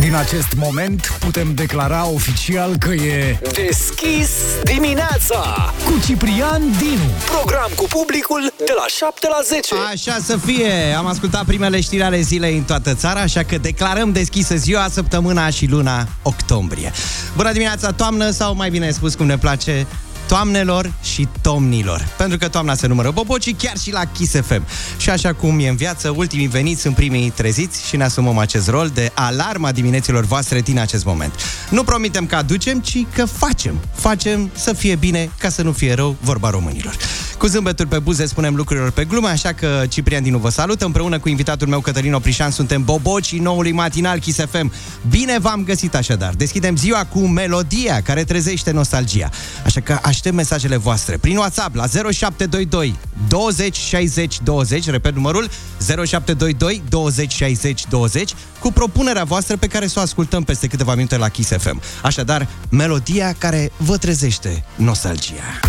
Din 0.00 0.14
acest 0.14 0.48
moment 0.56 1.16
putem 1.18 1.54
declara 1.54 2.06
oficial 2.06 2.76
că 2.78 2.92
e 2.92 3.38
Deschis 3.52 4.30
dimineața 4.64 5.72
cu 5.84 6.00
Ciprian 6.06 6.62
Dinu. 6.78 7.10
Program 7.30 7.70
cu 7.76 7.86
publicul 7.88 8.52
de 8.58 8.72
la 8.76 8.84
7 8.96 9.28
la 9.28 9.38
10 9.44 9.74
Așa 9.92 10.18
să 10.22 10.36
fie! 10.36 10.94
Am 10.96 11.06
ascultat 11.06 11.44
primele 11.44 11.80
știri 11.80 12.02
ale 12.02 12.20
zilei 12.20 12.56
în 12.56 12.62
toată 12.62 12.94
țara, 12.94 13.20
așa 13.20 13.42
că 13.42 13.58
declarăm 13.58 14.12
deschisă 14.12 14.56
ziua, 14.56 14.88
săptămâna 14.90 15.50
și 15.50 15.66
luna 15.66 16.08
octombrie. 16.22 16.92
Bună 17.36 17.52
dimineața, 17.52 17.92
toamnă, 17.92 18.30
sau 18.30 18.54
mai 18.54 18.70
bine 18.70 18.90
spus 18.90 19.14
cum 19.14 19.26
ne 19.26 19.38
place, 19.38 19.86
toamnelor 20.30 20.92
și 21.02 21.28
tomnilor. 21.42 22.08
Pentru 22.16 22.38
că 22.38 22.48
toamna 22.48 22.74
se 22.74 22.86
numără 22.86 23.10
bobocii 23.10 23.52
chiar 23.52 23.76
și 23.76 23.92
la 23.92 24.04
Kiss 24.04 24.32
FM. 24.32 24.66
Și 24.96 25.10
așa 25.10 25.32
cum 25.32 25.58
e 25.58 25.68
în 25.68 25.76
viață, 25.76 26.12
ultimii 26.16 26.46
veniți 26.46 26.80
sunt 26.80 26.94
primii 26.94 27.30
treziți 27.30 27.86
și 27.86 27.96
ne 27.96 28.04
asumăm 28.04 28.38
acest 28.38 28.68
rol 28.68 28.90
de 28.94 29.10
alarma 29.14 29.72
dimineților 29.72 30.24
voastre 30.24 30.60
din 30.60 30.78
acest 30.78 31.04
moment. 31.04 31.32
Nu 31.70 31.84
promitem 31.84 32.26
că 32.26 32.36
aducem, 32.36 32.80
ci 32.80 32.98
că 33.14 33.24
facem. 33.24 33.80
Facem 33.94 34.50
să 34.54 34.72
fie 34.72 34.94
bine, 34.94 35.30
ca 35.38 35.48
să 35.48 35.62
nu 35.62 35.72
fie 35.72 35.94
rău, 35.94 36.16
vorba 36.20 36.50
românilor. 36.50 36.96
Cu 37.38 37.46
zâmbeturi 37.46 37.88
pe 37.88 37.98
buze 37.98 38.26
spunem 38.26 38.54
lucrurilor 38.54 38.90
pe 38.90 39.04
glume, 39.04 39.28
așa 39.28 39.52
că 39.52 39.84
Ciprian 39.88 40.22
Dinu 40.22 40.38
vă 40.38 40.48
salută. 40.48 40.84
Împreună 40.84 41.18
cu 41.18 41.28
invitatul 41.28 41.68
meu, 41.68 41.80
Cătălin 41.80 42.14
Oprișan, 42.14 42.50
suntem 42.50 42.84
bobocii 42.84 43.38
noului 43.38 43.72
matinal 43.72 44.18
Kiss 44.18 44.38
FM. 44.50 44.72
Bine 45.08 45.38
v-am 45.38 45.64
găsit 45.64 45.94
așadar. 45.94 46.34
Deschidem 46.34 46.76
ziua 46.76 47.04
cu 47.04 47.18
melodia 47.18 48.02
care 48.02 48.24
trezește 48.24 48.70
nostalgia. 48.70 49.30
Așa 49.64 49.80
că 49.80 49.98
aștept 50.20 50.38
mesajele 50.38 50.76
voastre 50.76 51.16
prin 51.16 51.36
WhatsApp 51.36 51.74
la 51.74 51.86
0722 51.86 52.94
20 53.28 53.76
60 53.76 54.40
20, 54.42 54.90
repet 54.90 55.14
numărul 55.14 55.48
0722 55.78 56.82
20 56.88 57.32
60 57.32 57.86
20, 57.88 58.34
cu 58.58 58.72
propunerea 58.72 59.24
voastră 59.24 59.56
pe 59.56 59.66
care 59.66 59.86
să 59.86 59.98
o 59.98 60.02
ascultăm 60.02 60.44
peste 60.44 60.66
câteva 60.66 60.94
minute 60.94 61.16
la 61.16 61.28
Kiss 61.28 61.50
FM. 61.50 61.80
Așadar, 62.02 62.48
melodia 62.68 63.34
care 63.38 63.72
vă 63.76 63.96
trezește 63.96 64.64
nostalgia. 64.76 65.60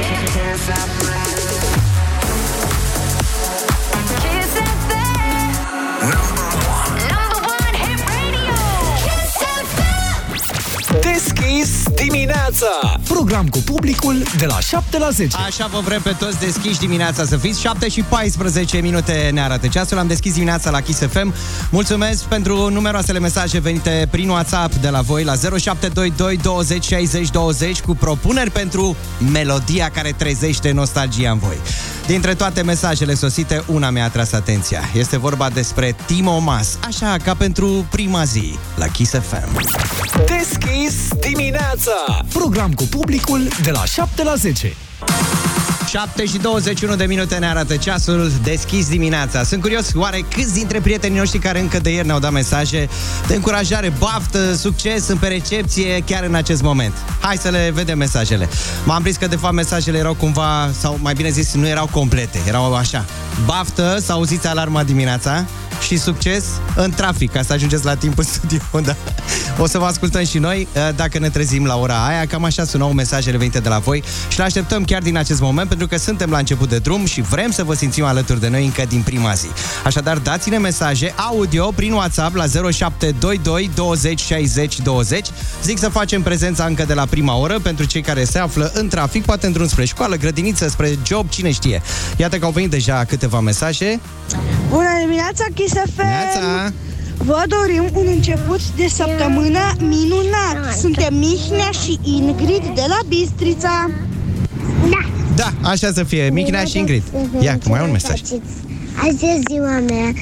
Kiss 0.00 1.31
dimineața. 12.12 13.00
Program 13.04 13.48
cu 13.48 13.58
publicul 13.58 14.22
de 14.38 14.46
la 14.46 14.60
7 14.60 14.98
la 14.98 15.10
10. 15.10 15.36
Așa 15.46 15.66
vă 15.66 15.80
vrem 15.80 16.02
pe 16.02 16.14
toți 16.18 16.38
deschiși 16.38 16.78
dimineața 16.78 17.24
să 17.24 17.36
fiți. 17.36 17.60
7 17.60 17.88
și 17.88 18.02
14 18.02 18.76
minute 18.76 19.30
ne 19.32 19.40
arată 19.40 19.66
ceasul. 19.66 19.98
Am 19.98 20.06
deschis 20.06 20.32
dimineața 20.32 20.70
la 20.70 20.80
Kiss 20.80 20.98
FM 20.98 21.34
Mulțumesc 21.70 22.22
pentru 22.22 22.68
numeroasele 22.70 23.18
mesaje 23.18 23.58
venite 23.58 24.08
prin 24.10 24.28
WhatsApp 24.28 24.74
de 24.74 24.88
la 24.88 25.00
voi 25.00 25.24
La 25.24 25.34
0722 25.34 26.36
20 26.36 26.84
60 26.84 27.30
20 27.30 27.80
Cu 27.80 27.94
propuneri 27.94 28.50
pentru 28.50 28.96
melodia 29.32 29.90
care 29.94 30.14
trezește 30.16 30.70
nostalgia 30.70 31.30
în 31.30 31.38
voi. 31.38 31.56
Dintre 32.06 32.34
toate 32.34 32.62
mesajele 32.62 33.14
sosite, 33.14 33.62
una 33.66 33.90
mi-a 33.90 34.04
atras 34.04 34.32
atenția. 34.32 34.80
Este 34.94 35.18
vorba 35.18 35.50
despre 35.50 35.96
Timo 36.06 36.38
Mas 36.38 36.78
Așa 36.86 37.16
ca 37.24 37.34
pentru 37.34 37.86
prima 37.90 38.24
zi 38.24 38.58
la 38.74 38.86
Kiss 38.86 39.10
FM 39.10 39.66
Deschis 40.26 41.08
dimineața 41.20 42.01
Program 42.32 42.72
cu 42.72 42.84
publicul 42.84 43.48
de 43.62 43.70
la 43.70 43.84
7 43.84 44.22
la 44.22 44.34
10. 44.34 44.74
7 45.88 46.26
și 46.26 46.38
21 46.38 46.96
de 46.96 47.04
minute 47.04 47.36
ne 47.36 47.46
arată 47.46 47.76
ceasul 47.76 48.32
deschis 48.42 48.88
dimineața. 48.88 49.42
Sunt 49.42 49.60
curios, 49.60 49.90
oare 49.94 50.24
câți 50.34 50.54
dintre 50.54 50.80
prietenii 50.80 51.18
noștri 51.18 51.38
care 51.38 51.60
încă 51.60 51.78
de 51.78 51.90
ieri 51.90 52.06
ne-au 52.06 52.18
dat 52.18 52.32
mesaje 52.32 52.88
de 53.26 53.34
încurajare, 53.34 53.92
baftă, 53.98 54.54
succes 54.54 55.08
în 55.08 55.16
pe 55.16 55.26
recepție 55.26 56.02
chiar 56.06 56.24
în 56.24 56.34
acest 56.34 56.62
moment? 56.62 56.92
Hai 57.20 57.36
să 57.36 57.48
le 57.48 57.70
vedem 57.74 57.98
mesajele. 57.98 58.48
M-am 58.84 59.02
prins 59.02 59.16
că 59.16 59.26
de 59.26 59.36
fapt 59.36 59.54
mesajele 59.54 59.98
erau 59.98 60.14
cumva, 60.14 60.70
sau 60.78 60.98
mai 61.02 61.14
bine 61.14 61.28
zis, 61.28 61.54
nu 61.54 61.66
erau 61.66 61.88
complete, 61.90 62.40
erau 62.46 62.74
așa. 62.74 63.04
Baftă, 63.44 63.98
să 64.04 64.12
auziți 64.12 64.46
alarma 64.46 64.84
dimineața 64.84 65.44
și 65.86 65.98
succes 65.98 66.44
în 66.76 66.90
trafic, 66.90 67.32
ca 67.32 67.42
să 67.42 67.52
ajungeți 67.52 67.84
la 67.84 67.94
timp 67.94 68.18
în 68.18 68.24
studio. 68.24 68.58
Da. 68.84 68.96
O 69.58 69.66
să 69.66 69.78
vă 69.78 69.84
ascultăm 69.84 70.24
și 70.24 70.38
noi 70.38 70.68
uh, 70.74 70.88
dacă 70.96 71.18
ne 71.18 71.28
trezim 71.28 71.64
la 71.64 71.76
ora 71.76 72.06
aia. 72.06 72.26
Cam 72.26 72.44
așa 72.44 72.64
sunau 72.64 72.92
mesajele 72.92 73.36
venite 73.36 73.58
de 73.58 73.68
la 73.68 73.78
voi 73.78 74.02
și 74.28 74.38
le 74.38 74.44
așteptăm 74.44 74.84
chiar 74.84 75.02
din 75.02 75.16
acest 75.16 75.40
moment 75.40 75.68
pentru 75.68 75.86
că 75.86 75.96
suntem 75.96 76.30
la 76.30 76.38
început 76.38 76.68
de 76.68 76.78
drum 76.78 77.04
și 77.04 77.20
vrem 77.20 77.50
să 77.50 77.64
vă 77.64 77.74
simțim 77.74 78.04
alături 78.04 78.40
de 78.40 78.48
noi 78.48 78.64
încă 78.64 78.82
din 78.88 79.02
prima 79.02 79.32
zi. 79.32 79.46
Așadar, 79.84 80.18
dați-ne 80.18 80.58
mesaje 80.58 81.14
audio 81.16 81.70
prin 81.70 81.92
WhatsApp 81.92 82.34
la 82.34 82.44
0722 82.46 83.70
20 83.74 84.20
60 84.20 84.80
20. 84.80 85.26
Zic 85.62 85.78
să 85.78 85.88
facem 85.88 86.22
prezența 86.22 86.64
încă 86.64 86.84
de 86.84 86.94
la 86.94 87.06
prima 87.06 87.36
oră 87.36 87.58
pentru 87.58 87.84
cei 87.84 88.02
care 88.02 88.24
se 88.24 88.38
află 88.38 88.70
în 88.74 88.88
trafic, 88.88 89.24
poate 89.24 89.46
în 89.46 89.52
drum 89.52 89.68
spre 89.68 89.84
școală, 89.84 90.16
grădiniță, 90.16 90.68
spre 90.68 90.98
job, 91.06 91.28
cine 91.28 91.50
știe. 91.50 91.82
Iată 92.16 92.38
că 92.38 92.44
au 92.44 92.50
venit 92.50 92.70
deja 92.70 93.04
câteva 93.04 93.40
mesaje. 93.40 94.00
Bună 94.68 94.88
dimineața, 95.00 95.44
Kiss 95.54 95.71
FM! 95.72 96.06
Neața! 96.06 96.72
Vă 97.16 97.42
dorim 97.48 97.88
un 97.94 98.06
început 98.14 98.60
de 98.76 98.88
săptămână 98.88 99.58
minunat! 99.78 100.78
Suntem 100.80 101.14
Mihnea 101.14 101.70
și 101.70 101.98
Ingrid 102.02 102.64
de 102.74 102.84
la 102.88 102.98
Bistrița. 103.08 103.90
Da, 105.34 105.52
așa 105.62 105.92
să 105.92 106.02
fie. 106.02 106.30
Michnea 106.30 106.64
și 106.64 106.78
Ingrid. 106.78 107.02
Ia, 107.40 107.58
că 107.58 107.68
mai 107.68 107.78
au 107.78 107.86
un 107.86 107.92
mesaj. 107.92 108.20
Azi 108.96 109.24
e 109.24 109.40
ziua 109.50 109.78
mea 109.78 110.12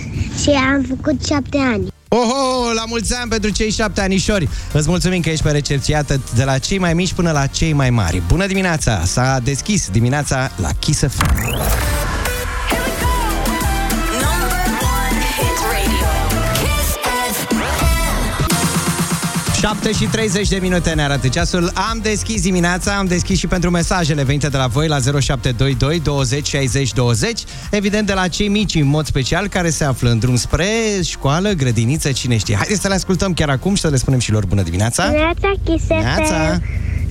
și 0.43 0.51
am 0.51 0.85
făcut 0.89 1.27
șapte 1.27 1.59
ani. 1.59 1.89
Oho, 2.09 2.73
la 2.75 2.85
mulți 2.87 3.15
ani 3.15 3.31
pentru 3.31 3.51
cei 3.51 3.71
șapte 3.71 4.01
anișori. 4.01 4.49
Îți 4.73 4.89
mulțumim 4.89 5.21
că 5.21 5.31
ești 5.31 5.45
pe 5.45 5.51
recepție 5.51 5.97
atât 5.97 6.33
de 6.33 6.45
la 6.45 6.59
cei 6.59 6.79
mai 6.79 6.95
mici 6.95 7.13
până 7.13 7.31
la 7.31 7.47
cei 7.47 7.73
mai 7.73 7.91
mari. 7.91 8.23
Bună 8.29 8.47
dimineața! 8.47 9.03
S-a 9.05 9.41
deschis 9.45 9.89
dimineața 9.93 10.51
la 10.57 10.69
Kiss 10.79 11.01
FM. 11.01 12.10
7 19.61 19.93
și 19.93 20.05
30 20.05 20.49
de 20.49 20.59
minute 20.61 20.91
ne 20.91 21.03
arată 21.03 21.29
ceasul. 21.29 21.71
Am 21.91 21.99
deschis 22.03 22.43
dimineața, 22.43 22.97
am 22.97 23.07
deschis 23.07 23.39
și 23.39 23.47
pentru 23.47 23.71
mesajele 23.71 24.23
venite 24.23 24.49
de 24.49 24.57
la 24.57 24.67
voi 24.67 24.89
la 24.89 24.99
0722 24.99 26.01
20 26.01 26.47
60 26.47 26.93
20. 26.93 27.41
Evident 27.71 28.07
de 28.07 28.13
la 28.13 28.29
cei 28.29 28.49
mici 28.49 28.75
în 28.75 28.87
mod 28.87 29.07
special 29.07 29.49
care 29.49 29.71
se 29.71 29.85
află 29.85 30.11
în 30.11 30.19
drum 30.19 30.37
spre 30.37 30.67
școală, 31.03 31.51
grădiniță, 31.51 32.13
cine 32.13 32.37
știe. 32.37 32.55
Haideți 32.55 32.81
să 32.81 32.89
le 32.89 32.95
ascultăm 32.95 33.33
chiar 33.33 33.49
acum 33.49 33.75
și 33.75 33.81
să 33.81 33.89
le 33.89 33.97
spunem 33.97 34.19
și 34.19 34.33
lor 34.33 34.47
bună 34.47 34.63
dimineața. 34.63 35.11
Neața 35.11 35.53
Neața! 35.89 36.61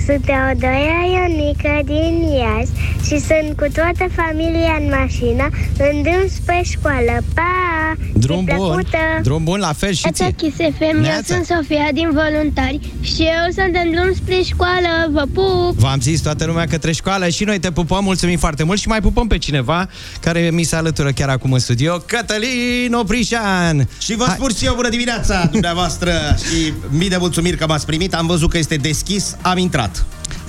Sunt 0.05 0.25
Teodoia 0.25 1.01
Ionica 1.13 1.79
din 1.83 2.27
Iași 2.39 2.71
și 3.05 3.19
sunt 3.19 3.57
cu 3.57 3.65
toată 3.73 4.05
familia 4.15 4.77
în 4.79 4.93
mașină 4.99 5.49
în 5.77 6.01
drum 6.01 6.27
spre 6.27 6.61
școală. 6.63 7.23
Pa! 7.33 7.78
Drum 8.13 8.45
Zi 8.47 8.55
bun, 8.55 8.67
plăcută! 8.67 8.97
drum 9.23 9.43
bun, 9.43 9.59
la 9.59 9.73
fel 9.73 9.93
și 9.93 10.01
Neața 10.03 10.25
ție. 10.25 10.33
Kiss 10.49 10.55
FM, 10.77 10.95
eu 10.95 10.99
Neața. 10.99 11.33
sunt 11.33 11.45
Sofia 11.45 11.89
din 11.93 12.09
Voluntari 12.13 12.79
și 13.01 13.21
eu 13.21 13.51
sunt 13.53 13.75
în 13.83 13.91
drum 13.91 14.13
spre 14.15 14.41
școală. 14.45 14.87
Vă 15.11 15.23
pup! 15.33 15.73
V-am 15.79 15.99
zis 15.99 16.21
toată 16.21 16.45
lumea 16.45 16.65
către 16.65 16.91
școală 16.91 17.29
și 17.29 17.43
noi 17.43 17.59
te 17.59 17.71
pupăm, 17.71 18.03
mulțumim 18.03 18.37
foarte 18.37 18.63
mult 18.63 18.79
și 18.79 18.87
mai 18.87 19.01
pupăm 19.01 19.27
pe 19.27 19.37
cineva 19.37 19.89
care 20.21 20.49
mi 20.53 20.63
se 20.63 20.75
alătură 20.75 21.11
chiar 21.11 21.29
acum 21.29 21.51
în 21.53 21.59
studio, 21.59 21.97
Cătălin 22.05 22.93
Oprișan. 22.93 23.87
Și 23.99 24.15
vă 24.15 24.23
Hai. 24.27 24.35
spun 24.35 24.49
și 24.57 24.65
eu 24.65 24.75
bună 24.75 24.89
dimineața 24.89 25.45
dumneavoastră 25.51 26.11
și 26.37 26.73
mii 26.89 27.09
de 27.09 27.17
mulțumiri 27.19 27.57
că 27.57 27.65
m-ați 27.67 27.85
primit. 27.85 28.13
Am 28.13 28.27
văzut 28.27 28.49
că 28.49 28.57
este 28.57 28.75
deschis, 28.75 29.35
am 29.41 29.57
intrat. 29.57 30.05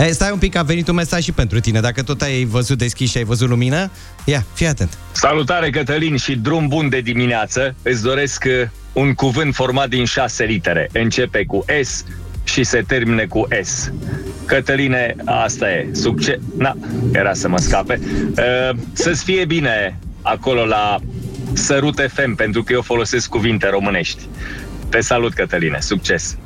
E, 0.09 0.13
stai 0.13 0.31
un 0.33 0.39
pic, 0.39 0.57
a 0.57 0.63
venit 0.63 0.89
un 0.89 0.95
mesaj 0.95 1.23
și 1.23 1.33
pentru 1.33 1.61
tine. 1.61 1.81
Dacă 1.81 2.03
tot 2.03 2.23
ai 2.23 2.45
văzut 2.45 2.79
deschis 2.79 3.11
și 3.11 3.17
ai 3.17 3.25
văzut 3.25 3.49
lumină, 3.49 3.91
ia, 4.25 4.45
fii 4.55 4.67
atent. 4.67 4.99
Salutare 5.13 5.71
Cătălin 5.71 6.17
și 6.17 6.37
drum 6.37 6.69
bun 6.69 6.89
de 6.89 7.01
dimineață. 7.01 7.75
Îți 7.83 8.03
doresc 8.03 8.45
uh, 8.47 8.69
un 8.93 9.15
cuvânt 9.15 9.55
format 9.55 9.89
din 9.89 10.05
șase 10.05 10.45
litere. 10.45 10.89
Începe 10.93 11.45
cu 11.45 11.65
S 11.83 12.05
și 12.45 12.65
se 12.65 12.85
termine 12.87 13.25
cu 13.25 13.49
S. 13.63 13.93
Cătăline, 14.45 15.17
asta 15.25 15.71
e. 15.71 15.89
Succes. 15.93 16.39
Na, 16.57 16.77
era 17.13 17.35
să 17.35 17.49
mă 17.49 17.59
scape. 17.59 18.01
Uh, 18.03 18.79
să-ți 18.93 19.25
fie 19.25 19.45
bine 19.45 19.99
acolo 20.23 20.65
la 20.65 20.99
Sărut 21.53 22.01
FM, 22.15 22.35
pentru 22.35 22.63
că 22.63 22.73
eu 22.73 22.83
folosesc 22.83 23.29
cuvinte 23.29 23.69
românești. 23.69 24.23
Te 24.89 25.01
salut, 25.01 25.33
Cătăline. 25.33 25.79
Succes! 25.81 26.37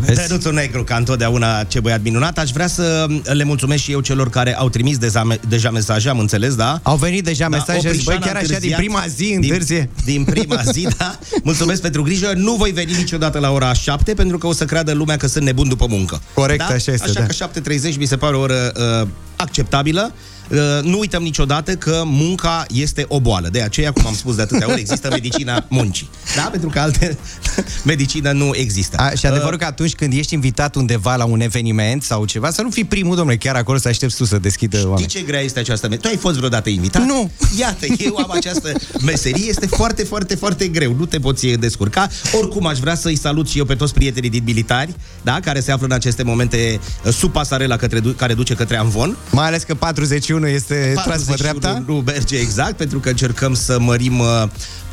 Vezi? 0.00 0.26
Dănuțul 0.28 0.52
Negru, 0.52 0.84
ca 0.84 0.96
întotdeauna 0.96 1.64
ce 1.64 1.80
băiat 1.80 2.02
minunat. 2.02 2.38
Aș 2.38 2.50
vrea 2.50 2.66
să 2.66 3.06
le 3.22 3.44
mulțumesc 3.44 3.82
și 3.82 3.92
eu 3.92 4.00
celor 4.00 4.30
care 4.30 4.56
au 4.56 4.68
trimis 4.68 4.98
deja, 4.98 5.26
deja 5.48 5.70
mesaje, 5.70 6.08
am 6.08 6.18
înțeles, 6.18 6.54
da? 6.54 6.80
Au 6.82 6.96
venit 6.96 7.24
deja 7.24 7.48
Da, 7.48 7.56
mesaje, 7.56 7.88
Oprișan 7.88 8.04
băi, 8.04 8.18
chiar 8.18 8.34
a 8.34 8.38
așa 8.38 8.46
din 8.46 8.54
întârziat. 8.54 8.78
prima 8.78 9.04
zi 9.08 9.24
din, 9.24 9.38
întârzie. 9.42 9.90
din 10.04 10.24
prima 10.24 10.62
zi, 10.72 10.88
da. 10.98 11.18
Mulțumesc 11.44 11.80
pentru 11.82 12.02
grijă. 12.02 12.32
Nu 12.36 12.54
voi 12.54 12.70
veni 12.70 12.92
niciodată 12.96 13.38
la 13.38 13.50
ora 13.50 13.72
7 13.72 14.14
pentru 14.14 14.38
că 14.38 14.46
o 14.46 14.52
să 14.52 14.64
creadă 14.64 14.92
lumea 14.92 15.16
că 15.16 15.26
sunt 15.26 15.44
nebun 15.44 15.68
după 15.68 15.86
muncă. 15.88 16.20
Corect, 16.34 16.58
da? 16.58 16.64
așa 16.74 16.92
este, 16.92 17.08
Așa 17.08 17.12
da. 17.38 17.46
că 17.48 17.60
7.30 17.92 17.96
mi 17.98 18.06
se 18.06 18.16
pare 18.16 18.36
o 18.36 18.40
oră 18.40 18.72
uh, 19.02 19.08
acceptabilă. 19.36 20.12
Uh, 20.50 20.58
nu 20.82 20.98
uităm 20.98 21.22
niciodată 21.22 21.72
că 21.74 22.02
munca 22.04 22.64
este 22.72 23.04
o 23.08 23.20
boală. 23.20 23.48
De 23.48 23.60
aceea, 23.62 23.92
cum 23.92 24.06
am 24.06 24.14
spus 24.14 24.34
de 24.36 24.42
atâtea 24.42 24.68
ori, 24.70 24.80
există 24.80 25.08
medicina 25.10 25.64
muncii. 25.68 26.08
Da? 26.36 26.42
Pentru 26.42 26.68
că 26.68 26.78
alte 26.80 27.18
medicină 27.84 28.32
nu 28.32 28.50
există. 28.54 28.96
A, 28.96 29.10
și 29.10 29.26
adevărul 29.26 29.58
că 29.58 29.64
atunci 29.64 29.94
când 29.94 30.12
ești 30.12 30.34
invitat 30.34 30.74
undeva 30.74 31.16
la 31.16 31.24
un 31.24 31.40
eveniment 31.40 32.02
sau 32.02 32.24
ceva, 32.24 32.50
să 32.50 32.62
nu 32.62 32.70
fii 32.70 32.84
primul, 32.84 33.16
domnule, 33.16 33.36
chiar 33.36 33.54
acolo 33.56 33.78
să 33.78 33.88
aștepți 33.88 34.16
tu 34.16 34.24
să 34.24 34.38
deschidă 34.38 34.76
Știi 34.76 34.88
oameni. 34.88 35.06
ce 35.08 35.20
grea 35.20 35.40
este 35.40 35.58
această 35.58 35.88
meserie? 35.88 36.08
Tu 36.10 36.16
ai 36.16 36.22
fost 36.22 36.36
vreodată 36.36 36.68
invitat? 36.68 37.02
Nu. 37.04 37.30
Iată, 37.58 37.86
eu 37.98 38.16
am 38.16 38.30
această 38.30 38.72
meserie, 39.04 39.44
este 39.48 39.66
foarte, 39.66 40.02
foarte, 40.02 40.34
foarte 40.34 40.66
greu. 40.68 40.94
Nu 40.98 41.06
te 41.06 41.18
poți 41.18 41.46
descurca. 41.46 42.08
Oricum, 42.38 42.66
aș 42.66 42.78
vrea 42.78 42.94
să-i 42.94 43.16
salut 43.16 43.48
și 43.48 43.58
eu 43.58 43.64
pe 43.64 43.74
toți 43.74 43.94
prietenii 43.94 44.30
din 44.30 44.42
militari, 44.44 44.94
da, 45.22 45.40
care 45.40 45.60
se 45.60 45.72
află 45.72 45.86
în 45.86 45.92
aceste 45.92 46.22
momente 46.22 46.80
uh, 47.04 47.12
sub 47.12 47.32
pasarela 47.32 47.76
către, 47.76 48.00
care 48.16 48.34
duce 48.34 48.54
către 48.54 48.76
Amvon. 48.76 49.16
Mai 49.30 49.46
ales 49.46 49.62
că 49.62 49.74
41 49.74 50.37
este 50.46 50.90
tras 50.92 51.22
pe 51.22 51.34
41 51.34 51.58
dreapta. 51.58 51.82
Nu 51.86 52.02
merge 52.06 52.36
exact, 52.36 52.72
pentru 52.76 52.98
că 52.98 53.08
încercăm 53.08 53.54
să 53.54 53.78
mărim 53.80 54.18
uh, 54.18 54.26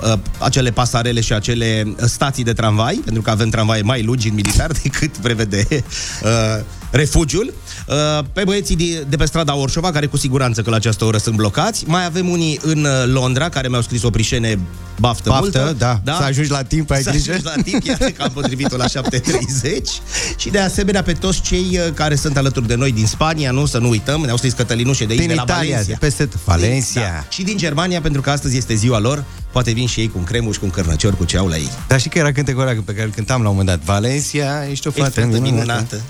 uh, 0.04 0.14
acele 0.40 0.72
pasarele 0.72 1.22
și 1.22 1.34
acele 1.34 1.96
stații 1.98 2.44
de 2.44 2.54
tramvai, 2.54 3.02
pentru 3.04 3.22
că 3.22 3.30
avem 3.30 3.50
tramvaie 3.50 3.82
mai 3.82 4.04
lungi 4.04 4.28
în 4.28 4.34
militar 4.34 4.72
decât 4.84 5.18
prevede 5.18 5.68
uh, 5.70 6.64
refugiul. 6.96 7.54
Uh, 7.88 7.96
pe 8.34 8.44
băieții 8.44 8.76
de, 8.76 9.06
de 9.10 9.16
pe 9.16 9.26
strada 9.26 9.56
Orșova, 9.56 9.92
care 9.92 10.06
cu 10.06 10.18
siguranță 10.18 10.62
că 10.62 10.70
la 10.70 10.76
această 10.76 11.06
oră 11.06 11.18
sunt 11.18 11.36
blocați. 11.36 11.84
Mai 11.88 12.06
avem 12.06 12.30
unii 12.30 12.60
în 12.64 12.84
uh, 12.84 12.90
Londra, 13.06 13.50
care 13.50 13.68
mi-au 13.68 13.82
scris 13.82 14.04
o 14.04 14.10
prișene 14.10 14.60
baftă, 15.00 15.30
Baftă, 15.30 15.60
multă. 15.64 15.76
da. 16.04 16.16
Să 16.18 16.24
ajungi 16.24 16.50
la 16.52 16.64
timp, 16.64 16.92
ai 16.92 17.02
să 17.02 17.10
grijă. 17.10 17.32
ajungi 17.32 17.50
la 17.56 17.62
timp, 17.64 17.84
iată 17.86 18.10
că 18.10 18.22
am 18.24 18.32
potrivit-o 18.34 18.78
la 18.78 18.86
7.30 18.86 18.92
și 20.38 20.50
de 20.50 20.60
asemenea 20.60 21.04
pe 21.04 21.12
toți 21.14 21.42
cei 21.42 21.66
uh, 21.72 21.94
care 21.94 22.16
sunt 22.16 22.38
alături 22.38 22.68
de 22.68 22.76
noi 22.76 22.92
din 22.92 23.06
Spania, 23.06 23.52
nu 23.52 23.66
să 23.66 23.78
nu 23.78 23.90
uităm, 23.90 24.22
ne-au 24.22 24.38
scris 24.38 24.54
Cătălinușe 24.54 25.06
de 25.06 25.12
aici, 25.12 25.20
Din 25.20 25.30
de 25.30 25.36
la 25.36 25.42
Italia, 25.42 25.70
Valencia. 25.70 25.92
de 25.94 25.98
peste 26.00 26.26
tot. 26.26 26.40
Valencia. 26.46 27.02
Da. 27.02 27.26
Și 27.30 27.44
din 27.44 27.58
Germania, 27.58 28.02
pentru 28.02 28.22
că 28.22 28.30
astăzi 28.30 28.58
este 28.58 28.74
ziua 28.76 29.00
lor, 29.00 29.24
poate 29.52 29.72
vin 29.72 29.88
și 29.88 30.00
ei 30.00 30.08
cu 30.08 30.18
un 30.18 30.24
cremuș, 30.24 30.58
cu 30.58 30.66
un 30.66 30.72
cărnăcior, 30.72 31.16
cu 31.16 31.24
ce 31.26 31.38
au 31.38 31.48
la 31.48 31.56
ei. 31.58 31.70
Dar 31.88 32.02
și 32.02 32.10
că 32.10 32.18
era 32.18 32.32
cântecul 32.32 32.62
ăla 32.62 32.72
pe 32.86 32.92
care 32.94 33.06
îl 33.06 33.12
cântam 33.12 33.42
la 33.42 33.50
un 33.50 33.56
moment 33.56 33.78
dat. 33.78 33.86
Valencia, 33.86 34.68
ești 34.70 34.88
o 34.88 34.92
fată 34.92 35.10
fată 35.10 35.26
minunată. 35.28 35.50
minunată. 35.52 36.02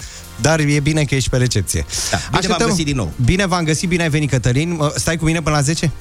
Dar 0.42 0.60
e 0.60 0.80
bine 0.80 1.04
că 1.04 1.16
ești 1.16 1.30
pe 1.30 1.38
recepție. 1.38 1.86
Da, 2.12 2.18
bine 2.40 2.54
v-am 2.58 2.68
găsit 2.70 2.86
din 2.86 2.96
nou. 2.96 3.12
Bine 3.26 3.46
v-am 3.46 3.64
găsit, 3.64 3.90
bine 3.90 4.04
ai 4.04 4.10
venit, 4.10 4.30
Cătălin. 4.30 4.74
Mă, 4.76 4.94
Stai 4.96 5.18
cu 5.18 5.26
mine 5.26 5.42
până 5.42 5.56
la 5.56 5.62
10? 5.62 5.92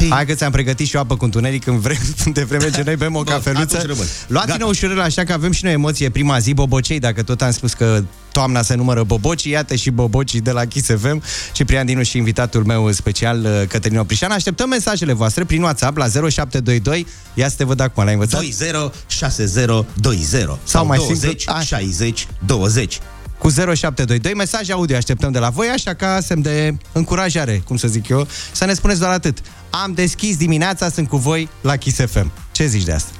Păi- 0.00 0.08
Hai 0.10 0.26
că 0.26 0.34
ți-am 0.34 0.50
pregătit 0.50 0.86
și 0.86 0.96
o 0.96 0.98
apă 0.98 1.16
cu 1.16 1.24
întuneric 1.24 1.66
în 1.66 1.78
vreme, 1.78 2.00
de 2.32 2.42
vreme 2.42 2.70
ce 2.70 2.82
noi 2.84 2.96
bem 2.96 3.14
o 3.14 3.22
Bun, 3.22 3.32
cafeluță. 3.32 3.76
atunci 3.76 3.90
rămân. 3.90 4.06
Luați-ne 4.26 4.56
Gata. 4.56 4.66
ușurel 4.70 5.00
așa 5.00 5.24
că 5.24 5.32
avem 5.32 5.52
și 5.52 5.64
noi 5.64 5.72
emoție 5.72 6.10
prima 6.10 6.38
zi, 6.38 6.54
bobocei, 6.54 6.98
dacă 6.98 7.22
tot 7.22 7.42
am 7.42 7.50
spus 7.50 7.72
că 7.72 8.04
toamna 8.32 8.62
se 8.62 8.74
numără 8.74 9.02
bobocii, 9.02 9.50
iată 9.50 9.74
și 9.74 9.90
bobocii 9.90 10.40
de 10.40 10.50
la 10.50 10.64
Kiss 10.64 10.88
FM, 11.00 11.22
Ciprian 11.52 11.86
Dinu 11.86 12.02
și 12.02 12.16
invitatul 12.16 12.64
meu 12.64 12.90
special, 12.92 13.44
uh, 13.44 13.62
Cătălin 13.68 13.98
Oprișan. 13.98 14.30
Așteptăm 14.30 14.68
mesajele 14.68 15.12
voastre 15.12 15.44
prin 15.44 15.62
WhatsApp 15.62 15.96
la 15.96 16.08
0722, 16.08 17.06
ia 17.34 17.48
să 17.48 17.54
te 17.56 17.64
văd 17.64 17.80
acum, 17.80 18.04
l-ai 18.04 18.12
învățat? 18.12 18.40
206020 18.40 20.58
Sau 20.64 20.86
mai 20.86 20.98
simplu, 20.98 21.16
20 21.20 21.48
așa. 21.48 21.60
60 21.60 22.26
20. 22.46 23.00
Cu 23.44 23.50
0722. 23.50 24.34
Mesaje 24.34 24.72
audio 24.72 24.96
așteptăm 24.96 25.32
de 25.32 25.38
la 25.38 25.48
voi, 25.50 25.68
așa 25.68 25.94
ca 25.94 26.18
semn 26.20 26.42
de 26.42 26.76
încurajare, 26.92 27.62
cum 27.66 27.76
să 27.76 27.88
zic 27.88 28.08
eu, 28.08 28.26
să 28.52 28.64
ne 28.64 28.74
spuneți 28.74 28.98
doar 28.98 29.12
atât. 29.12 29.38
Am 29.70 29.92
deschis 29.92 30.36
dimineața, 30.36 30.88
sunt 30.90 31.08
cu 31.08 31.16
voi 31.16 31.48
la 31.60 31.76
Kiss 31.76 31.98
FM. 32.06 32.30
Ce 32.52 32.66
zici 32.66 32.82
de 32.82 32.92
asta? 32.92 33.10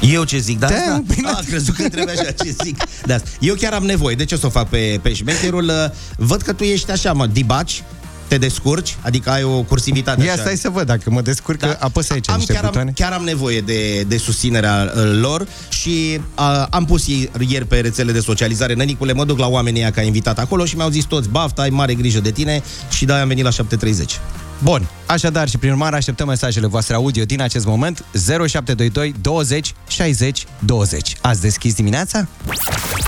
Eu 0.00 0.24
ce 0.24 0.38
zic 0.38 0.58
de 0.58 0.66
Da, 0.66 0.74
asta? 0.74 1.02
bine. 1.14 1.28
A, 1.28 1.40
crezut 1.46 1.74
că 1.74 1.82
întrebe 1.82 2.10
așa 2.10 2.30
ce 2.30 2.54
zic 2.64 2.76
de 3.04 3.12
asta. 3.12 3.28
Eu 3.40 3.54
chiar 3.54 3.72
am 3.72 3.84
nevoie. 3.84 4.14
De 4.14 4.24
ce 4.24 4.36
să 4.36 4.46
o 4.46 4.50
fac 4.50 4.68
pe, 4.68 4.98
pe 5.02 5.12
șmecherul? 5.12 5.64
Uh, 5.68 5.74
Văd 6.16 6.42
că 6.42 6.52
tu 6.52 6.64
ești 6.64 6.90
așa, 6.90 7.12
mă, 7.12 7.26
dibaci, 7.26 7.82
te 8.28 8.38
descurci, 8.38 8.96
adică 9.00 9.30
ai 9.30 9.42
o 9.42 9.62
cursivitate 9.62 10.24
Ia 10.24 10.32
așa. 10.32 10.40
stai 10.40 10.56
să 10.56 10.68
văd 10.68 10.86
dacă 10.86 11.10
mă 11.10 11.20
descurc, 11.20 11.58
da. 11.58 11.76
apăs 11.78 12.10
aici 12.10 12.28
am, 12.28 12.36
niște 12.36 12.52
chiar, 12.52 12.64
butoane. 12.64 12.88
am, 12.88 12.94
chiar 12.94 13.12
am 13.12 13.24
nevoie 13.24 13.60
de, 13.60 14.02
de 14.02 14.16
susținerea 14.16 14.92
uh, 14.96 15.02
lor 15.20 15.46
și 15.68 16.20
uh, 16.38 16.66
am 16.70 16.84
pus 16.84 17.06
ieri, 17.06 17.46
ieri 17.48 17.66
pe 17.66 17.80
rețele 17.80 18.12
de 18.12 18.20
socializare, 18.20 18.74
nănicule, 18.74 19.12
mă 19.12 19.24
duc 19.24 19.38
la 19.38 19.46
oamenii 19.46 19.80
ăia 19.80 19.90
ca 19.90 20.02
invitat 20.02 20.38
acolo 20.38 20.64
și 20.64 20.76
mi-au 20.76 20.90
zis 20.90 21.04
toți, 21.04 21.28
baftă, 21.28 21.60
ai 21.60 21.70
mare 21.70 21.94
grijă 21.94 22.20
de 22.20 22.30
tine 22.30 22.62
și 22.90 23.04
de-aia 23.04 23.22
am 23.22 23.28
venit 23.28 23.44
la 23.44 23.50
7.30. 23.50 24.45
Bun, 24.58 24.88
așadar 25.06 25.48
și 25.48 25.58
prin 25.58 25.70
urmare 25.70 25.96
așteptăm 25.96 26.28
mesajele 26.28 26.66
voastre 26.66 26.94
audio 26.94 27.24
din 27.24 27.42
acest 27.42 27.66
moment 27.66 28.04
0722 28.12 29.14
20 29.20 29.74
60 29.88 30.46
20. 30.58 31.16
Ați 31.20 31.40
deschis 31.40 31.74
dimineața? 31.74 32.26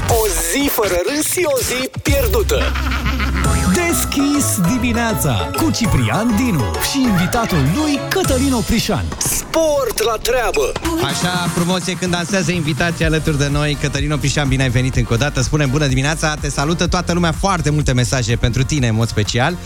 O 0.09 0.27
zi 0.53 0.69
fără 0.69 0.95
râs 1.15 1.31
și 1.31 1.43
o 1.45 1.59
zi 1.59 1.91
pierdută. 2.03 2.63
Deschis 3.75 4.61
dimineața 4.73 5.51
cu 5.57 5.71
Ciprian 5.71 6.37
Dinu 6.37 6.65
și 6.91 7.01
invitatul 7.03 7.59
lui 7.75 8.01
Cătălin 8.09 8.53
Oprișan. 8.53 9.05
Sport 9.19 10.03
la 10.03 10.17
treabă. 10.23 10.73
Așa, 11.05 11.51
promoție 11.55 11.95
când 11.95 12.11
dansează 12.11 12.53
invitații 12.53 13.05
alături 13.05 13.39
de 13.39 13.49
noi. 13.49 13.77
Cătălin 13.81 14.13
Oprișan, 14.13 14.49
bine 14.49 14.63
ai 14.63 14.69
venit 14.71 14.97
încă 14.97 15.13
o 15.13 15.17
dată. 15.17 15.43
Spune 15.43 15.67
bună 15.67 15.87
dimineața, 15.87 16.35
te 16.35 16.51
salută 16.51 16.87
toată 16.87 17.13
lumea, 17.13 17.33
foarte 17.33 17.71
multe 17.71 17.93
mesaje 17.93 18.37
pentru 18.37 18.65
tine 18.65 18.89
în 18.89 18.95
mod 18.95 19.09
special. 19.09 19.57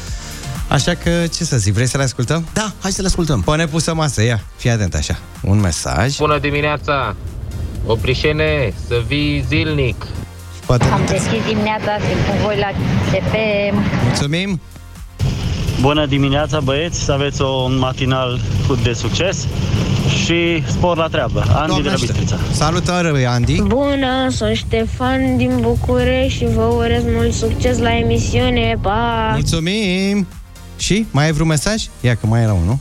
Așa 0.69 0.95
că, 0.95 1.11
ce 1.37 1.45
să 1.45 1.57
zic, 1.57 1.73
vrei 1.73 1.87
să 1.87 1.97
le 1.97 2.03
ascultăm? 2.03 2.47
Da, 2.53 2.73
hai 2.81 2.91
să 2.91 3.01
le 3.01 3.07
ascultăm. 3.07 3.41
Pune 3.41 3.67
pusă 3.67 3.95
masă, 3.95 4.23
ia, 4.23 4.41
fii 4.57 4.71
atent 4.71 4.95
așa. 4.95 5.19
Un 5.43 5.61
mesaj. 5.61 6.17
Bună 6.17 6.39
dimineața! 6.39 7.17
Oprișene, 7.87 8.73
să 8.87 9.03
vii 9.07 9.45
zilnic! 9.49 10.07
Poate 10.67 10.85
Am 10.85 11.01
deschis 11.07 11.45
dimineața, 11.49 11.97
sunt 11.99 12.27
cu 12.27 12.45
voi 12.45 12.57
la 12.59 12.69
CFM. 13.11 13.85
Mulțumim. 14.05 14.61
Bună 15.81 16.07
dimineața, 16.07 16.61
băieți, 16.61 17.01
să 17.01 17.13
aveți 17.13 17.43
un 17.43 17.79
matinal 17.79 18.41
cu 18.67 18.75
de 18.75 18.93
succes 18.93 19.47
și 20.25 20.63
spor 20.67 20.97
la 20.97 21.07
treabă. 21.07 21.41
Andy 21.41 21.53
de 21.53 21.67
Doamne 21.67 21.87
la 21.89 21.93
ajută. 21.93 22.13
Bistrița. 22.13 22.37
Salutare, 22.53 23.25
Andy. 23.25 23.63
Bună, 23.63 24.29
sunt 24.31 24.57
Ștefan 24.57 25.37
din 25.37 25.59
București 25.61 26.39
și 26.39 26.47
vă 26.55 26.63
urez 26.63 27.03
mult 27.07 27.33
succes 27.33 27.79
la 27.79 27.97
emisiune. 27.97 28.79
Pa! 28.83 29.31
Mulțumim. 29.33 30.27
Și? 30.83 31.07
Mai 31.11 31.25
ai 31.25 31.33
vreun 31.33 31.49
mesaj? 31.49 31.89
Ia 32.01 32.15
că 32.15 32.27
mai 32.27 32.43
era 32.43 32.53
unul. 32.53 32.79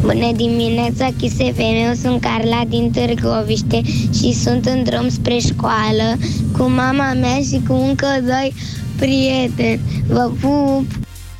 Bună 0.00 0.32
dimineața, 0.36 1.08
Chisefem. 1.18 1.74
Eu 1.86 1.94
sunt 2.02 2.20
Carla 2.20 2.62
din 2.68 2.90
Târgoviște 2.90 3.82
și 4.18 4.32
sunt 4.42 4.66
în 4.66 4.82
drum 4.82 5.08
spre 5.08 5.38
școală 5.38 6.16
cu 6.56 6.62
mama 6.62 7.12
mea 7.12 7.36
și 7.36 7.60
cu 7.66 7.72
încă 7.72 8.06
doi 8.26 8.54
prieteni. 8.96 9.80
Vă 10.06 10.32
pup! 10.40 10.84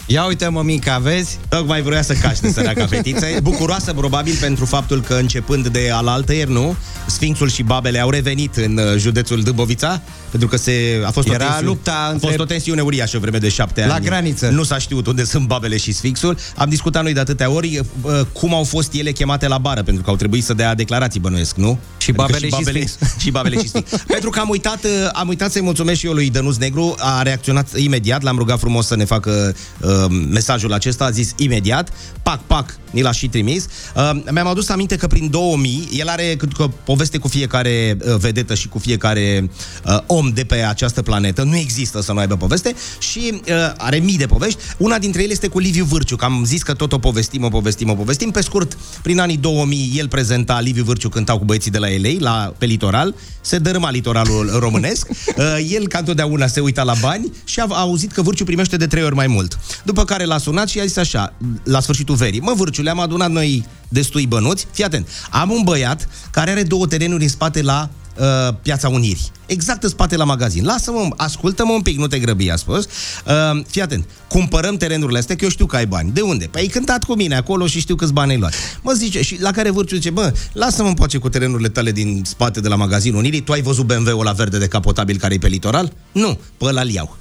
Ia 0.06 0.24
uite, 0.24 0.48
mămica, 0.48 0.98
vezi? 0.98 1.38
Tocmai 1.48 1.82
vroia 1.82 2.02
să 2.02 2.12
caște 2.12 2.52
săraca 2.52 2.86
fetiță. 2.86 3.26
E 3.26 3.40
Bucuroasă 3.50 3.92
probabil 3.92 4.36
pentru 4.40 4.64
faptul 4.64 5.00
că 5.00 5.14
începând 5.14 5.68
de 5.68 5.90
alaltăieri, 5.92 6.50
nu? 6.50 6.76
Sfinxul 7.06 7.48
și 7.48 7.62
babele 7.62 7.98
au 7.98 8.10
revenit 8.10 8.56
în 8.56 8.78
uh, 8.78 8.96
județul 8.96 9.42
Dâmbovița, 9.42 10.02
pentru 10.30 10.48
că 10.48 10.56
se, 10.56 11.02
a 11.06 11.10
fost 11.10 11.28
o 11.28 11.32
Era 11.32 11.44
tensiune, 11.44 11.66
lupta 11.68 11.92
a 12.06 12.10
între- 12.10 12.26
fost 12.26 12.40
o 12.40 12.44
tensiune 12.44 12.80
uriașă 12.80 13.18
vreme 13.18 13.38
de 13.38 13.48
șapte 13.48 13.86
La 13.86 13.94
ani. 13.94 14.04
graniță. 14.04 14.48
Nu 14.48 14.62
s-a 14.62 14.78
știut 14.78 15.06
unde 15.06 15.24
sunt 15.24 15.46
babele 15.46 15.76
și 15.76 15.92
Sfinxul. 15.92 16.36
Am 16.56 16.68
discutat 16.68 17.02
noi 17.02 17.12
de 17.12 17.20
atâtea 17.20 17.50
ori 17.50 17.80
uh, 18.02 18.20
cum 18.32 18.54
au 18.54 18.64
fost 18.64 18.92
ele 18.92 19.10
chemate 19.12 19.48
la 19.48 19.58
bară, 19.58 19.82
pentru 19.82 20.02
că 20.02 20.10
au 20.10 20.16
trebuit 20.16 20.44
să 20.44 20.54
dea 20.54 20.74
declarații, 20.74 21.20
bănuiesc, 21.20 21.56
nu? 21.56 21.78
Și 21.98 22.12
Pentru 22.12 22.36
că 22.40 22.46
babele 22.50 22.80
și 22.80 22.86
Sfinx. 22.86 22.98
și 23.22 23.30
babele 23.30 23.58
și 23.60 23.68
Sfinx. 23.68 23.90
pentru 24.06 24.30
că 24.30 24.40
am 24.40 24.48
uitat, 24.48 24.84
uh, 24.84 24.90
am 25.12 25.28
uitat 25.28 25.50
să-i 25.52 25.62
mulțumesc 25.62 25.98
și 25.98 26.06
eu 26.06 26.12
lui 26.12 26.30
Dănuț 26.30 26.56
Negru, 26.56 26.94
a 26.98 27.22
reacționat 27.22 27.76
imediat, 27.76 28.22
l-am 28.22 28.36
rugat 28.38 28.58
frumos 28.58 28.86
să 28.86 28.96
ne 28.96 29.04
facă 29.04 29.54
uh, 29.80 29.90
mesajul 30.30 30.72
acesta, 30.72 31.04
a 31.04 31.10
zis 31.10 31.32
imediat, 31.36 31.88
pac, 32.22 32.40
pac, 32.46 32.78
ni 32.90 33.02
l-a 33.02 33.12
și 33.12 33.28
trimis. 33.28 33.66
Uh, 33.94 34.10
mi-am 34.30 34.46
adus 34.46 34.68
aminte 34.68 34.96
că 34.96 35.06
prin 35.06 35.30
2000, 35.30 35.88
el 35.92 36.08
are 36.08 36.34
cât 36.36 36.52
că 36.52 36.68
poveste 36.84 37.18
cu 37.18 37.28
fiecare 37.28 37.96
uh, 38.00 38.16
vedetă 38.16 38.54
și 38.54 38.68
cu 38.68 38.78
fiecare 38.78 39.50
uh, 39.86 39.98
om 40.06 40.30
de 40.34 40.44
pe 40.44 40.54
această 40.54 41.02
planetă, 41.02 41.42
nu 41.42 41.56
există 41.56 42.00
să 42.00 42.12
nu 42.12 42.18
aibă 42.18 42.36
poveste 42.36 42.74
și 42.98 43.32
uh, 43.34 43.54
are 43.76 43.96
mii 43.96 44.16
de 44.16 44.26
povești. 44.26 44.58
Una 44.78 44.98
dintre 44.98 45.22
ele 45.22 45.32
este 45.32 45.48
cu 45.48 45.58
Liviu 45.58 45.84
Vârciu, 45.84 46.16
că 46.16 46.24
am 46.24 46.44
zis 46.44 46.62
că 46.62 46.74
tot 46.74 46.92
o 46.92 46.98
povestim, 46.98 47.44
o 47.44 47.48
povestim, 47.48 47.90
o 47.90 47.94
povestim. 47.94 48.30
Pe 48.30 48.40
scurt, 48.40 48.78
prin 49.02 49.20
anii 49.20 49.36
2000, 49.36 49.92
el 49.96 50.08
prezenta, 50.08 50.60
Liviu 50.60 50.84
Vârciu 50.84 51.08
cântau 51.08 51.38
cu 51.38 51.44
băieții 51.44 51.70
de 51.70 51.78
la 51.78 51.86
LA, 51.88 52.10
la, 52.18 52.54
pe 52.58 52.66
litoral, 52.66 53.14
se 53.40 53.58
dărâma 53.58 53.90
litoralul 53.90 54.50
românesc. 54.64 55.08
Uh, 55.08 55.44
el, 55.68 55.88
ca 55.88 55.98
întotdeauna, 55.98 56.46
se 56.46 56.60
uita 56.60 56.82
la 56.82 56.94
bani 57.00 57.32
și 57.44 57.60
a, 57.60 57.66
a 57.68 57.80
auzit 57.80 58.12
că 58.12 58.22
Vârciu 58.22 58.44
primește 58.44 58.76
de 58.76 58.86
trei 58.86 59.02
ori 59.02 59.14
mai 59.14 59.26
mult. 59.26 59.58
După 59.84 60.04
care 60.04 60.24
l-a 60.24 60.38
sunat 60.38 60.68
și 60.68 60.80
a 60.80 60.84
zis 60.84 60.96
așa, 60.96 61.32
la 61.64 61.80
sfârșitul 61.80 62.14
verii, 62.14 62.40
mă, 62.40 62.52
Vârciu, 62.56 62.79
le-am 62.82 63.00
adunat 63.00 63.30
noi 63.30 63.66
destui 63.88 64.26
bănuți, 64.26 64.66
fii 64.72 64.84
atent, 64.84 65.08
am 65.30 65.50
un 65.50 65.62
băiat 65.64 66.08
care 66.30 66.50
are 66.50 66.62
două 66.62 66.86
terenuri 66.86 67.22
în 67.22 67.28
spate 67.28 67.62
la 67.62 67.90
uh, 68.18 68.54
Piața 68.62 68.88
Unirii. 68.88 69.30
Exact 69.46 69.82
în 69.82 69.88
spate 69.88 70.16
la 70.16 70.24
magazin. 70.24 70.64
Lasă-mă, 70.64 71.08
ascultă-mă 71.16 71.72
un 71.72 71.80
pic, 71.80 71.98
nu 71.98 72.06
te 72.06 72.18
grăbi, 72.18 72.50
a 72.50 72.56
spus. 72.56 72.84
Uh, 72.84 73.64
fii 73.66 73.82
atent, 73.82 74.04
cumpărăm 74.28 74.76
terenurile 74.76 75.18
astea, 75.18 75.36
că 75.36 75.44
eu 75.44 75.50
știu 75.50 75.66
că 75.66 75.76
ai 75.76 75.86
bani. 75.86 76.10
De 76.10 76.20
unde? 76.20 76.48
Păi 76.50 76.60
ai 76.60 76.66
cântat 76.66 77.04
cu 77.04 77.14
mine 77.14 77.36
acolo 77.36 77.66
și 77.66 77.80
știu 77.80 77.94
câți 77.94 78.12
bani 78.12 78.30
ai 78.30 78.38
luat. 78.38 78.54
Mă 78.82 78.92
zice, 78.92 79.22
și 79.22 79.40
la 79.40 79.50
care 79.50 79.70
Vârciu 79.70 79.94
zice, 79.94 80.10
bă, 80.10 80.32
lasă-mă 80.52 80.88
în 80.88 80.94
pace 80.94 81.18
cu 81.18 81.28
terenurile 81.28 81.68
tale 81.68 81.92
din 81.92 82.22
spate 82.24 82.60
de 82.60 82.68
la 82.68 82.76
magazin 82.76 83.14
Unirii. 83.14 83.40
Tu 83.40 83.52
ai 83.52 83.62
văzut 83.62 83.86
BMW-ul 83.86 84.24
la 84.24 84.32
verde 84.32 84.58
decapotabil 84.58 85.18
care 85.18 85.34
e 85.34 85.38
pe 85.38 85.48
litoral? 85.48 85.92
Nu, 86.12 86.38
pe 86.56 86.64
ăla 86.64 86.82
iau. 86.82 87.16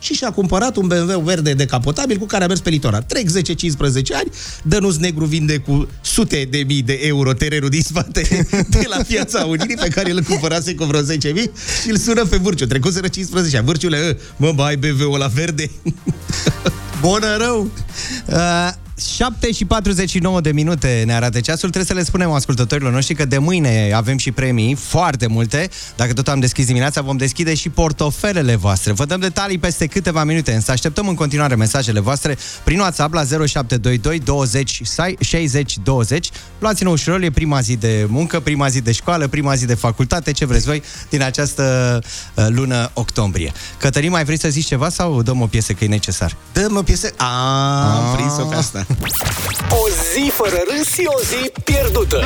Și 0.00 0.14
și-a 0.14 0.30
cumpărat 0.30 0.76
un 0.76 0.86
BMW 0.86 1.20
verde 1.20 1.52
decapotabil 1.52 2.16
cu 2.16 2.26
care 2.26 2.44
a 2.44 2.46
mers 2.46 2.60
pe 2.60 2.70
litoral. 2.70 3.02
Trec 3.06 3.28
10-15 3.30 3.32
ani, 4.12 4.30
Dănuț 4.62 4.96
Negru 4.96 5.24
vinde 5.24 5.56
cu 5.58 5.88
sute 6.00 6.46
de 6.50 6.64
mii 6.66 6.82
de 6.82 6.98
euro 7.02 7.32
terenul 7.32 7.68
din 7.68 7.82
spate 7.82 8.46
de 8.70 8.86
la 8.88 9.02
Piața 9.08 9.44
Unirii 9.44 9.76
pe 9.76 9.88
care 9.88 10.10
îl 10.10 10.22
cumpărase 10.22 10.74
cu 10.74 10.84
vreo 10.84 11.00
10.000 11.02 11.06
și 11.82 11.90
îl 11.90 11.96
sună 11.96 12.24
pe 12.24 12.36
Vârciu. 12.36 12.66
Trecuseră 12.66 13.08
15 13.08 13.56
ani. 13.56 13.66
Vârciule, 13.66 14.08
"Ă, 14.08 14.16
mă, 14.36 14.52
mai 14.56 14.68
ai 14.68 14.76
BMW-ul 14.76 15.18
la 15.18 15.26
verde? 15.26 15.70
Bună 17.00 17.36
rău! 17.36 17.70
Uh, 18.26 18.70
7 19.00 19.52
și 19.52 19.64
49 19.64 20.40
de 20.40 20.52
minute 20.52 21.02
ne 21.06 21.14
arată 21.14 21.40
ceasul. 21.40 21.70
Trebuie 21.70 21.84
să 21.84 21.94
le 21.94 22.02
spunem 22.02 22.30
ascultătorilor 22.30 22.92
noștri 22.92 23.14
că 23.14 23.24
de 23.24 23.38
mâine 23.38 23.92
avem 23.94 24.16
și 24.16 24.30
premii, 24.30 24.74
foarte 24.74 25.26
multe. 25.26 25.68
Dacă 25.96 26.12
tot 26.12 26.28
am 26.28 26.40
deschis 26.40 26.66
dimineața, 26.66 27.02
vom 27.02 27.16
deschide 27.16 27.54
și 27.54 27.68
portofelele 27.68 28.56
voastre. 28.56 28.92
Vă 28.92 29.04
dăm 29.04 29.20
detalii 29.20 29.58
peste 29.58 29.86
câteva 29.86 30.24
minute, 30.24 30.52
însă 30.52 30.70
așteptăm 30.70 31.08
în 31.08 31.14
continuare 31.14 31.54
mesajele 31.54 32.00
voastre 32.00 32.38
prin 32.64 32.78
WhatsApp 32.78 33.14
la 33.14 33.24
0722 33.46 34.18
20 34.18 34.80
60 35.20 35.78
20. 35.82 36.30
Luați-ne 36.58 36.90
ușurel, 36.90 37.22
e 37.22 37.30
prima 37.30 37.60
zi 37.60 37.76
de 37.76 38.06
muncă, 38.08 38.40
prima 38.40 38.68
zi 38.68 38.80
de 38.80 38.92
școală, 38.92 39.26
prima 39.28 39.54
zi 39.54 39.66
de 39.66 39.74
facultate, 39.74 40.32
ce 40.32 40.44
vreți 40.44 40.66
voi 40.66 40.82
din 41.08 41.22
această 41.22 41.98
uh, 42.34 42.46
lună 42.48 42.90
octombrie. 42.94 43.52
Cătălin, 43.78 44.10
mai 44.10 44.24
vrei 44.24 44.38
să 44.38 44.48
zici 44.48 44.66
ceva 44.66 44.88
sau 44.88 45.22
dăm 45.22 45.40
o 45.40 45.46
piesă 45.46 45.72
că 45.72 45.84
e 45.84 45.88
necesar? 45.88 46.36
Dăm 46.52 46.76
o 46.76 46.82
piesă... 46.82 47.12
A, 47.16 47.26
am 47.96 48.16
prins-o 48.16 48.42
pe 48.42 48.54
asta. 48.54 48.86
O 49.70 49.82
zi 50.14 50.30
fără 50.30 50.56
râs 50.76 50.92
și 50.92 51.02
o 51.06 51.20
zi 51.24 51.50
pierdută. 51.64 52.20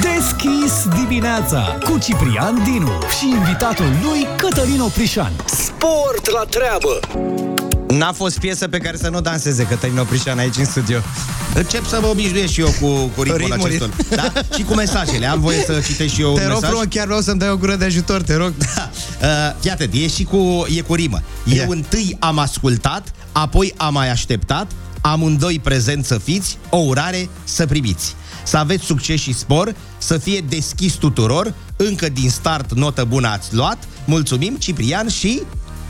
Deschis 0.00 0.72
dimineața 1.00 1.78
cu 1.84 1.98
Ciprian 1.98 2.62
Dinu 2.64 2.92
și 3.18 3.28
invitatul 3.28 3.86
lui 4.02 4.26
Cătălin 4.36 4.80
Oprișan. 4.80 5.32
Sport 5.44 6.30
la 6.30 6.44
treabă. 6.50 7.00
N-a 7.88 8.12
fost 8.12 8.38
piesă 8.38 8.68
pe 8.68 8.78
care 8.78 8.96
să 8.96 9.08
nu 9.08 9.20
danseze 9.20 9.66
Cătălin 9.66 9.98
Oprișan 9.98 10.38
aici 10.38 10.56
în 10.56 10.64
studio. 10.64 10.98
Încep 11.54 11.86
să 11.86 11.98
mă 12.00 12.06
obișnuiesc 12.06 12.52
și 12.52 12.60
eu 12.60 12.74
cu, 12.80 12.86
cu 13.16 13.22
ritmul 13.22 13.48
Ritmul, 13.48 13.66
acestor. 13.66 13.90
Da? 14.08 14.32
Și 14.56 14.62
cu 14.62 14.74
mesajele. 14.74 15.26
Am 15.26 15.40
voie 15.40 15.62
să 15.66 15.80
citesc 15.86 16.14
și 16.14 16.20
eu 16.20 16.34
Te 16.34 16.40
un 16.40 16.46
rog 16.46 16.54
mesaj? 16.54 16.68
frumos, 16.68 16.86
chiar 16.90 17.06
vreau 17.06 17.20
să-mi 17.20 17.38
dai 17.38 17.48
o 17.50 17.56
gură 17.56 17.74
de 17.74 17.84
ajutor, 17.84 18.22
te 18.22 18.34
rog. 18.34 18.52
Da. 18.74 18.90
Uh, 19.22 19.54
fii 19.60 19.70
atent, 19.70 19.92
e 19.94 20.08
și 20.08 20.24
cu, 20.24 20.66
e 20.76 20.80
cu 20.80 20.94
rimă. 20.94 21.22
Eu 21.46 21.56
Ia. 21.56 21.66
întâi 21.68 22.16
am 22.20 22.38
ascultat, 22.38 23.10
apoi 23.32 23.74
am 23.76 23.92
mai 23.92 24.10
așteptat, 24.10 24.66
amândoi 25.10 25.58
prezent 25.58 26.04
să 26.04 26.18
fiți, 26.18 26.58
o 26.70 26.76
urare 26.76 27.28
să 27.44 27.66
primiți. 27.66 28.14
Să 28.44 28.56
aveți 28.56 28.84
succes 28.84 29.20
și 29.20 29.32
spor, 29.32 29.74
să 29.98 30.18
fie 30.18 30.44
deschis 30.48 30.92
tuturor, 30.92 31.54
încă 31.76 32.08
din 32.08 32.30
start 32.30 32.72
notă 32.72 33.04
bună 33.04 33.28
ați 33.28 33.54
luat, 33.54 33.88
mulțumim 34.04 34.56
Ciprian 34.56 35.08
și 35.08 35.42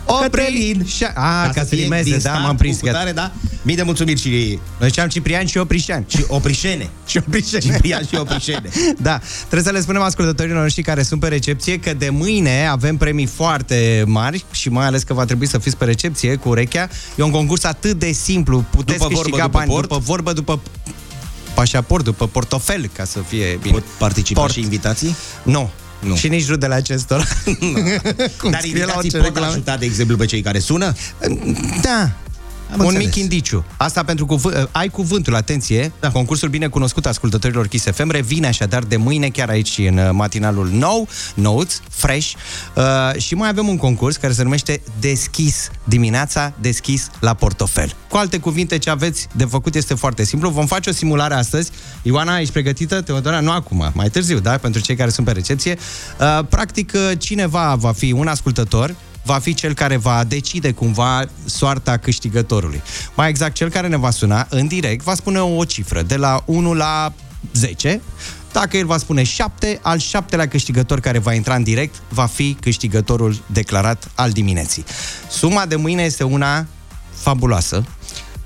Oprelin. 0.06 0.84
Și- 0.86 1.04
A, 1.14 1.50
ca 1.54 1.60
să 1.60 1.64
fie 1.64 1.82
rimeze, 1.82 2.02
din 2.02 2.12
da, 2.12 2.18
start, 2.18 2.42
m-am 2.42 2.56
prins, 2.56 2.78
cu 2.78 2.86
cutare, 2.86 3.12
da? 3.12 3.32
Mii 3.62 3.76
de 3.76 3.82
mulțumiri 3.82 4.20
și, 4.20 4.58
Noi 4.78 4.88
ziceam 4.88 5.08
Ciprian 5.08 5.46
și 5.46 5.58
Oprișan. 5.58 6.04
și 6.08 6.25
Oprișene. 6.28 6.90
Și 7.06 7.16
Oprișan. 7.16 7.60
Ciprian 7.60 8.02
și 8.08 8.14
Oprișene. 8.14 8.68
Da, 9.02 9.20
trebuie 9.38 9.62
să 9.62 9.70
le 9.70 9.80
spunem 9.80 10.02
ascultătorilor 10.02 10.62
noștri 10.62 10.82
care 10.82 11.02
sunt 11.02 11.20
pe 11.20 11.28
recepție 11.28 11.78
că 11.78 11.94
de 11.94 12.08
mâine 12.08 12.66
avem 12.66 12.96
premii 12.96 13.26
foarte 13.26 14.04
mari 14.06 14.44
și 14.50 14.68
mai 14.68 14.86
ales 14.86 15.02
că 15.02 15.14
va 15.14 15.25
trebui 15.25 15.46
să 15.48 15.58
fiți 15.58 15.76
pe 15.76 15.84
recepție 15.84 16.34
cu 16.34 16.48
urechea. 16.48 16.88
E 17.16 17.22
un 17.22 17.30
concurs 17.30 17.64
atât 17.64 17.98
de 17.98 18.12
simplu, 18.12 18.64
puteți 18.70 18.98
După 18.98 19.04
vorbă, 19.04 19.20
câștiga 19.20 19.44
după 19.44 19.58
bani 19.58 19.70
port. 19.70 19.88
după 19.88 20.00
vorbă, 20.04 20.32
după 20.32 20.60
pașaport, 21.54 22.04
după 22.04 22.26
portofel, 22.26 22.90
ca 22.92 23.04
să 23.04 23.18
fie 23.28 23.58
bine. 23.62 23.72
Pot 23.72 23.84
participa 23.98 24.40
Port. 24.40 24.52
și 24.52 24.60
invitații? 24.60 25.16
Nu. 25.42 25.70
Nu. 26.06 26.16
Și 26.16 26.28
nici 26.28 26.48
rudele 26.48 26.75
acestora. 26.75 27.22
Cum 28.40 28.50
Dar 28.50 28.60
scrie 28.60 28.84
la 28.84 28.92
invitații 28.92 28.96
orice 28.96 29.16
pot 29.16 29.25
reclamă. 29.26 29.46
ajuta, 29.50 29.76
de 29.76 29.84
exemplu, 29.84 30.16
pe 30.16 30.25
cei 30.25 30.40
care 30.42 30.58
sună? 30.58 30.92
Da. 31.82 32.10
Am 32.73 32.78
un 32.78 32.85
înțeles. 32.85 33.04
mic 33.04 33.14
indiciu. 33.14 33.64
Asta 33.76 34.02
pentru 34.02 34.26
cuvânt, 34.26 34.68
ai 34.73 34.88
cuvântul, 34.88 35.35
atenție. 35.35 35.92
Da. 36.00 36.11
Concursul 36.11 36.49
bine 36.49 36.68
cunoscut 36.68 37.06
ascultătorilor 37.06 37.66
Kiss 37.66 37.85
FM 37.85 38.11
revine 38.11 38.46
așadar 38.46 38.82
de 38.82 38.96
mâine 38.96 39.28
chiar 39.28 39.49
aici 39.49 39.78
în 39.78 39.99
uh, 39.99 40.08
matinalul 40.12 40.68
nou, 40.68 41.08
Notes, 41.35 41.80
Fresh. 41.90 42.32
Uh, 42.75 43.20
și 43.20 43.35
mai 43.35 43.49
avem 43.49 43.68
un 43.68 43.76
concurs 43.76 44.16
care 44.16 44.32
se 44.32 44.42
numește 44.42 44.80
Deschis 45.00 45.70
dimineața, 45.85 46.52
deschis 46.61 47.11
la 47.20 47.35
portofel. 47.35 47.94
Cu 48.08 48.16
alte 48.16 48.38
cuvinte, 48.38 48.78
ce 48.78 48.90
aveți 48.90 49.28
de 49.32 49.44
făcut 49.44 49.75
este 49.75 49.94
foarte 49.94 50.25
simplu. 50.25 50.50
Vom 50.50 50.66
face 50.66 50.90
o 50.90 50.92
simulare 50.92 51.35
astăzi. 51.35 51.70
Ioana, 52.02 52.38
ești 52.38 52.52
pregătită? 52.52 53.00
Teodora, 53.00 53.40
nu 53.40 53.50
acum, 53.50 53.90
mai 53.94 54.08
târziu, 54.08 54.38
da? 54.38 54.56
Pentru 54.56 54.80
cei 54.80 54.96
care 54.96 55.11
sunt 55.11 55.26
pe 55.26 55.32
recepție. 55.32 55.78
Uh, 56.20 56.46
practic, 56.49 56.92
uh, 56.94 57.18
cineva 57.18 57.75
va 57.75 57.92
fi 57.92 58.12
un 58.12 58.26
ascultător 58.26 58.94
va 59.26 59.38
fi 59.38 59.54
cel 59.54 59.75
care 59.75 59.97
va 59.97 60.25
decide 60.25 60.73
cumva 60.73 61.25
soarta 61.45 61.97
câștigătorului. 61.97 62.83
Mai 63.16 63.28
exact, 63.28 63.54
cel 63.54 63.68
care 63.68 63.88
ne 63.88 63.97
va 63.97 64.11
suna 64.11 64.47
în 64.50 64.66
direct 64.66 65.04
va 65.04 65.14
spune 65.14 65.40
o 65.40 65.64
cifră 65.64 66.02
de 66.02 66.16
la 66.16 66.42
1 66.47 66.75
la 66.75 67.12
10. 67.52 68.00
Dacă 68.52 68.76
el 68.76 68.87
va 68.87 68.99
spune 68.99 69.23
7, 69.23 69.78
al 69.83 69.99
șaptelea 69.99 70.49
câștigător 70.49 71.00
care 71.00 71.18
va 71.18 71.33
intra 71.33 71.54
în 71.54 71.62
direct 71.62 71.95
va 72.09 72.26
fi 72.26 72.56
câștigătorul 72.61 73.42
declarat 73.47 74.11
al 74.14 74.30
dimineții. 74.30 74.85
Suma 75.30 75.66
de 75.66 75.76
mâine 75.76 76.02
este 76.02 76.25
una 76.25 76.66
fabuloasă. 77.14 77.85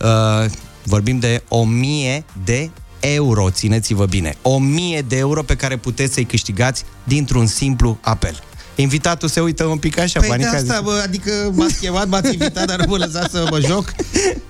Uh, 0.00 0.50
vorbim 0.84 1.18
de 1.18 1.42
1000 1.48 2.24
de 2.44 2.70
euro, 3.00 3.50
țineți-vă 3.50 4.06
bine. 4.06 4.36
1000 4.42 5.00
de 5.00 5.16
euro 5.16 5.42
pe 5.42 5.56
care 5.56 5.76
puteți 5.76 6.14
să-i 6.14 6.24
câștigați 6.24 6.84
dintr-un 7.04 7.46
simplu 7.46 7.98
apel. 8.00 8.42
Invitatul 8.80 9.28
se 9.28 9.40
uită 9.40 9.64
un 9.64 9.78
pic 9.78 9.98
așa, 9.98 10.20
Păi 10.20 10.28
de 10.28 10.34
panică, 10.34 10.56
asta, 10.56 10.74
zice, 10.74 10.80
bă, 10.82 11.00
adică 11.04 11.30
m-ați 11.52 11.80
chemat, 11.80 12.08
m-ați 12.08 12.32
invitat, 12.32 12.66
dar 12.66 12.78
nu 12.78 12.84
mă 12.88 12.96
lăsați 12.96 13.30
să 13.30 13.46
mă 13.50 13.60
joc. 13.60 13.92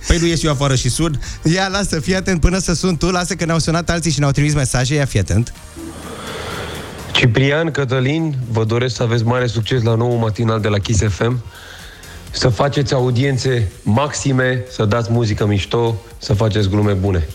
Păi 0.07 0.19
nu 0.19 0.27
ies 0.27 0.43
eu 0.43 0.51
afară 0.51 0.75
și 0.75 0.89
sun. 0.89 1.21
Ia, 1.43 1.69
lasă, 1.69 2.01
fii 2.01 2.15
atent 2.15 2.41
până 2.41 2.59
să 2.59 2.75
sun 2.75 2.97
tu, 2.97 3.11
lasă 3.11 3.35
că 3.35 3.45
ne-au 3.45 3.59
sunat 3.59 3.91
alții 3.91 4.11
și 4.11 4.19
ne-au 4.19 4.31
trimis 4.31 4.55
mesaje, 4.55 4.95
ia, 4.95 5.05
fii 5.05 5.21
atent. 5.21 5.53
Ciprian, 7.13 7.71
Cătălin, 7.71 8.37
vă 8.51 8.65
doresc 8.65 8.97
să 8.97 9.03
aveți 9.03 9.25
mare 9.25 9.47
succes 9.47 9.83
la 9.83 9.95
nou 9.95 10.15
matinal 10.15 10.61
de 10.61 10.69
la 10.69 10.79
Kiss 10.79 11.03
FM, 11.09 11.43
să 12.31 12.49
faceți 12.49 12.95
audiențe 12.95 13.73
maxime, 13.83 14.65
să 14.71 14.85
dați 14.85 15.13
muzică 15.13 15.47
mișto, 15.47 16.03
să 16.19 16.33
faceți 16.33 16.69
glume 16.69 16.93
bune. 16.93 17.29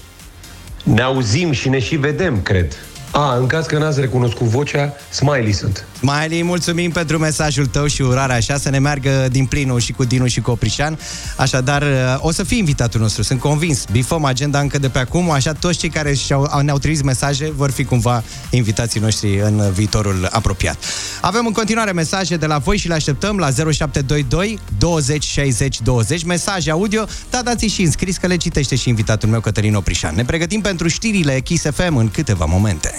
Ne 0.84 1.02
auzim 1.02 1.52
și 1.52 1.70
ne 1.70 1.80
și 1.80 1.96
vedem, 1.96 2.42
cred. 2.42 2.78
A, 3.12 3.36
în 3.36 3.48
caz 3.48 3.66
că 3.66 3.78
n-ați 3.78 4.00
recunoscut 4.00 4.48
vocea, 4.48 4.94
Smiley 5.10 5.52
sunt. 5.52 5.86
Miley, 6.06 6.44
mulțumim 6.44 6.92
pentru 6.92 7.18
mesajul 7.18 7.66
tău 7.66 7.88
și 7.88 8.02
urarea 8.02 8.36
așa 8.36 8.58
să 8.58 8.70
ne 8.70 8.80
meargă 8.80 9.28
din 9.32 9.46
plinul 9.46 9.80
și 9.80 9.92
cu 9.92 10.04
Dinu 10.04 10.28
și 10.28 10.42
cu 10.42 10.52
Oprișan. 10.52 11.00
Așadar, 11.38 11.84
o 12.20 12.32
să 12.32 12.44
fii 12.44 12.58
invitatul 12.58 13.02
nostru, 13.02 13.24
sunt 13.24 13.40
convins. 13.40 13.86
Bifăm 13.92 14.26
agenda 14.26 14.60
încă 14.60 14.80
de 14.80 14.90
pe 14.90 15.00
acum, 15.00 15.32
așa 15.32 15.54
toți 15.54 15.78
cei 15.78 15.90
care 15.90 16.14
și-au, 16.14 16.62
ne-au 16.62 16.78
trimis 16.78 17.02
mesaje 17.02 17.52
vor 17.56 17.72
fi 17.72 17.84
cumva 17.84 18.24
invitații 18.50 19.00
noștri 19.00 19.40
în 19.40 19.72
viitorul 19.72 20.28
apropiat. 20.32 20.78
Avem 21.22 21.46
în 21.46 21.52
continuare 21.52 21.92
mesaje 21.92 22.38
de 22.38 22.46
la 22.46 22.58
voi 22.58 22.78
și 22.78 22.88
le 22.88 22.94
așteptăm 22.94 23.38
la 23.38 23.50
0722 23.72 24.60
20 24.78 25.24
60 25.24 25.82
20, 25.82 26.24
mesaje 26.24 26.72
audio, 26.72 27.06
dar 27.30 27.42
dați 27.42 27.66
și 27.66 27.82
înscris 27.82 28.18
că 28.18 28.28
le 28.28 28.36
citește 28.36 28.76
și 28.76 28.90
invitatul 28.90 29.30
meu 29.30 29.40
Cătălin 29.40 29.76
Oprișan. 29.76 30.16
Ne 30.16 30.26
pregătim 30.26 30.62
pentru 30.62 30.88
știrile 30.88 31.40
Kiss 31.40 31.66
FM 31.74 31.96
în 31.96 32.10
câteva 32.10 32.46
momente. 32.46 32.96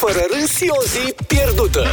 Fără 0.00 0.24
râs 0.32 0.56
și 0.56 0.66
o 0.68 0.82
zi 0.82 1.14
pierdută. 1.26 1.86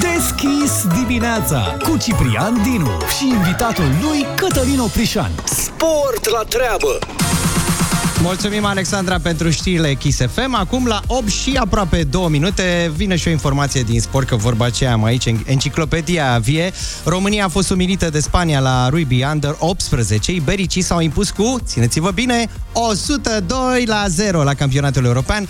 Deschis 0.00 0.72
dimineața 0.98 1.76
cu 1.82 1.96
Ciprian 1.96 2.62
Dinu 2.62 2.90
și 3.18 3.28
invitatul 3.28 3.90
lui 4.02 4.26
Cătălin 4.36 4.78
Oprișan. 4.78 5.30
Sport 5.44 6.28
la 6.28 6.42
treabă. 6.48 6.98
Mulțumim, 8.22 8.64
Alexandra, 8.64 9.18
pentru 9.22 9.50
știrile 9.50 9.94
Kiss 9.94 10.18
FM. 10.18 10.54
Acum, 10.54 10.86
la 10.86 11.00
8 11.06 11.28
și 11.28 11.56
aproape 11.60 12.02
2 12.02 12.26
minute, 12.28 12.92
vine 12.96 13.16
și 13.16 13.28
o 13.28 13.30
informație 13.30 13.82
din 13.82 14.00
sport, 14.00 14.26
că 14.26 14.36
vorba 14.36 14.64
aceea 14.64 14.92
am 14.92 15.04
aici, 15.04 15.26
în 15.26 15.38
enciclopedia 15.46 16.38
vie. 16.42 16.72
România 17.04 17.44
a 17.44 17.48
fost 17.48 17.70
umilită 17.70 18.10
de 18.10 18.20
Spania 18.20 18.60
la 18.60 18.88
rugby 18.88 19.24
under 19.32 19.56
18. 19.58 20.32
Ibericii 20.32 20.82
s-au 20.82 21.00
impus 21.00 21.30
cu, 21.30 21.56
țineți-vă 21.64 22.10
bine, 22.10 22.48
102 22.72 23.84
la 23.86 24.04
0 24.08 24.42
la 24.42 24.54
campionatul 24.54 25.04
european. 25.04 25.48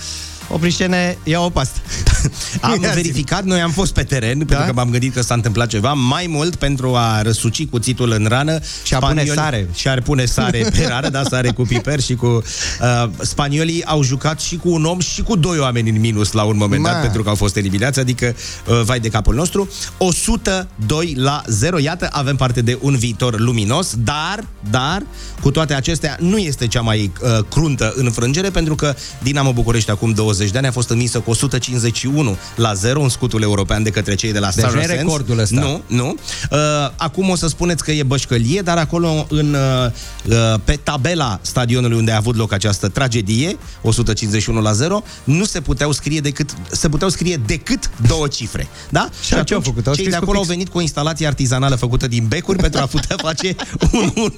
Oprișene, 0.48 1.18
ia 1.24 1.40
o 1.40 1.50
pastă. 1.50 1.78
Am 2.60 2.80
verificat, 2.94 3.44
noi 3.44 3.60
am 3.60 3.70
fost 3.70 3.92
pe 3.92 4.02
teren, 4.02 4.38
da? 4.38 4.44
pentru 4.44 4.66
că 4.66 4.72
m-am 4.72 4.90
gândit 4.90 5.14
că 5.14 5.22
s-a 5.22 5.34
întâmplat 5.34 5.68
ceva 5.68 5.92
mai 5.92 6.26
mult 6.28 6.54
pentru 6.54 6.94
a 6.94 7.22
răsuci 7.22 7.66
cuțitul 7.66 8.10
în 8.10 8.26
rană. 8.28 8.58
Și 8.82 8.94
a 8.94 8.98
pune 8.98 9.24
sare. 9.24 9.68
Și 9.74 9.88
ar 9.88 10.00
pune 10.00 10.24
sare 10.24 10.66
pe 10.76 10.86
rană, 10.88 11.08
da, 11.08 11.22
sare 11.22 11.50
cu 11.50 11.62
piper 11.62 12.00
și 12.00 12.14
cu... 12.14 12.26
Uh, 12.26 13.10
spaniolii 13.20 13.84
au 13.84 14.02
jucat 14.02 14.40
și 14.40 14.56
cu 14.56 14.70
un 14.70 14.84
om 14.84 15.00
și 15.00 15.22
cu 15.22 15.36
doi 15.36 15.58
oameni 15.58 15.90
în 15.90 16.00
minus 16.00 16.32
la 16.32 16.42
un 16.42 16.56
moment 16.56 16.82
Ma. 16.82 16.90
dat, 16.90 17.00
pentru 17.00 17.22
că 17.22 17.28
au 17.28 17.34
fost 17.34 17.56
eliminați, 17.56 17.98
adică 17.98 18.34
uh, 18.66 18.80
vai 18.84 19.00
de 19.00 19.08
capul 19.08 19.34
nostru. 19.34 19.68
102 19.98 21.14
la 21.16 21.42
0, 21.46 21.78
iată, 21.78 22.08
avem 22.12 22.36
parte 22.36 22.60
de 22.60 22.78
un 22.80 22.96
viitor 22.96 23.38
luminos, 23.38 23.94
dar, 24.04 24.44
dar, 24.70 25.02
cu 25.40 25.50
toate 25.50 25.74
acestea, 25.74 26.16
nu 26.20 26.38
este 26.38 26.66
cea 26.66 26.80
mai 26.80 27.12
uh, 27.22 27.38
cruntă 27.50 27.92
înfrângere, 27.96 28.50
pentru 28.50 28.74
că 28.74 28.94
Dinamo 29.22 29.52
București 29.52 29.90
acum 29.90 30.12
două 30.12 30.32
20 30.38 30.50
de 30.50 30.58
ani 30.58 30.66
a 30.66 30.70
fost 30.72 30.90
învinsă 30.90 31.20
cu 31.20 31.30
151 31.30 32.36
la 32.56 32.72
0 32.74 33.02
în 33.02 33.08
scutul 33.08 33.42
european 33.42 33.82
de 33.82 33.90
către 33.90 34.14
cei 34.14 34.32
de 34.32 34.38
la 34.38 34.46
Deci 34.54 34.64
nu 34.64 34.68
e 34.68 34.72
Saracens. 34.72 34.98
recordul 34.98 35.38
ăsta. 35.38 35.60
Nu, 35.60 35.82
nu. 35.86 36.14
Uh, 36.50 36.58
acum 36.96 37.28
o 37.28 37.36
să 37.36 37.46
spuneți 37.46 37.84
că 37.84 37.92
e 37.92 38.02
bășcălie, 38.02 38.60
dar 38.60 38.78
acolo 38.78 39.26
în, 39.28 39.54
uh, 39.54 39.90
uh, 40.32 40.60
pe 40.64 40.78
tabela 40.82 41.38
stadionului 41.42 41.96
unde 41.98 42.10
a 42.12 42.16
avut 42.16 42.36
loc 42.36 42.52
această 42.52 42.88
tragedie, 42.88 43.56
151 43.82 44.60
la 44.60 44.72
0, 44.72 45.02
nu 45.24 45.44
se 45.44 45.60
puteau 45.60 45.92
scrie 45.92 46.20
decât 46.20 46.50
se 46.70 46.88
puteau 46.88 47.10
scrie 47.10 47.40
decât 47.46 47.90
două 48.06 48.26
cifre. 48.28 48.68
Da? 48.88 49.08
Și 49.24 49.44
ce 49.44 49.54
au 49.54 49.60
făcut? 49.60 49.86
Au 49.86 49.94
cei 49.94 50.04
de 50.04 50.10
scris 50.10 50.14
cu 50.14 50.22
acolo 50.30 50.36
au 50.38 50.42
pix. 50.44 50.54
venit 50.54 50.68
cu 50.68 50.78
o 50.78 50.80
instalație 50.80 51.26
artizanală 51.26 51.74
făcută 51.74 52.06
din 52.08 52.26
becuri 52.28 52.58
pentru 52.58 52.80
a 52.80 52.86
putea 52.86 53.16
face 53.28 53.56
un 53.92 54.12
1 54.14 54.32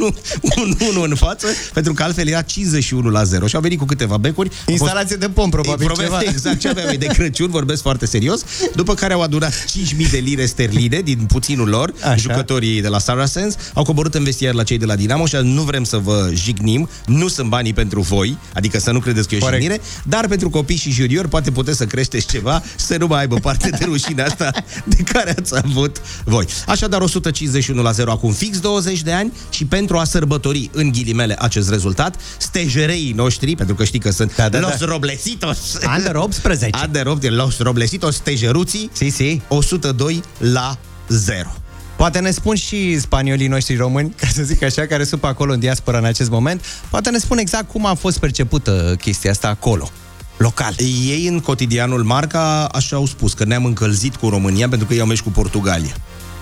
un, 0.57 0.77
un 0.97 1.07
în 1.11 1.15
față, 1.17 1.47
pentru 1.73 1.93
că 1.93 2.03
altfel 2.03 2.29
era 2.29 2.43
51 2.43 3.09
la 3.09 3.25
0 3.25 3.47
și 3.47 3.55
au 3.55 3.61
venit 3.61 3.79
cu 3.79 3.85
câteva 3.85 4.17
becuri. 4.17 4.49
A 4.49 4.53
fost- 4.65 4.71
Instalație 4.71 5.17
de 5.17 5.29
pom, 5.29 5.51
probabil, 5.51 5.87
Probabil, 5.93 6.19
ceva. 6.19 6.31
Exact 6.31 6.61
ce 6.61 6.69
aveam 6.69 6.89
ei 6.89 6.99
de 6.99 7.07
Crăciun, 7.07 7.51
vorbesc 7.51 7.83
foarte 7.83 8.07
serios. 8.07 8.41
După 8.75 8.95
care 8.95 9.13
au 9.13 9.23
adunat 9.23 9.53
5.000 9.53 10.11
de 10.11 10.19
lire 10.19 10.47
sterline 10.47 11.01
din 11.01 11.19
puținul 11.19 11.69
lor, 11.69 11.93
Așa. 12.03 12.15
jucătorii 12.17 12.81
de 12.83 12.89
la 12.89 12.99
Saracens, 12.99 13.55
au 13.75 13.83
coborât 13.83 14.15
în 14.15 14.25
vestiar 14.25 14.55
la 14.55 14.63
cei 14.63 14.79
de 14.79 14.85
la 14.85 14.97
Dinamo 14.97 15.27
și 15.27 15.37
nu 15.43 15.63
vrem 15.63 15.85
să 15.85 15.97
vă 15.97 16.31
jignim, 16.35 16.89
nu 17.07 17.29
sunt 17.29 17.49
banii 17.49 17.73
pentru 17.73 18.01
voi, 18.01 18.39
adică 18.55 18.79
să 18.79 18.91
nu 18.91 18.99
credeți 19.01 19.29
că 19.29 19.35
e 19.35 19.39
o 19.39 19.41
Corect. 19.41 19.63
jignire, 19.63 19.83
dar 20.05 20.27
pentru 20.29 20.51
copii 20.51 20.77
și 20.77 20.91
juniori 20.91 21.29
poate 21.29 21.51
puteți 21.51 21.77
să 21.77 21.85
creșteți 21.85 22.27
ceva, 22.27 22.63
să 22.77 22.97
nu 22.97 23.07
mai 23.07 23.21
aibă 23.21 23.37
parte 23.37 23.69
de 23.79 23.85
rușinea 23.85 24.25
asta 24.27 24.51
de 24.85 24.97
care 25.13 25.35
ați 25.39 25.57
avut 25.57 26.01
voi. 26.25 26.47
Așadar, 26.67 27.01
151 27.01 27.83
la 27.83 27.91
0 27.91 28.11
acum 28.11 28.33
fix 28.33 28.59
20 28.61 29.03
de 29.03 29.13
ani 29.13 29.33
și 29.51 29.65
pentru 29.65 29.97
a 29.99 30.05
sărbători 30.05 30.71
în 30.73 30.91
ghilimele 30.91 31.37
acest 31.39 31.71
rezultat, 31.71 32.15
stejereii 32.39 33.13
noștri, 33.13 33.57
pentru 33.57 33.75
că 33.75 33.85
știi 33.85 33.99
că 33.99 34.11
sunt 34.11 34.37
Da, 34.37 34.49
da, 34.49 34.61
Los 34.61 34.79
da. 34.79 34.87
Roblesitos. 34.87 35.59
Under 35.97 36.15
18. 36.15 36.71
Under 36.85 37.07
18, 37.07 37.43
Los 37.43 37.59
Roblesitos, 37.59 38.15
stejeruții, 38.15 38.91
Si, 38.93 39.09
si. 39.09 39.43
102 39.49 40.23
la 40.39 40.79
0. 41.09 41.55
Poate 41.97 42.19
ne 42.19 42.31
spun 42.31 42.55
și 42.55 43.01
spaniolii 43.01 43.47
noștri 43.47 43.77
români, 43.77 44.15
ca 44.17 44.27
să 44.33 44.43
zic 44.43 44.63
așa, 44.63 44.87
care 44.87 45.05
sunt 45.05 45.21
pe 45.21 45.27
acolo 45.27 45.53
în 45.53 45.59
diaspora 45.59 45.99
în 45.99 46.05
acest 46.05 46.31
moment, 46.31 46.65
poate 46.91 47.11
ne 47.11 47.19
spun 47.19 47.39
exact 47.39 47.69
cum 47.71 47.87
a 47.87 47.95
fost 47.95 48.19
percepută 48.19 48.97
chestia 49.01 49.31
asta 49.31 49.49
acolo, 49.49 49.91
local. 50.37 50.75
Ei 51.07 51.27
în 51.27 51.41
cotidianul 51.41 52.03
Marca 52.03 52.65
așa 52.65 52.97
au 52.97 53.07
spus, 53.07 53.33
că 53.33 53.45
ne-am 53.45 53.65
încălzit 53.65 54.17
cu 54.17 54.29
România 54.29 54.69
pentru 54.69 54.87
că 54.87 54.95
ei 54.95 55.01
au 55.01 55.07
mers 55.07 55.21
cu 55.21 55.31
Portugalia. 55.31 55.95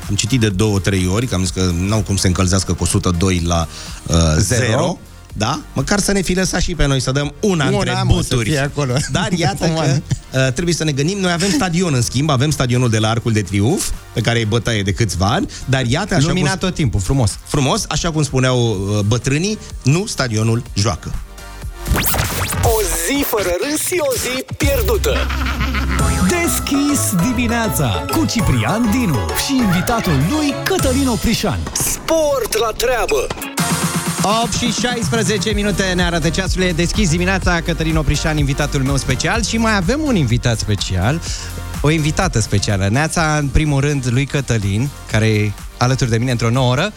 Am 0.09 0.14
citit 0.14 0.40
de 0.40 0.49
două, 0.49 0.78
trei 0.78 1.07
ori, 1.07 1.26
că 1.26 1.35
am 1.35 1.40
zis 1.40 1.50
că 1.50 1.71
n-au 1.78 2.00
cum 2.00 2.16
să 2.16 2.26
încălzească 2.26 2.73
cu 2.73 2.83
102 2.83 3.42
la 3.47 3.68
uh, 4.07 4.16
Zero. 4.38 4.64
0. 4.66 4.99
Da? 5.32 5.61
Măcar 5.73 5.99
să 6.00 6.12
ne 6.12 6.20
fi 6.20 6.35
lăsat 6.35 6.61
și 6.61 6.75
pe 6.75 6.87
noi 6.87 7.00
să 7.00 7.11
dăm 7.12 7.32
una, 7.40 7.64
Una, 7.66 7.76
între 7.76 7.92
mă, 8.04 8.12
să 8.23 8.26
buturi. 8.28 8.49
fie 8.49 8.58
acolo. 8.58 8.92
Dar 9.11 9.32
iată 9.32 9.64
că 9.64 9.70
Uman. 9.70 10.02
uh, 10.32 10.52
trebuie 10.52 10.75
să 10.75 10.85
ne 10.85 10.92
gândim. 10.92 11.18
Noi 11.18 11.32
avem 11.32 11.50
stadion 11.50 11.94
în 11.94 12.02
schimb, 12.02 12.30
avem 12.30 12.50
stadionul 12.50 12.90
de 12.90 12.99
la 12.99 13.08
Arcul 13.08 13.32
de 13.32 13.42
Triunf, 13.42 13.90
pe 14.12 14.20
care 14.20 14.38
e 14.38 14.44
bătaie 14.44 14.82
de 14.82 14.92
câțiva 14.92 15.26
ani, 15.26 15.49
dar 15.64 15.85
iată 15.87 16.14
așa 16.14 16.26
Luminat 16.26 16.50
cum, 16.58 16.68
tot 16.68 16.75
timpul, 16.75 17.00
frumos. 17.00 17.38
frumos, 17.47 17.85
așa 17.88 18.11
cum 18.11 18.23
spuneau 18.23 18.70
uh, 18.70 18.99
bătrânii, 19.06 19.58
nu 19.82 20.06
stadionul 20.06 20.62
joacă. 20.75 21.12
O 22.62 22.76
zi 23.06 23.25
fără 23.26 23.50
râs 23.70 23.80
și 23.87 23.97
o 23.99 24.12
zi 24.12 24.44
pierdută. 24.56 25.16
Deschis 26.28 27.00
dimineața 27.26 28.04
cu 28.12 28.25
Ciprian 28.26 28.90
Dinu 28.90 29.18
și 29.47 29.54
invitatul 29.56 30.12
lui 30.30 30.54
Cătălin 30.64 31.08
Oprișan. 31.08 31.58
Sport 31.73 32.56
la 32.58 32.70
treabă. 32.76 33.26
8 34.23 34.53
și 34.53 34.73
16 34.73 35.51
minute 35.51 35.93
ne 35.95 36.03
arată 36.03 36.29
ceasul, 36.29 36.63
e 36.63 36.73
deschis 36.73 37.11
dimineața, 37.11 37.61
Cătălin 37.61 37.97
Oprișan, 37.97 38.37
invitatul 38.39 38.83
meu 38.83 38.97
special 38.97 39.43
și 39.45 39.57
mai 39.57 39.77
avem 39.77 40.01
un 40.05 40.17
invitat 40.17 40.59
special, 40.59 41.21
o 41.81 41.91
invitată 41.91 42.41
specială. 42.41 42.89
Neața, 42.89 43.37
în 43.39 43.49
primul 43.49 43.81
rând, 43.81 44.07
lui 44.11 44.27
Cătălin, 44.27 44.89
care 45.11 45.27
e 45.29 45.53
alături 45.77 46.11
de 46.11 46.19
mine 46.19 46.31
într-o 46.31 46.51
nouă 46.51 46.71
oră. 46.71 46.93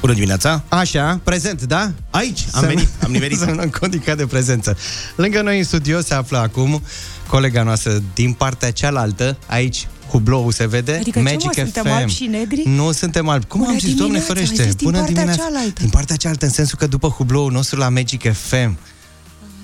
Bună 0.00 0.12
dimineața! 0.12 0.62
Așa, 0.68 1.20
prezent, 1.24 1.62
da? 1.62 1.90
Aici, 2.10 2.40
am 2.52 2.60
Să- 2.60 2.66
venit, 2.66 2.88
am 3.04 3.10
nimerit. 3.10 3.38
Să 3.38 3.44
nu 3.44 3.70
codica 3.80 4.14
de 4.14 4.26
prezență. 4.26 4.76
Lângă 5.16 5.42
noi 5.42 5.58
în 5.58 5.64
studio 5.64 6.00
se 6.00 6.14
află 6.14 6.38
acum 6.38 6.82
colega 7.26 7.62
noastră 7.62 8.02
din 8.14 8.32
partea 8.32 8.70
cealaltă, 8.70 9.36
aici 9.46 9.86
hublou 10.10 10.50
se 10.50 10.66
vede, 10.66 10.92
Adică 10.92 11.18
ce, 11.18 11.24
mă, 11.24 11.30
Magic 11.30 11.52
suntem 11.54 11.82
FM. 11.84 11.90
albi 11.90 12.12
și 12.12 12.24
negri? 12.26 12.62
Nu 12.66 12.92
suntem 12.92 13.28
albi. 13.28 13.46
Cum 13.46 13.60
Bună 13.60 13.72
am 13.72 13.78
zis, 13.78 13.94
doamne 13.94 14.18
dimineața, 14.18 14.32
ferește? 14.34 14.60
ai 14.62 14.66
zis 14.66 14.74
din 14.76 14.86
Bună 14.86 14.98
partea 14.98 15.14
dimineața. 15.14 15.42
cealaltă. 15.50 15.80
Din 15.80 15.90
partea 15.90 16.16
cealaltă, 16.16 16.44
în 16.44 16.50
sensul 16.50 16.78
că 16.78 16.86
după 16.86 17.08
hubloul 17.08 17.52
nostru 17.52 17.78
la 17.78 17.88
Magic 17.88 18.32
FM. 18.32 18.78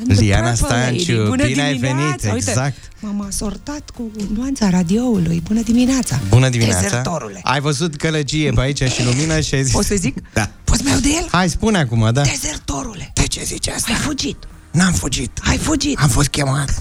The 0.08 0.20
Liana 0.20 0.48
Purple 0.50 0.66
Stanciu, 0.66 1.12
Lady. 1.16 1.28
Bună 1.28 1.46
bine 1.46 1.62
ai 1.62 1.72
dimineața! 1.74 1.98
venit, 2.06 2.24
Uite, 2.34 2.50
exact. 2.50 2.76
M-am 3.00 3.20
asortat 3.28 3.90
cu 3.96 4.10
nuanța 4.34 4.70
radioului. 4.70 5.42
Bună 5.46 5.60
dimineața! 5.62 6.20
Bună 6.28 6.48
dimineața. 6.48 6.80
Dezertorule! 6.80 7.40
Ai 7.42 7.60
văzut 7.60 7.96
călăgie 7.96 8.50
pe 8.50 8.60
aici 8.60 8.82
și 8.82 9.04
lumină 9.04 9.40
și 9.40 9.54
ai 9.54 9.62
zis... 9.62 9.72
Poți 9.72 9.86
să 9.88 9.94
zic? 9.94 10.16
Da. 10.32 10.50
Poți 10.64 10.82
mai 10.84 11.00
de 11.00 11.08
el? 11.08 11.26
Hai, 11.30 11.48
spune 11.48 11.78
acum, 11.78 12.10
da. 12.12 12.22
Dezertorule! 12.22 13.10
De 13.14 13.26
ce 13.26 13.42
zici 13.44 13.68
asta? 13.68 13.92
Ai 13.92 13.98
fugit! 13.98 14.36
N-am 14.72 14.92
fugit. 14.92 15.40
Ai 15.48 15.56
fugit! 15.58 15.98
Am 16.00 16.08
fost 16.08 16.28
chemat. 16.28 16.80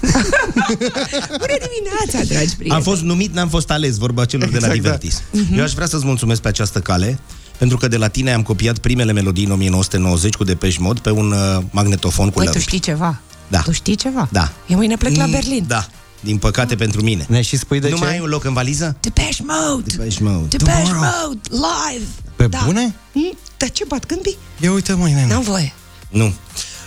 Bună 1.40 1.56
dimineața, 1.68 2.34
dragi 2.34 2.54
prieteni! 2.54 2.70
Am 2.70 2.82
fost 2.82 3.02
numit, 3.02 3.34
n-am 3.34 3.48
fost 3.48 3.70
ales, 3.70 3.96
vorba 3.96 4.24
celor 4.24 4.48
de 4.48 4.58
la 4.58 4.72
Exact, 4.72 4.82
da. 4.82 4.96
Divertis. 4.96 5.22
Eu 5.56 5.62
aș 5.62 5.72
vrea 5.72 5.86
să-ți 5.86 6.04
mulțumesc 6.04 6.40
pe 6.40 6.48
această 6.48 6.80
cale, 6.80 7.18
pentru 7.58 7.76
că 7.76 7.88
de 7.88 7.96
la 7.96 8.08
tine 8.08 8.32
am 8.32 8.42
copiat 8.42 8.78
primele 8.78 9.12
melodii 9.12 9.44
în 9.44 9.50
1990 9.50 10.34
cu 10.34 10.44
Depeche 10.44 10.76
Mode 10.80 11.00
pe 11.00 11.10
un 11.10 11.32
uh, 11.32 11.62
magnetofon 11.70 12.26
cu 12.26 12.32
Băi, 12.34 12.44
tu 12.46 12.50
lămpi. 12.52 12.66
știi 12.68 12.78
ceva? 12.78 13.20
Da. 13.48 13.58
Tu 13.60 13.72
știi 13.72 13.94
ceva? 13.94 14.28
Da. 14.32 14.52
Eu 14.66 14.76
mâine 14.76 14.96
plec 14.96 15.16
la 15.16 15.24
Mm, 15.24 15.30
Berlin. 15.30 15.64
Da, 15.68 15.86
din 16.20 16.36
păcate 16.38 16.74
pentru 16.74 17.02
mine. 17.02 17.26
Ne 17.28 17.40
și 17.42 17.56
spui 17.56 17.80
de 17.80 17.88
nu 17.88 17.96
ce? 17.96 18.02
mai 18.04 18.12
ai 18.12 18.20
un 18.20 18.28
loc 18.28 18.44
în 18.44 18.52
valiză? 18.52 18.96
Depeche 19.00 19.42
Mode! 19.46 19.94
Depeche 19.96 20.22
Mode. 20.22 20.56
Depeche 20.56 20.72
Tomorrow. 20.82 21.00
Mode, 21.26 21.40
live! 21.50 22.04
Pe 22.36 22.46
da. 22.46 22.62
bune? 22.64 22.94
Mm, 23.12 23.36
Dar 23.56 23.70
ce 23.70 23.84
bat 23.88 24.04
câmpii? 24.04 24.36
Ia 24.60 24.72
uite, 24.72 24.92
măi, 24.92 25.12
nene. 25.12 25.26
N-am 25.32 25.42
voie. 25.42 25.72
Nu. 26.08 26.32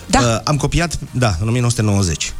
Da. 0.07 0.19
Uh, 0.19 0.39
am 0.43 0.57
copiat, 0.57 0.99
da, 1.11 1.35
în 1.39 1.47
1990. 1.47 2.33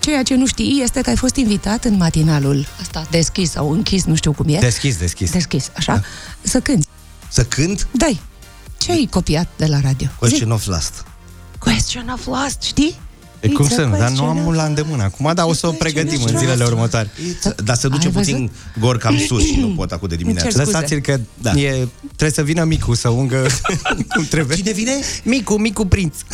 Ceea 0.00 0.22
ce 0.22 0.34
nu 0.34 0.46
știi 0.46 0.80
este 0.82 1.00
că 1.00 1.10
ai 1.10 1.16
fost 1.16 1.36
invitat 1.36 1.84
în 1.84 1.96
matinalul 1.96 2.66
ăsta 2.80 3.06
deschis 3.10 3.50
sau 3.50 3.70
închis, 3.70 4.04
nu 4.04 4.14
știu 4.14 4.32
cum 4.32 4.48
e. 4.48 4.58
Deschis, 4.58 4.96
deschis. 4.96 5.30
Deschis, 5.30 5.70
așa? 5.76 5.92
Da. 5.92 6.00
Să 6.42 6.60
cânti. 6.60 6.86
Să 7.28 7.44
cânt 7.44 7.88
Dai. 7.90 8.20
Ce 8.78 8.92
ai 8.92 9.08
copiat 9.10 9.48
de 9.56 9.66
la 9.66 9.80
radio? 9.80 10.08
Question 10.18 10.50
of 10.50 10.66
Last. 10.66 11.04
Question 11.58 12.08
of 12.08 12.26
Last, 12.26 12.62
știi? 12.62 12.98
E 13.40 13.48
cum 13.48 13.66
It's 13.66 13.70
a 13.70 13.74
să 13.74 13.80
nu, 13.82 13.90
dar 13.90 13.98
nu 13.98 14.04
question 14.16 14.38
am 14.38 14.46
of 14.46 14.54
la 14.54 14.64
îndemână 14.64 15.02
acum, 15.02 15.30
dar 15.34 15.46
o 15.48 15.52
să 15.52 15.66
o 15.66 15.70
pregătim 15.70 16.10
în 16.12 16.18
Question 16.18 16.38
zilele 16.40 16.62
of- 16.64 16.70
următoare. 16.70 17.10
Dar 17.64 17.76
se 17.76 17.88
duce 17.88 18.06
Ai 18.06 18.12
văzut? 18.12 18.32
puțin 18.32 18.50
gor 18.80 18.98
cam 18.98 19.18
sus 19.26 19.44
și 19.44 19.56
nu 19.60 19.68
pot 19.68 19.90
acum 19.92 20.08
de 20.08 20.14
Îmi 20.14 20.22
dimineață. 20.22 20.50
cer 20.50 20.60
scuze. 20.60 20.72
Lăsați-l 20.76 21.00
că 21.00 21.20
Da. 21.42 21.50
da. 21.52 21.60
e, 21.60 21.88
trebuie 22.06 22.30
să 22.30 22.42
vină 22.42 22.64
Micu 22.64 22.94
să 22.94 23.08
ungă 23.08 23.46
cum 24.14 24.24
trebuie. 24.24 24.56
Cine 24.56 24.72
vine? 24.72 24.92
Micu, 25.24 25.54
Micu 25.58 25.86
prinț. 25.86 26.14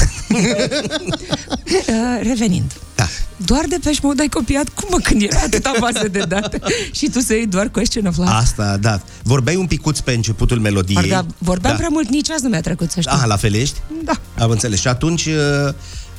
Uh, 1.89 2.21
revenind. 2.23 2.73
Da. 2.95 3.07
Doar 3.37 3.65
de 3.69 3.77
peș 3.85 3.99
Mode 4.01 4.21
ai 4.23 4.29
copiat? 4.29 4.69
Cum 4.69 4.89
mă, 4.91 4.97
când 5.03 5.23
era 5.23 5.39
atâta 5.45 5.73
bază 5.81 6.09
de 6.09 6.19
date 6.29 6.61
și 6.99 7.09
tu 7.11 7.21
să 7.21 7.35
iei 7.35 7.47
doar 7.47 7.69
Question 7.69 8.07
of 8.07 8.17
Last? 8.17 8.33
Asta, 8.33 8.77
da. 8.77 9.01
Vorbeai 9.23 9.57
un 9.57 9.67
picuț 9.67 9.99
pe 10.01 10.13
începutul 10.13 10.59
melodiei. 10.61 11.09
Parcă 11.09 11.27
vorbeam 11.39 11.73
da. 11.73 11.79
prea 11.79 11.89
mult, 11.93 12.09
nici 12.09 12.31
azi 12.31 12.43
nu 12.43 12.49
mi-a 12.49 12.61
trecut, 12.61 12.91
să 12.91 13.01
știi. 13.01 13.13
Ah, 13.17 13.23
la 13.27 13.37
fel 13.37 13.55
ești? 13.55 13.79
Da. 14.05 14.13
Am 14.39 14.51
înțeles. 14.51 14.81
Și 14.81 14.89
atunci 14.89 15.27
uh, 15.27 15.75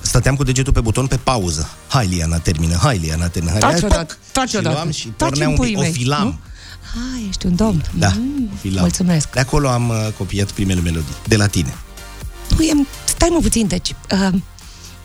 stăteam 0.05 0.35
cu 0.35 0.43
degetul 0.43 0.73
pe 0.73 0.81
buton 0.81 1.07
pe 1.07 1.17
pauză. 1.17 1.69
Hai, 1.87 2.07
Liana, 2.07 2.37
termină. 2.37 2.77
Hai, 2.81 2.97
Liana, 2.97 3.27
termină. 3.27 3.51
Hai, 3.51 3.59
Taci 3.61 3.71
hai, 3.71 3.81
odată, 3.83 3.95
pac! 4.03 4.17
taci 4.31 4.49
și 4.49 4.55
odată. 4.55 4.75
luam 4.75 4.91
și 4.91 5.07
Taci 5.07 5.29
pornea 5.29 5.47
în 5.47 5.51
un 5.53 5.59
pic. 5.59 5.65
puii 5.65 5.75
O 5.75 5.79
mei, 5.81 5.91
filam. 5.91 6.23
nu? 6.23 6.37
Ah, 7.15 7.25
ești 7.29 7.45
un 7.45 7.55
domn. 7.55 7.83
Da, 7.97 8.11
Mm, 8.17 8.49
o 8.53 8.55
filam. 8.61 8.81
Mulțumesc. 8.81 9.29
De 9.31 9.39
acolo 9.39 9.69
am 9.69 9.89
uh, 9.89 9.95
copiat 10.17 10.51
primele 10.51 10.81
melodii. 10.81 11.15
De 11.27 11.35
la 11.35 11.47
tine. 11.47 11.73
Nu, 12.57 12.63
e, 12.63 12.85
stai 13.05 13.29
mă 13.31 13.39
puțin, 13.39 13.67
deci... 13.67 13.95
Uh, 14.11 14.27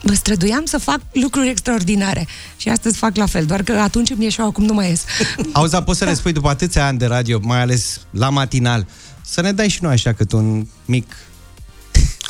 mă 0.03 0.13
străduiam 0.13 0.65
să 0.65 0.77
fac 0.77 0.99
lucruri 1.11 1.49
extraordinare 1.49 2.27
și 2.57 2.69
astăzi 2.69 2.97
fac 2.97 3.15
la 3.15 3.25
fel, 3.25 3.45
doar 3.45 3.63
că 3.63 3.71
atunci 3.71 4.09
îmi 4.09 4.23
ieșeau, 4.23 4.47
acum 4.47 4.63
nu 4.65 4.73
mai 4.73 4.89
ies. 4.89 5.03
Auzi, 5.53 5.71
dar 5.71 5.83
poți 5.83 5.97
să 5.99 6.05
le 6.05 6.13
spui 6.13 6.31
după 6.31 6.49
atâția 6.49 6.85
ani 6.87 6.97
de 6.97 7.05
radio, 7.05 7.39
mai 7.43 7.61
ales 7.61 7.99
la 8.11 8.29
matinal, 8.29 8.85
să 9.21 9.41
ne 9.41 9.51
dai 9.51 9.69
și 9.69 9.83
noi 9.83 9.93
așa 9.93 10.13
cât 10.13 10.31
un 10.31 10.67
mic, 10.85 11.11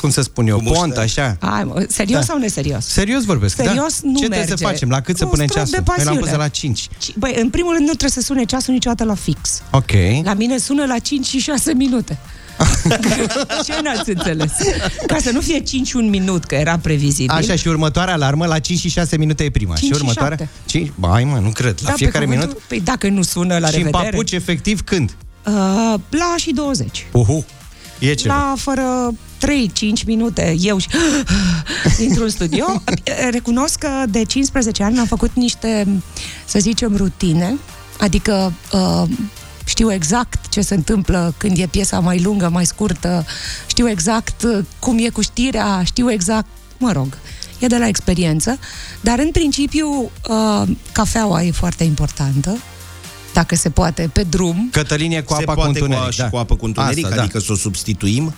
cum 0.02 0.10
să 0.10 0.20
spun 0.22 0.46
eu, 0.46 0.56
Cu 0.56 0.62
muștă. 0.62 0.78
pont, 0.78 0.96
așa. 0.96 1.36
Hai, 1.40 1.64
mă, 1.64 1.84
serios 1.88 2.18
Da. 2.18 2.24
sau 2.24 2.38
neserios? 2.38 2.84
Serios 2.86 3.24
vorbesc, 3.24 3.54
Serios 3.56 3.74
da? 4.00 4.08
nu 4.08 4.18
Ce 4.18 4.26
merge. 4.28 4.28
trebuie 4.28 4.46
să 4.46 4.64
facem? 4.64 4.88
La 4.88 5.00
cât 5.00 5.16
să 5.16 5.24
Un 5.24 5.30
punem 5.30 5.46
strop 5.46 5.64
ceasul? 5.64 5.78
de 5.84 5.92
Noi 5.96 6.04
l-am 6.04 6.16
pus 6.16 6.28
de 6.30 6.36
pasiune. 6.36 6.42
la 6.42 6.48
5. 6.48 6.88
Ci- 6.98 7.16
Băi, 7.18 7.34
în 7.40 7.50
primul 7.50 7.70
rând 7.72 7.82
nu 7.88 7.94
trebuie 7.94 8.10
să 8.10 8.20
sune 8.20 8.44
ceasul 8.44 8.72
niciodată 8.74 9.04
la 9.04 9.14
fix. 9.14 9.62
Ok. 9.70 9.90
La 10.24 10.34
mine 10.34 10.58
sună 10.58 10.84
la 10.86 10.98
5 10.98 11.26
și 11.26 11.38
6 11.38 11.72
minute. 11.72 12.18
Ce 13.66 13.72
n-ați 13.82 14.10
înțeles? 14.10 14.52
Ca 15.06 15.16
să 15.20 15.30
nu 15.30 15.40
fie 15.40 15.58
5 15.60 15.92
un 15.92 16.08
minut, 16.08 16.44
că 16.44 16.54
era 16.54 16.78
previzibil. 16.78 17.30
Așa, 17.36 17.56
și 17.56 17.68
următoarea 17.68 18.14
alarmă 18.14 18.46
la 18.46 18.58
5 18.58 18.78
și 18.78 18.88
6 18.88 19.16
minute 19.16 19.44
e 19.44 19.50
prima. 19.50 19.74
5 19.74 19.86
și 19.86 19.94
și 19.96 20.00
următoarea? 20.02 20.36
7. 20.36 20.52
5? 20.66 20.92
Bai, 20.94 21.24
mă, 21.24 21.38
nu 21.38 21.48
cred. 21.50 21.74
La 21.80 21.86
Da, 21.86 21.90
pe 21.90 21.96
fiecare 21.96 22.24
cuvântul- 22.24 22.48
minut? 22.48 22.62
Păi 22.68 22.80
dacă 22.80 23.08
nu 23.08 23.22
sună 23.22 23.58
la 23.58 23.66
și 23.68 23.76
în 23.76 23.82
revedere... 23.84 24.10
papuci, 24.10 24.32
efectiv, 24.32 24.80
când? 24.84 25.16
Uh, 25.46 25.52
la 26.10 26.34
și 26.36 26.52
20. 26.52 27.06
Uhu. 27.12 27.44
E 28.02 28.14
ceva. 28.14 28.34
la 28.34 28.54
fără 28.56 29.12
3-5 29.12 30.04
minute, 30.06 30.56
eu 30.60 30.78
și 30.78 30.88
intru 32.06 32.22
în 32.22 32.28
studio. 32.28 32.82
Recunosc 33.30 33.78
că 33.78 33.88
de 34.08 34.24
15 34.24 34.82
ani 34.82 34.98
am 34.98 35.06
făcut 35.06 35.30
niște, 35.34 36.02
să 36.44 36.58
zicem, 36.58 36.96
rutine, 36.96 37.58
adică 37.98 38.52
uh, 38.72 39.08
știu 39.64 39.92
exact 39.92 40.48
ce 40.48 40.60
se 40.60 40.74
întâmplă 40.74 41.34
când 41.36 41.58
e 41.58 41.66
piesa 41.66 42.00
mai 42.00 42.20
lungă, 42.20 42.48
mai 42.48 42.66
scurtă, 42.66 43.26
știu 43.66 43.88
exact 43.88 44.42
uh, 44.42 44.64
cum 44.78 44.98
e 44.98 45.08
cu 45.08 45.20
știrea, 45.20 45.82
știu 45.84 46.10
exact, 46.10 46.46
mă 46.78 46.92
rog, 46.92 47.18
e 47.58 47.66
de 47.66 47.78
la 47.78 47.86
experiență, 47.86 48.58
dar 49.00 49.18
în 49.18 49.30
principiu 49.30 50.10
uh, 50.28 50.68
cafeaua 50.92 51.42
e 51.42 51.50
foarte 51.50 51.84
importantă, 51.84 52.58
dacă 53.32 53.54
se 53.56 53.70
poate, 53.70 54.10
pe 54.12 54.22
drum. 54.22 54.68
Cătălin 54.72 55.12
e 55.12 55.20
cu 55.20 55.34
Se 55.34 55.42
apa 55.42 55.52
cu 55.54 55.60
poate 55.60 55.78
cu, 55.78 55.84
întuneric. 55.84 56.12
și 56.12 56.18
da. 56.18 56.28
cu 56.28 56.36
apă 56.36 56.56
cu 56.56 56.64
întuneric, 56.64 57.04
Asta, 57.04 57.16
da. 57.16 57.22
adică 57.22 57.38
să 57.38 57.52
o 57.52 57.54
substituim. 57.54 58.34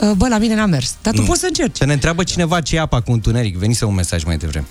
Uh, 0.00 0.10
Bă, 0.16 0.28
la 0.28 0.38
mine 0.38 0.54
n-a 0.54 0.66
mers, 0.66 0.94
dar 1.02 1.14
tu 1.14 1.20
Nu. 1.20 1.26
poți 1.26 1.40
să 1.40 1.46
încerci. 1.46 1.76
Să 1.76 1.84
ne 1.84 1.92
întreabă 1.92 2.22
cineva 2.22 2.60
ce 2.60 2.76
e 2.76 2.80
apa 2.80 3.00
cu 3.00 3.12
întuneric. 3.12 3.56
Venise 3.56 3.84
un 3.84 3.94
mesaj 3.94 4.24
mai 4.24 4.36
devreme. 4.36 4.66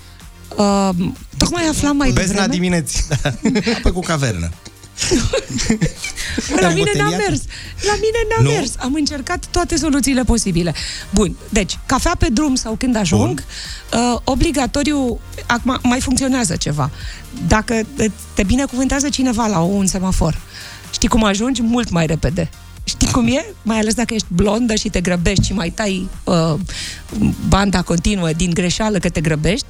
Uh, 0.56 0.88
tocmai 1.36 1.62
aflam 1.70 1.96
mai 1.96 2.10
Bezna 2.10 2.26
devreme. 2.46 2.52
dimineții. 2.54 3.04
Apă 3.78 3.90
cu 3.90 4.00
cavernă. 4.00 4.50
La 6.60 6.68
mine 6.68 6.90
n-a 6.96 7.04
Îmboteliată? 7.04 7.16
mers. 7.28 7.40
La 7.86 7.92
mine 7.94 8.18
n-a 8.36 8.42
Nu? 8.42 8.50
mers. 8.50 8.72
Am 8.78 8.94
încercat 8.94 9.44
toate 9.50 9.76
soluțiile 9.76 10.22
posibile. 10.24 10.74
Bun, 11.10 11.36
deci, 11.48 11.78
cafea 11.86 12.14
pe 12.18 12.28
drum 12.32 12.54
sau 12.54 12.74
când 12.78 12.96
ajung, 12.96 13.44
uh, 13.92 14.20
obligatoriu, 14.24 15.20
acum 15.46 15.78
mai 15.82 16.00
funcționează 16.00 16.56
ceva. 16.56 16.90
Dacă 17.48 17.80
te 18.34 18.42
binecuvântează 18.42 19.08
cineva 19.08 19.46
la 19.46 19.58
un 19.60 19.86
semafor, 19.86 20.40
știi 20.90 21.08
cum 21.08 21.24
ajungi? 21.24 21.62
Mult 21.62 21.90
mai 21.90 22.06
repede. 22.06 22.50
Știi 22.84 23.10
cum 23.10 23.26
e? 23.26 23.44
Mai 23.62 23.78
ales 23.78 23.94
dacă 23.94 24.14
ești 24.14 24.26
blondă 24.30 24.74
și 24.74 24.88
te 24.88 25.00
grăbești 25.00 25.44
și 25.44 25.52
mai 25.52 25.70
tai 25.70 26.08
uh, 26.24 26.54
banda 27.48 27.82
continuă 27.82 28.30
din 28.36 28.50
greșeală 28.50 28.98
că 28.98 29.08
te 29.08 29.20
grăbești, 29.20 29.66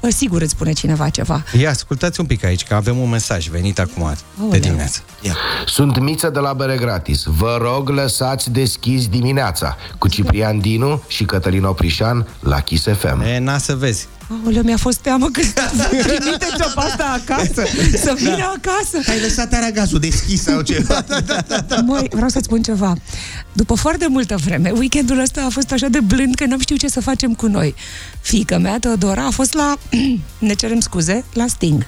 uh, 0.00 0.10
sigur 0.12 0.40
îți 0.42 0.50
spune 0.50 0.72
cineva 0.72 1.08
ceva. 1.08 1.44
Ia, 1.58 1.70
ascultați 1.70 2.20
un 2.20 2.26
pic 2.26 2.44
aici, 2.44 2.64
că 2.64 2.74
avem 2.74 2.98
un 2.98 3.08
mesaj 3.08 3.48
venit 3.48 3.78
acum 3.78 4.12
de 4.12 4.42
Aoleu. 4.42 4.60
dimineață. 4.60 5.00
Ia. 5.22 5.36
Sunt 5.66 5.98
Miță 5.98 6.30
de 6.30 6.38
la 6.38 6.52
Bere 6.52 6.76
Gratis. 6.76 7.22
Vă 7.24 7.58
rog, 7.60 7.88
lăsați 7.88 8.50
deschis 8.50 9.08
dimineața 9.08 9.76
cu 9.98 10.08
Ciprian 10.08 10.60
Dinu 10.60 11.02
și 11.08 11.24
Cătălin 11.24 11.64
Oprișan 11.64 12.26
la 12.40 12.60
Kiss 12.60 12.86
FM. 12.98 13.20
E, 13.20 13.38
na 13.38 13.58
să 13.58 13.74
vezi. 13.76 14.08
Aoleu, 14.28 14.62
mi-a 14.62 14.76
fost 14.76 14.98
teamă 14.98 15.26
că 15.26 15.40
trimiteți 16.06 16.60
o 16.60 16.80
asta 16.80 17.20
acasă, 17.22 17.62
să 18.02 18.14
vină 18.16 18.54
acasă. 18.56 19.10
Ai 19.10 19.20
lăsat 19.20 19.52
aragazul 19.52 19.98
deschis 19.98 20.42
sau 20.42 20.60
ceva. 20.60 21.04
Măi, 21.86 22.06
vreau 22.10 22.28
să-ți 22.28 22.44
spun 22.44 22.62
ceva. 22.62 22.96
După 23.52 23.74
foarte 23.74 24.06
multă 24.08 24.36
vreme, 24.44 24.70
weekendul 24.70 25.18
ăsta 25.18 25.44
a 25.44 25.48
fost 25.48 25.72
așa 25.72 25.88
de 25.88 26.00
blând 26.00 26.34
că 26.34 26.44
n-am 26.46 26.60
știut 26.60 26.78
ce 26.78 26.88
să 26.88 27.00
facem 27.00 27.34
cu 27.34 27.46
noi. 27.46 27.74
Fiica 28.20 28.58
mea, 28.58 28.78
Teodora, 28.78 29.26
a 29.26 29.30
fost 29.30 29.52
la, 29.52 29.76
ne 30.38 30.54
cerem 30.54 30.80
scuze, 30.80 31.24
la 31.32 31.46
Sting. 31.46 31.86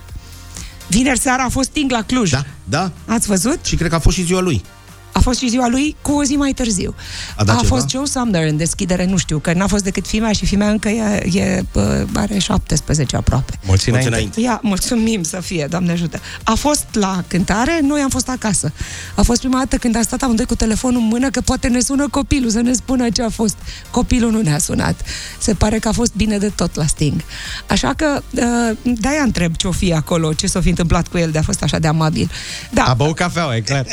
Vineri 0.89 1.19
seara 1.19 1.43
a 1.43 1.49
fost 1.49 1.69
Sting 1.69 1.91
la 1.91 2.03
Cluj. 2.03 2.31
Da, 2.31 2.45
da. 2.65 2.93
Ați 3.07 3.27
văzut? 3.27 3.59
Și 3.65 3.77
cred 3.77 3.89
că 3.89 3.95
a 3.95 3.99
fost 3.99 4.17
și 4.17 4.25
ziua 4.25 4.41
lui. 4.41 4.63
A 5.13 5.21
fost 5.21 5.39
și 5.39 5.49
ziua 5.49 5.69
lui 5.69 5.97
cu 6.03 6.13
o 6.13 6.25
zi 6.25 6.35
mai 6.37 6.53
târziu. 6.53 6.95
A 7.37 7.45
dat 7.45 7.57
a 7.57 7.61
ceva? 7.61 7.75
fost 7.75 7.89
Joe 7.89 8.05
Sumner 8.07 8.47
în 8.49 8.57
deschidere, 8.57 9.05
nu 9.05 9.17
știu, 9.17 9.39
că 9.39 9.53
n-a 9.53 9.67
fost 9.67 9.85
decât 9.85 10.07
fimea 10.07 10.33
și 10.33 10.47
fimea 10.47 10.71
încă 10.71 10.89
e, 10.89 11.39
e 11.39 11.63
bă, 11.73 12.07
are 12.15 12.39
17 12.39 13.17
aproape. 13.17 13.53
Mulți 13.67 13.69
Mulți 13.69 13.89
înainte. 13.89 14.09
înainte. 14.09 14.41
Ia, 14.41 14.61
mulțumim 14.63 15.23
să 15.23 15.41
fie, 15.41 15.67
Doamne 15.71 15.93
ajută. 15.93 16.21
A 16.43 16.55
fost 16.55 16.85
la 16.93 17.25
cântare, 17.29 17.81
noi 17.83 18.01
am 18.01 18.09
fost 18.09 18.29
acasă. 18.29 18.73
A 19.15 19.23
fost 19.23 19.41
prima 19.41 19.59
dată 19.59 19.77
când 19.77 19.97
a 19.97 20.03
stat 20.03 20.23
amândoi 20.23 20.47
cu 20.47 20.55
telefonul 20.55 21.01
în 21.01 21.07
mână, 21.07 21.31
că 21.31 21.41
poate 21.41 21.69
ne 21.69 21.81
sună 21.81 22.09
copilul 22.09 22.51
să 22.51 22.61
ne 22.61 22.73
spună 22.73 23.09
ce 23.11 23.23
a 23.23 23.29
fost. 23.29 23.57
Copilul 23.91 24.31
nu 24.31 24.41
ne-a 24.41 24.59
sunat. 24.59 25.01
Se 25.39 25.55
pare 25.55 25.79
că 25.79 25.89
a 25.89 25.93
fost 25.93 26.13
bine 26.15 26.39
de 26.39 26.49
tot 26.49 26.75
la 26.75 26.87
Sting. 26.87 27.21
Așa 27.67 27.93
că, 27.97 28.23
uh, 28.31 28.77
de-aia 28.83 29.23
întreb 29.23 29.57
ce-o 29.57 29.71
fi 29.71 29.93
acolo, 29.93 30.33
ce 30.33 30.47
s-a 30.47 30.61
fi 30.61 30.69
întâmplat 30.69 31.09
cu 31.09 31.19
el 31.19 31.31
de 31.31 31.39
a 31.39 31.43
fost 31.43 31.63
așa 31.63 31.79
de 31.79 31.87
amabil. 31.87 32.31
Da, 32.71 32.85
A 32.85 32.95
băut 32.95 33.15
cafeaua, 33.17 33.57
e 33.57 33.61
clar. 33.61 33.87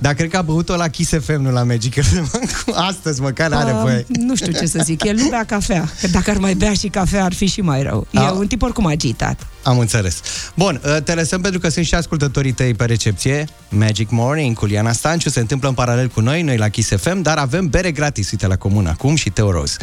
Dar 0.00 0.14
cred 0.14 0.30
că 0.30 0.36
a 0.36 0.42
băut-o 0.62 0.82
la 0.82 0.88
Kiss 0.88 1.10
FM, 1.24 1.40
nu 1.40 1.50
la 1.50 1.62
Magic 1.62 2.02
FM. 2.04 2.30
Astăzi 2.88 3.20
măcar 3.20 3.52
are 3.52 3.70
Uh, 3.72 3.78
voie. 3.80 4.06
nu 4.08 4.36
știu 4.36 4.52
ce 4.52 4.66
să 4.66 4.80
zic, 4.84 5.04
el 5.04 5.16
nu 5.16 5.28
bea 5.28 5.44
cafea. 5.44 5.88
Că 6.00 6.06
dacă 6.08 6.30
ar 6.30 6.36
mai 6.36 6.54
bea 6.54 6.72
și 6.72 6.88
cafea, 6.88 7.24
ar 7.24 7.32
fi 7.34 7.46
și 7.46 7.60
mai 7.60 7.82
rău. 7.82 8.06
E 8.10 8.18
A- 8.18 8.30
un 8.30 8.46
tip 8.46 8.62
oricum 8.62 8.86
agitat. 8.86 9.46
Am 9.62 9.78
înțeles. 9.78 10.20
Bun, 10.54 10.80
uh, 10.84 11.02
te 11.02 11.14
lăsăm 11.14 11.40
pentru 11.40 11.60
că 11.60 11.68
sunt 11.68 11.84
și 11.86 11.94
ascultătorii 11.94 12.52
tăi 12.52 12.74
pe 12.74 12.84
recepție. 12.84 13.44
Magic 13.68 14.10
Morning 14.10 14.56
cu 14.58 14.64
Liana 14.66 14.92
Stanciu 14.92 15.30
se 15.30 15.40
întâmplă 15.40 15.68
în 15.68 15.74
paralel 15.74 16.08
cu 16.08 16.20
noi, 16.20 16.42
noi 16.42 16.56
la 16.56 16.68
Kiss 16.68 16.88
FM, 16.96 17.20
dar 17.22 17.38
avem 17.38 17.68
bere 17.68 17.90
gratis, 17.92 18.30
uite 18.30 18.46
la 18.46 18.56
comun 18.56 18.86
acum 18.86 19.14
și 19.14 19.30
Teo 19.30 19.50
Rose. 19.50 19.76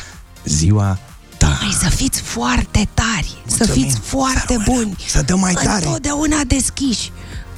Ziua 0.46 1.00
ta. 1.38 1.58
Mai 1.62 1.76
să 1.80 1.89
fiți 1.89 2.22
foarte 2.22 2.88
tari, 2.94 3.38
să 3.46 3.65
fiți 3.65 3.98
foarte 4.04 4.58
buni. 4.65 4.96
Să 5.08 5.22
dăm 5.22 5.39
mai 5.39 5.54
tare. 5.54 5.86
Întotdeauna 5.86 6.38
deschiși. 6.48 7.12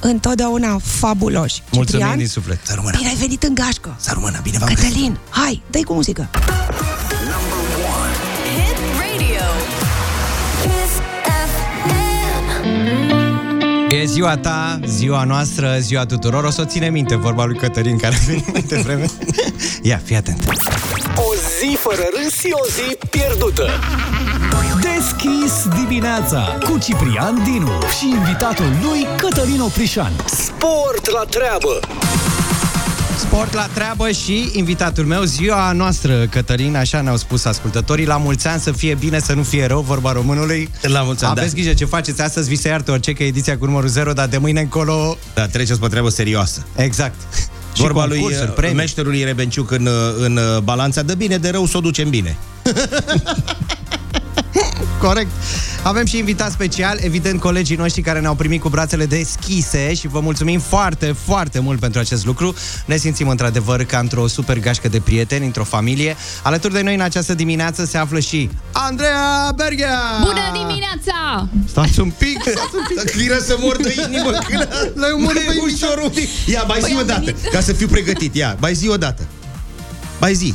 Întotdeauna 0.04 0.78
fabuloși. 0.82 1.62
Mulțumim 1.70 2.00
Ciprian, 2.00 2.18
din 2.18 2.28
suflet. 2.28 2.58
Să 2.62 2.72
rămână. 2.74 2.96
Bine 2.96 3.08
ai 3.08 3.14
venit 3.14 3.42
în 3.42 3.54
gașcă. 3.54 3.96
Să 3.98 4.10
rămână, 4.14 4.38
bine 4.42 4.58
v-am 4.58 4.68
Cătălin, 4.74 5.18
hai, 5.30 5.62
dă 5.70 5.78
cu 5.84 5.92
muzică. 5.92 6.28
Hit 6.32 6.40
radio. 8.98 9.46
Kiss 10.62 10.92
FM. 11.52 11.90
E 13.90 14.04
ziua 14.04 14.36
ta, 14.36 14.80
ziua 14.86 15.24
noastră, 15.24 15.76
ziua 15.80 16.06
tuturor. 16.06 16.44
O 16.44 16.50
să 16.50 16.60
o 16.60 16.64
ține 16.64 16.88
minte 16.88 17.16
vorba 17.16 17.44
lui 17.44 17.56
Cătălin 17.56 17.98
care 17.98 18.14
a 18.14 18.18
venit 18.26 18.52
mai 18.52 18.64
devreme. 18.68 19.06
Ia, 19.82 20.00
fii 20.04 20.16
atent. 20.16 20.44
O 21.62 21.68
zi 21.68 21.76
fără 21.76 22.02
râs 22.16 22.32
și 22.32 22.48
o 22.52 22.66
zi 22.66 22.96
pierdută. 23.10 23.66
Deschis 24.80 25.80
dimineața 25.80 26.58
cu 26.64 26.78
Ciprian 26.78 27.42
Dinu 27.44 27.70
și 27.98 28.08
invitatul 28.08 28.66
lui 28.82 29.06
Cătălin 29.16 29.60
Oprișan. 29.60 30.12
Sport 30.26 31.10
la 31.10 31.24
treabă. 31.30 31.80
Sport 33.18 33.52
la 33.52 33.68
treabă 33.74 34.10
și 34.10 34.50
invitatul 34.52 35.04
meu, 35.04 35.22
ziua 35.22 35.72
noastră, 35.72 36.26
Cătălin, 36.26 36.76
așa 36.76 37.00
ne-au 37.00 37.16
spus 37.16 37.44
ascultătorii, 37.44 38.06
la 38.06 38.16
mulți 38.16 38.46
ani 38.46 38.60
să 38.60 38.72
fie 38.72 38.94
bine, 38.94 39.18
să 39.20 39.32
nu 39.32 39.42
fie 39.42 39.66
rău, 39.66 39.80
vorba 39.80 40.12
românului. 40.12 40.70
La 40.82 41.02
mulți 41.02 41.24
ani, 41.24 41.32
Aveți 41.38 41.54
da. 41.54 41.60
grijă 41.60 41.74
ce 41.74 41.84
faceți 41.84 42.20
astăzi, 42.20 42.48
vi 42.48 42.56
se 42.56 42.68
iartă 42.68 42.90
orice, 42.90 43.12
că 43.12 43.22
e 43.22 43.26
ediția 43.26 43.58
cu 43.58 43.64
numărul 43.64 43.88
0, 43.88 44.12
dar 44.12 44.26
de 44.26 44.38
mâine 44.38 44.60
încolo... 44.60 45.16
Da, 45.34 45.46
treceți 45.46 45.80
pe 45.80 45.86
treabă 45.88 46.08
serioasă. 46.08 46.66
Exact. 46.76 47.14
Vorba 47.82 48.02
și 48.02 48.08
lui 48.08 48.18
concursuri, 48.18 48.48
uh, 48.48 48.54
premii. 48.54 48.76
meșterului 48.76 49.24
Rebenciuc 49.24 49.70
în, 49.70 49.86
uh, 49.86 49.92
în 50.18 50.36
uh, 50.36 50.58
balanța 50.62 51.02
de 51.02 51.14
bine, 51.14 51.36
de 51.36 51.48
rău 51.50 51.66
să 51.66 51.76
o 51.76 51.80
ducem 51.80 52.08
bine. 52.10 52.36
Corect. 55.02 55.30
Avem 55.82 56.04
și 56.04 56.18
invitat 56.18 56.50
special, 56.50 56.98
evident 57.00 57.40
colegii 57.40 57.76
noștri 57.76 58.00
care 58.02 58.20
ne-au 58.20 58.34
primit 58.34 58.60
cu 58.60 58.68
brațele 58.68 59.06
deschise 59.06 59.94
și 59.94 60.08
vă 60.08 60.20
mulțumim 60.20 60.60
foarte, 60.60 61.14
foarte 61.24 61.58
mult 61.58 61.80
pentru 61.80 62.00
acest 62.00 62.26
lucru. 62.26 62.54
Ne 62.84 62.96
simțim 62.96 63.28
într-adevăr 63.28 63.84
ca 63.84 63.98
într-o 63.98 64.26
super 64.26 64.58
gașcă 64.58 64.88
de 64.88 65.00
prieteni, 65.00 65.44
într-o 65.44 65.64
familie. 65.64 66.16
Alături 66.42 66.72
de 66.72 66.82
noi 66.82 66.94
în 66.94 67.00
această 67.00 67.34
dimineață 67.34 67.84
se 67.84 67.98
află 67.98 68.20
și 68.20 68.50
Andreea 68.72 69.52
Berghea! 69.56 69.98
Bună 70.20 70.66
dimineața! 70.66 71.48
Stați 71.68 72.00
un 72.00 72.10
pic, 72.18 72.40
stați 72.56 72.74
un 72.74 73.02
pic. 73.04 73.12
Vine 73.12 73.38
să 73.38 73.56
mor 73.60 73.76
de 73.76 73.94
inimă 74.08 74.30
când 74.48 74.68
L-ai 74.94 75.10
omorât 75.14 75.44
pe 75.44 75.54
ușor 75.64 76.00
un 76.02 76.10
pic. 76.10 76.28
Ia, 76.46 76.62
mai 76.62 76.78
zi 76.80 76.84
Păi 76.84 76.94
o 76.96 76.98
am 76.98 77.06
dată, 77.06 77.20
venit. 77.24 77.48
ca 77.52 77.60
să 77.60 77.72
fiu 77.72 77.86
pregătit. 77.86 78.34
Ia, 78.34 78.56
mai 78.60 78.74
zi 78.74 78.88
o 78.88 78.96
dată. 78.96 79.22
Mai 80.20 80.34
zi. 80.34 80.54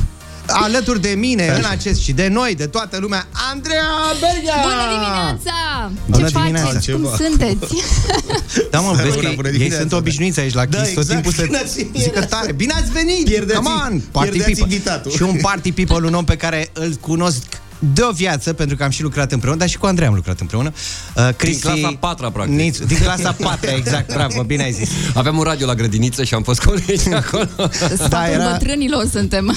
Alături 0.52 1.00
de 1.00 1.08
mine 1.08 1.48
în 1.56 1.64
acest 1.70 2.00
și 2.00 2.12
de 2.12 2.28
noi, 2.28 2.54
de 2.54 2.66
toată 2.66 2.98
lumea, 3.00 3.26
Andreea 3.52 3.82
Berghea! 4.20 4.54
Bună 4.62 4.82
dimineața! 4.92 5.90
Bună 6.06 6.26
Ce 6.28 6.32
dimineața. 6.38 6.66
faceți? 6.68 6.90
Cum 6.90 7.02
Ceva. 7.02 7.16
sunteți? 7.16 7.74
Da, 8.70 8.80
mă, 8.80 8.90
Bună, 8.90 9.02
vezi 9.02 9.16
că 9.18 9.32
bună 9.34 9.46
ei 9.48 9.52
dimineața, 9.52 9.78
sunt 9.78 9.90
da. 9.90 9.96
obișnuiți 9.96 10.40
aici 10.40 10.54
la 10.54 10.64
Da, 10.66 10.78
Kiss, 10.78 10.92
tot 10.94 11.02
exact. 11.02 11.22
timpul 11.22 11.44
Bine 11.46 11.58
să 11.58 11.62
ați- 11.64 11.90
zică 12.02 12.20
tare. 12.24 12.52
Bine 12.52 12.72
ați 12.72 12.90
venit! 12.90 13.24
Pierdeți- 13.24 13.56
Come 13.58 13.68
on! 13.68 14.00
Party 14.10 14.30
pierdeți 14.30 14.56
people. 14.58 14.74
invitatul. 14.74 15.10
Și 15.10 15.22
un 15.22 15.36
party 15.42 15.72
people, 15.72 16.06
un 16.06 16.14
om 16.14 16.24
pe 16.24 16.36
care 16.36 16.70
îl 16.72 16.94
cunosc 17.00 17.42
de 17.78 18.02
o 18.02 18.12
viață, 18.12 18.52
pentru 18.52 18.76
că 18.76 18.84
am 18.84 18.90
și 18.90 19.02
lucrat 19.02 19.32
împreună, 19.32 19.58
dar 19.58 19.68
și 19.68 19.78
cu 19.78 19.86
Andrei 19.86 20.06
am 20.08 20.14
lucrat 20.14 20.40
împreună. 20.40 20.72
Uh, 21.16 21.28
Cristi... 21.36 21.62
clasa 21.62 21.86
a 21.86 21.96
patra, 22.00 22.30
practic. 22.30 22.54
Nițu, 22.54 22.84
din 22.84 22.96
clasa 23.02 23.32
4, 23.42 23.70
exact, 23.70 24.12
bravo, 24.12 24.42
bine 24.42 24.62
ai 24.62 24.72
zis. 24.72 24.88
Aveam 25.14 25.36
un 25.38 25.42
radio 25.44 25.66
la 25.66 25.74
grădiniță 25.74 26.24
și 26.24 26.34
am 26.34 26.42
fost 26.42 26.60
colegi 26.64 27.12
acolo. 27.22 27.48
Sfatul 27.70 28.06
Da, 28.08 28.30
era- 28.30 28.50
bătrânilor 28.50 29.06
suntem. 29.12 29.46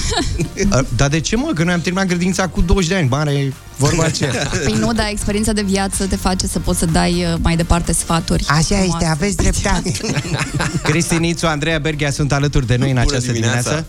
Uh, 0.72 0.78
dar 0.96 1.08
de 1.08 1.20
ce, 1.20 1.36
mă? 1.36 1.50
Că 1.54 1.64
noi 1.64 1.72
am 1.72 1.80
terminat 1.80 2.06
grădinița 2.08 2.48
cu 2.48 2.60
20 2.60 2.88
de 2.88 2.94
ani, 2.96 3.08
mare 3.08 3.52
vorba 3.76 4.04
aceea. 4.04 4.32
Păi 4.64 4.74
nu, 4.78 4.92
dar 4.92 5.06
experiența 5.10 5.52
de 5.52 5.62
viață 5.62 6.06
te 6.06 6.16
face 6.16 6.46
să 6.46 6.58
poți 6.58 6.78
să 6.78 6.86
dai 6.86 7.12
uh, 7.32 7.38
mai 7.42 7.56
departe 7.56 7.92
sfaturi. 7.92 8.44
Așa 8.48 8.60
frumoase. 8.62 8.90
este, 8.92 9.04
aveți 9.04 9.36
dreptate. 9.36 9.92
Cristi 10.82 11.16
Nițu, 11.18 11.46
Andreea 11.46 11.78
Berghea 11.78 12.10
sunt 12.10 12.32
alături 12.32 12.66
de 12.66 12.76
noi 12.76 12.88
în 12.90 12.94
Bună 12.94 13.06
această 13.10 13.32
dimineața. 13.32 13.84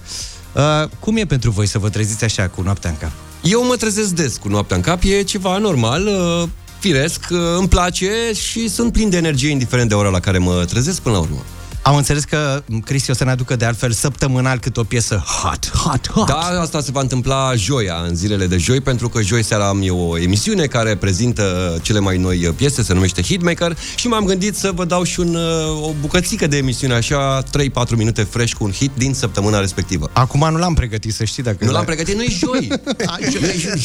dimineață. 0.51 0.83
Uh, 0.83 0.89
cum 0.99 1.17
e 1.17 1.25
pentru 1.25 1.51
voi 1.51 1.67
să 1.67 1.79
vă 1.79 1.89
treziți 1.89 2.23
așa 2.23 2.47
cu 2.47 2.61
noaptea 2.61 2.89
în 2.89 2.95
cap? 2.97 3.11
Eu 3.43 3.65
mă 3.65 3.75
trezesc 3.75 4.10
des 4.10 4.38
cu 4.38 4.47
noaptea 4.47 4.75
în 4.75 4.82
cap, 4.82 5.01
e 5.03 5.21
ceva 5.21 5.58
normal, 5.58 6.08
uh, 6.08 6.49
firesc, 6.79 7.25
uh, 7.32 7.38
îmi 7.58 7.67
place 7.67 8.12
și 8.34 8.67
sunt 8.67 8.91
plin 8.91 9.10
de 9.10 9.17
energie 9.17 9.49
indiferent 9.49 9.89
de 9.89 9.95
ora 9.95 10.10
la 10.10 10.19
care 10.19 10.38
mă 10.38 10.65
trezesc 10.65 11.01
până 11.01 11.15
la 11.15 11.21
urmă. 11.21 11.43
Am 11.83 11.95
înțeles 11.95 12.23
că 12.23 12.63
Cristi 12.85 13.11
o 13.11 13.13
să 13.13 13.23
ne 13.23 13.29
aducă 13.31 13.55
de 13.55 13.65
altfel 13.65 13.91
săptămânal 13.91 14.59
cât 14.59 14.77
o 14.77 14.83
piesă 14.83 15.15
hot, 15.15 15.71
hot, 15.77 16.09
hot. 16.11 16.27
Da, 16.27 16.35
asta 16.35 16.81
se 16.81 16.91
va 16.91 16.99
întâmpla 17.01 17.51
joia, 17.55 17.95
în 18.07 18.15
zilele 18.15 18.47
de 18.47 18.57
joi, 18.57 18.81
pentru 18.81 19.09
că 19.09 19.21
joi 19.21 19.43
seara 19.43 19.67
am 19.67 19.81
eu 19.83 19.97
o 19.99 20.17
emisiune 20.19 20.65
care 20.65 20.95
prezintă 20.95 21.77
cele 21.81 21.99
mai 21.99 22.17
noi 22.17 22.37
piese, 22.55 22.83
se 22.83 22.93
numește 22.93 23.21
Hitmaker 23.21 23.77
și 23.95 24.07
m-am 24.07 24.25
gândit 24.25 24.55
să 24.55 24.71
vă 24.75 24.85
dau 24.85 25.03
și 25.03 25.19
un, 25.19 25.35
uh, 25.35 25.83
o 25.87 25.93
bucățică 26.01 26.47
de 26.47 26.57
emisiune, 26.57 26.93
așa 26.93 27.43
3-4 27.43 27.95
minute 27.95 28.23
fresh 28.23 28.53
cu 28.53 28.63
un 28.63 28.71
hit 28.71 28.91
din 28.97 29.13
săptămâna 29.13 29.59
respectivă. 29.59 30.09
Acum 30.13 30.47
nu 30.51 30.57
l-am 30.57 30.73
pregătit, 30.73 31.13
să 31.13 31.23
știi 31.23 31.43
dacă... 31.43 31.65
Nu 31.65 31.71
l-am 31.71 31.85
pregătit, 31.85 32.15
nu 32.15 32.21
e 32.21 32.29
joi. 32.45 32.67
A, 33.05 33.17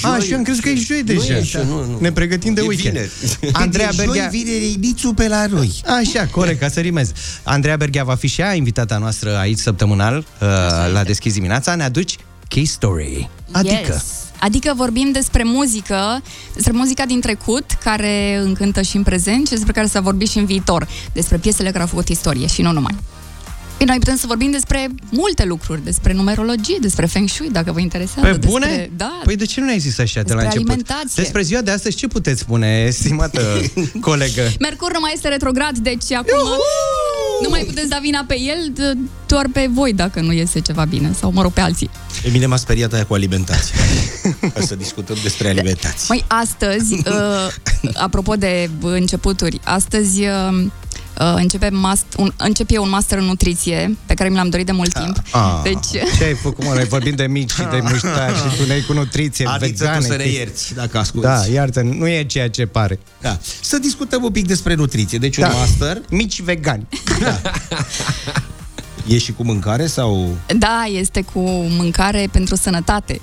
A, 0.02 0.18
și 0.18 0.30
eu 0.30 0.36
am 0.36 0.42
crezut 0.42 0.62
că 0.62 0.68
e 0.68 0.74
joi 0.74 0.98
Nu 0.98 1.04
deja. 1.14 1.36
e 1.36 1.42
joi, 1.42 1.64
nu, 1.64 1.84
nu. 1.84 1.98
Ne 2.00 2.12
pregătim 2.12 2.54
de 2.54 2.60
E 2.60 2.66
weekend. 2.66 2.92
vineri. 2.94 3.10
Andreea 3.52 3.88
De 3.90 3.94
joi 4.02 4.06
Berghea... 4.06 4.28
vine 4.28 4.50
Rinițu 4.56 5.12
pe 5.12 5.28
la 5.28 5.46
noi. 5.46 5.82
Așa, 5.86 6.26
corect, 6.30 6.60
ca 6.60 6.68
să 6.68 6.80
rimez. 6.80 7.10
Andreea 7.42 7.76
Berghea 7.76 7.86
va 8.04 8.14
fi 8.14 8.26
și 8.26 8.40
ea 8.40 8.54
invitata 8.54 8.98
noastră 8.98 9.36
aici 9.36 9.58
săptămânal 9.58 10.16
uh, 10.16 10.46
la 10.92 11.02
Deschis 11.04 11.32
dimineața. 11.32 11.74
Ne 11.74 11.84
aduci 11.84 12.16
Key 12.48 12.64
Story. 12.64 13.28
Adică... 13.52 13.92
Yes. 13.92 14.04
Adică 14.40 14.72
vorbim 14.76 15.10
despre 15.12 15.42
muzică, 15.44 16.22
despre 16.54 16.72
muzica 16.72 17.04
din 17.04 17.20
trecut, 17.20 17.64
care 17.84 18.36
încântă 18.36 18.82
și 18.82 18.96
în 18.96 19.02
prezent 19.02 19.46
și 19.46 19.52
despre 19.52 19.72
care 19.72 19.86
s-a 19.86 20.00
vorbit 20.00 20.28
și 20.28 20.38
în 20.38 20.44
viitor, 20.44 20.88
despre 21.12 21.36
piesele 21.36 21.68
care 21.70 21.80
au 21.80 21.88
făcut 21.88 22.08
istorie 22.08 22.46
și 22.46 22.62
nu 22.62 22.72
numai. 22.72 22.96
Bine, 23.78 23.90
noi 23.90 23.98
putem 23.98 24.16
să 24.16 24.24
vorbim 24.26 24.50
despre 24.50 24.88
multe 25.10 25.44
lucruri, 25.44 25.84
despre 25.84 26.12
numerologie, 26.12 26.76
despre 26.80 27.06
feng 27.06 27.28
shui, 27.28 27.48
dacă 27.50 27.72
vă 27.72 27.80
interesează. 27.80 28.28
Pe 28.38 28.46
bune? 28.46 28.66
Despre, 28.66 28.90
da, 28.96 29.20
Păi 29.24 29.36
de 29.36 29.44
ce 29.46 29.60
nu 29.60 29.66
ne-ai 29.66 29.78
zis 29.78 29.98
așa 29.98 30.22
de 30.22 30.32
la 30.32 30.40
Despre 30.40 30.44
început? 30.44 30.68
alimentație. 30.70 31.22
Despre 31.22 31.42
ziua 31.42 31.60
de 31.60 31.70
astăzi 31.70 31.96
ce 31.96 32.06
puteți 32.06 32.40
spune, 32.40 32.84
estimată 32.86 33.40
colegă? 34.00 34.42
Mercur 34.60 34.92
nu 34.92 34.98
mai 35.00 35.10
este 35.14 35.28
retrograd, 35.28 35.78
deci 35.78 36.12
acum 36.12 36.38
nu 37.42 37.48
mai 37.48 37.60
puteți 37.66 37.88
da 37.88 37.98
vina 38.02 38.24
pe 38.26 38.40
el, 38.40 38.72
d- 38.72 38.98
doar 39.26 39.46
pe 39.52 39.68
voi 39.72 39.92
dacă 39.92 40.20
nu 40.20 40.32
iese 40.32 40.60
ceva 40.60 40.84
bine, 40.84 41.10
sau 41.20 41.32
mă 41.32 41.42
rog, 41.42 41.52
pe 41.52 41.60
alții. 41.60 41.90
E 42.24 42.28
bine 42.30 42.46
m-a 42.46 42.56
speriat 42.56 42.92
aia 42.92 43.04
cu 43.04 43.14
alimentație. 43.14 43.74
Ca 44.54 44.60
să 44.60 44.74
discutăm 44.74 45.16
despre 45.22 45.48
alimentație. 45.48 46.06
Măi, 46.08 46.24
astăzi, 46.26 46.92
uh, 47.08 47.48
apropo 47.94 48.34
de 48.34 48.70
începuturi, 48.82 49.60
astăzi 49.64 50.20
uh, 50.20 50.64
uh, 51.20 51.32
începe, 51.36 51.68
mast, 51.68 52.04
un, 52.16 52.32
încep 52.36 52.66
eu 52.70 52.82
un 52.82 52.88
master 52.88 53.18
în 53.18 53.24
nutriție, 53.24 53.96
pe 54.06 54.14
care 54.14 54.28
mi 54.28 54.34
l-am 54.36 54.48
dorit 54.48 54.66
de 54.66 54.72
mult 54.72 54.92
timp. 54.92 55.22
Ah, 55.30 55.60
Deci, 55.62 56.02
Ce 56.18 56.24
ai 56.24 56.34
făcut, 56.34 56.64
mă? 56.64 56.72
Noi 56.74 56.84
vorbim 56.84 57.14
de 57.14 57.26
mici 57.26 57.50
și 57.50 57.62
de 57.70 57.78
muștari 57.82 58.34
și 58.36 58.56
tu 58.56 58.66
ne 58.66 58.78
cu 58.86 58.92
nutriție, 58.92 59.46
Adiță 59.46 59.84
vegane. 59.84 59.98
tu 59.98 60.02
să 60.04 60.16
ne 60.16 60.22
chestii. 60.22 60.38
ierți, 60.38 60.74
dacă 60.74 60.98
asculti. 60.98 61.26
Da, 61.26 61.40
iartă, 61.52 61.80
nu 61.82 62.08
e 62.08 62.24
ceea 62.24 62.50
ce 62.50 62.66
pare. 62.66 62.98
Da. 63.20 63.38
Să 63.60 63.78
discutăm 63.78 64.22
un 64.24 64.30
pic 64.30 64.46
despre 64.46 64.74
nutriție. 64.74 65.18
Deci 65.18 65.36
un 65.36 65.42
Da. 65.48 65.54
master 65.54 66.00
Mici 66.10 66.40
vegani. 66.40 66.86
e 69.06 69.18
și 69.18 69.32
cu 69.32 69.44
mâncare 69.44 69.86
sau... 69.86 70.36
da, 70.58 70.84
este 70.92 71.22
cu 71.32 71.40
mâncare 71.68 72.28
pentru 72.32 72.54
sănătate, 72.54 73.20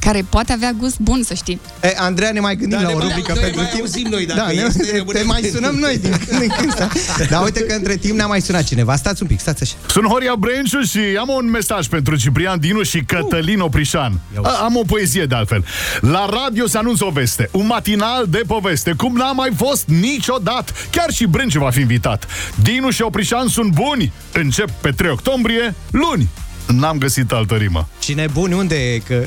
care 0.00 0.24
poate 0.28 0.52
avea 0.52 0.72
gust 0.72 0.98
bun, 0.98 1.22
să 1.22 1.34
știi. 1.34 1.60
E, 1.82 1.94
Andreea, 1.96 2.32
ne 2.32 2.40
mai 2.40 2.56
gândim 2.56 2.78
Da, 2.78 2.82
la 2.82 2.88
ne 2.88 2.94
o 2.94 2.98
mai- 2.98 3.06
rubrică 3.06 3.32
noi 3.32 3.40
pentru 3.42 3.60
mai 3.60 3.70
timp. 3.70 3.80
auzim 3.82 4.06
noi 4.10 4.26
dacă 4.26 4.40
da, 4.40 4.46
ne, 4.46 4.52
este, 4.52 4.82
te, 4.84 4.96
rămânem- 4.96 5.26
mai 5.26 5.50
sunăm 5.54 5.74
noi 5.74 5.98
din 5.98 6.10
când 6.28 6.42
în 6.42 6.48
când. 6.48 6.74
Da. 7.18 7.24
Dar 7.30 7.42
uite 7.44 7.60
că 7.64 7.74
între 7.74 7.96
timp 7.96 8.16
ne-a 8.16 8.26
mai 8.26 8.40
sunat 8.40 8.64
cineva. 8.64 8.96
Stați 8.96 9.22
un 9.22 9.28
pic, 9.28 9.40
stați 9.40 9.62
așa. 9.62 9.74
Sunt 9.90 10.06
Horia 10.06 10.34
Brenciu 10.38 10.80
și 10.80 10.98
am 11.18 11.28
un 11.28 11.50
mesaj 11.50 11.86
pentru 11.86 12.16
Ciprian 12.16 12.60
Dinu 12.60 12.82
și 12.82 13.02
Cătălin 13.02 13.60
Oprișan. 13.60 14.20
A, 14.42 14.50
am 14.64 14.76
o 14.76 14.82
poezie 14.86 15.24
de 15.24 15.34
altfel. 15.34 15.64
La 16.00 16.28
radio 16.44 16.66
se 16.66 16.78
anunță 16.78 17.04
o 17.04 17.10
veste, 17.10 17.48
un 17.52 17.66
matinal 17.66 18.24
de 18.28 18.42
poveste, 18.46 18.92
cum 18.96 19.14
n-a 19.16 19.32
mai 19.32 19.52
fost 19.56 19.84
niciodată. 19.86 20.72
Chiar 20.90 21.10
și 21.10 21.26
Brenciu 21.26 21.58
va 21.60 21.70
fi 21.70 21.80
invitat. 21.80 22.26
Dinu 22.62 22.90
și 22.90 23.02
Oprișan 23.02 23.48
sunt 23.48 23.72
buni. 23.72 24.12
Încep 24.32 24.70
pe 24.80 24.90
3 24.90 25.10
octombrie, 25.10 25.74
luni. 25.90 26.28
N-am 26.66 26.98
găsit 26.98 27.32
altă 27.32 27.54
rimă. 27.54 27.88
Cine 27.98 28.22
e 28.22 28.28
bun, 28.32 28.52
unde 28.52 28.74
e? 28.92 28.98
Că... 28.98 29.22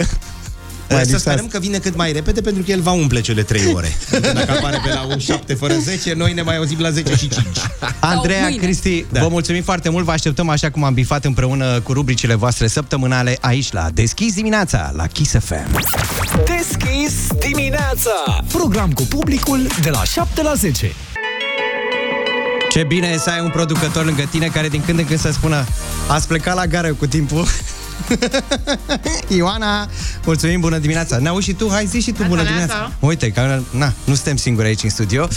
Să 0.96 1.04
lipsa 1.04 1.18
sperăm 1.18 1.48
că 1.48 1.60
vine 1.60 1.78
cât 1.78 1.96
mai 1.96 2.12
repede 2.12 2.42
pentru 2.42 2.64
că 2.64 2.72
el 2.72 2.82
va 2.82 2.92
umple 2.92 3.22
cele 3.22 3.44
3 3.44 3.62
ore. 3.74 3.98
Adică 4.14 4.32
Dacă 4.40 4.52
apare 4.52 4.80
pe 4.84 4.94
la 4.94 5.06
un 5.10 5.20
7 5.20 5.54
fără 5.54 5.74
10, 5.74 6.14
noi 6.14 6.34
ne 6.34 6.42
mai 6.42 6.58
auzim 6.58 6.80
la 6.80 6.90
10 6.90 7.16
și 7.16 7.28
5. 7.28 7.46
Andreea, 8.00 8.42
mâine. 8.44 8.58
Cristi, 8.64 9.06
da. 9.12 9.22
vă 9.22 9.28
mulțumim 9.28 9.64
foarte 9.64 9.90
mult. 9.90 10.06
Vă 10.06 10.12
așteptăm 10.12 10.50
așa 10.50 10.70
cum 10.70 10.84
am 10.84 10.94
bifat 10.94 11.26
împreună 11.26 11.80
cu 11.80 11.94
rubricile 11.94 12.36
voastre 12.36 12.68
săptămânale 12.68 13.38
aici 13.42 13.72
la 13.72 13.90
Deschis 13.94 14.34
dimineața 14.34 14.92
la 14.96 15.08
Kiss 15.08 15.32
FM. 15.32 15.86
Deschis 16.46 17.14
dimineața 17.40 18.44
Program 18.52 18.92
cu 18.92 19.04
publicul 19.04 19.68
de 19.82 19.90
la 19.90 20.04
7 20.04 20.42
la 20.42 20.54
10 20.54 20.92
Ce 22.70 22.84
bine 22.84 23.08
e 23.08 23.18
să 23.18 23.30
ai 23.30 23.40
un 23.42 23.50
producător 23.50 24.06
lângă 24.06 24.24
tine 24.32 24.48
care 24.48 24.68
din 24.68 24.82
când 24.86 25.00
în 25.00 25.06
când 25.06 25.20
să 25.20 25.32
spună 25.32 25.66
Ați 26.08 26.28
plecat 26.28 26.56
la 26.56 26.66
gară 26.66 26.94
cu 26.94 27.06
timpul 27.06 27.46
Ioana, 29.38 29.90
mulțumim, 30.26 30.60
bună 30.60 30.78
dimineața. 30.78 31.18
Ne 31.18 31.28
auzi 31.28 31.48
și 31.48 31.54
tu? 31.54 31.70
Hai 31.70 31.86
zi 31.86 32.00
și 32.00 32.12
tu, 32.12 32.24
bună 32.24 32.44
dimineața. 32.44 32.92
Uite, 33.00 33.32
că 33.32 33.62
na, 33.72 33.94
nu 34.04 34.14
suntem 34.14 34.36
singuri 34.36 34.68
aici 34.68 34.84
în 34.84 34.90
studio. 34.90 35.28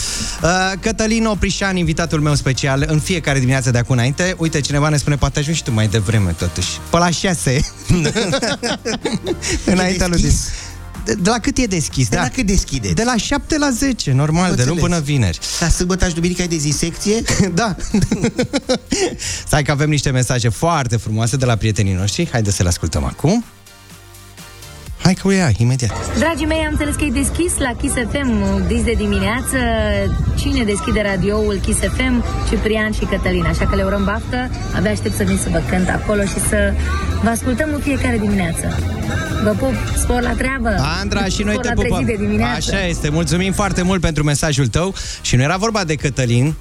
Uh, 0.43 0.73
Cătălin 0.81 1.25
Oprișan, 1.25 1.77
invitatul 1.77 2.21
meu 2.21 2.35
special 2.35 2.85
În 2.87 2.99
fiecare 2.99 3.39
dimineață 3.39 3.71
de 3.71 3.79
acum 3.79 3.95
înainte. 3.95 4.35
Uite, 4.39 4.61
cineva 4.61 4.89
ne 4.89 4.97
spune, 4.97 5.17
poate 5.17 5.39
ajungi 5.39 5.59
și 5.59 5.65
tu 5.65 5.73
mai 5.73 5.89
devreme 5.89 6.31
totuși. 6.31 6.69
Pe 6.91 6.97
la 6.97 7.11
6 7.11 7.61
Înaintea 9.65 10.07
lui 10.07 10.21
deschis? 10.21 10.49
De, 11.05 11.15
de 11.15 11.31
la 11.31 11.39
cât 11.39 11.59
e 11.59 11.65
deschis? 11.67 12.09
De 12.09 12.17
da. 12.17 12.23
la 12.23 12.29
cât 12.29 12.47
deschideți? 12.47 12.95
De 12.95 13.05
la 13.05 13.17
7 13.17 13.59
la 13.59 13.71
10, 13.71 14.13
normal, 14.13 14.51
Am 14.51 14.57
de 14.57 14.63
luni 14.65 14.71
înțeles. 14.71 14.83
până 14.83 15.01
vineri. 15.01 15.39
Dar 15.61 15.71
sâmbătă 15.71 16.09
și 16.09 16.15
duminică 16.15 16.41
ai 16.43 16.49
de 16.49 16.57
zi 16.57 16.71
secție? 16.71 17.23
da. 17.55 17.77
Stai 19.47 19.63
că 19.63 19.71
avem 19.71 19.89
niște 19.91 20.11
mesaje 20.11 20.49
foarte 20.49 20.97
frumoase 20.97 21.37
de 21.37 21.45
la 21.45 21.57
prietenii 21.57 21.93
noștri. 21.95 22.29
Haideți 22.31 22.57
să 22.57 22.63
le 22.63 22.69
ascultăm 22.69 23.05
acum. 23.05 23.45
Hai 25.05 25.15
că 25.15 25.27
o 25.29 25.31
ia, 25.31 25.51
imediat. 25.57 26.19
Dragii 26.19 26.47
mei, 26.47 26.59
am 26.59 26.69
înțeles 26.71 26.95
că 26.95 27.05
e 27.05 27.11
deschis 27.11 27.53
la 27.59 27.73
Kiss 27.81 27.95
FM 27.95 28.31
dis 28.67 28.83
de 28.83 28.95
dimineață. 28.97 29.59
Cine 30.37 30.65
deschide 30.65 31.01
radioul 31.03 31.59
Kiss 31.63 31.79
FM? 31.79 32.25
Ciprian 32.49 32.93
și 32.93 33.05
Cătălina. 33.05 33.49
Așa 33.49 33.67
că 33.67 33.77
le 33.77 33.83
urăm 33.83 34.05
baftă. 34.05 34.51
Abia 34.77 34.91
aștept 34.91 35.15
să 35.15 35.23
vin 35.23 35.37
să 35.37 35.49
vă 35.51 35.63
cânt 35.69 35.89
acolo 35.89 36.23
și 36.23 36.39
să 36.49 36.73
vă 37.23 37.29
ascultăm 37.29 37.69
în 37.73 37.81
fiecare 37.81 38.19
dimineață. 38.19 38.79
Vă 39.43 39.51
pup, 39.51 39.75
spor 39.97 40.21
la 40.21 40.33
treabă! 40.33 40.69
Andra, 41.01 41.25
și 41.25 41.43
noi 41.43 41.53
spor 41.53 41.65
te 41.65 41.69
la 41.69 41.75
pupăm. 41.75 42.05
trezit 42.05 42.17
de 42.17 42.25
dimineață! 42.25 42.75
Așa 42.75 42.87
este. 42.87 43.09
Mulțumim 43.09 43.53
foarte 43.53 43.83
mult 43.83 44.01
pentru 44.01 44.23
mesajul 44.25 44.67
tău. 44.67 44.95
Și 45.23 45.37
nu 45.37 45.43
era 45.43 45.57
vorba 45.57 45.85
de 45.85 45.95
Cătălin, 45.95 46.55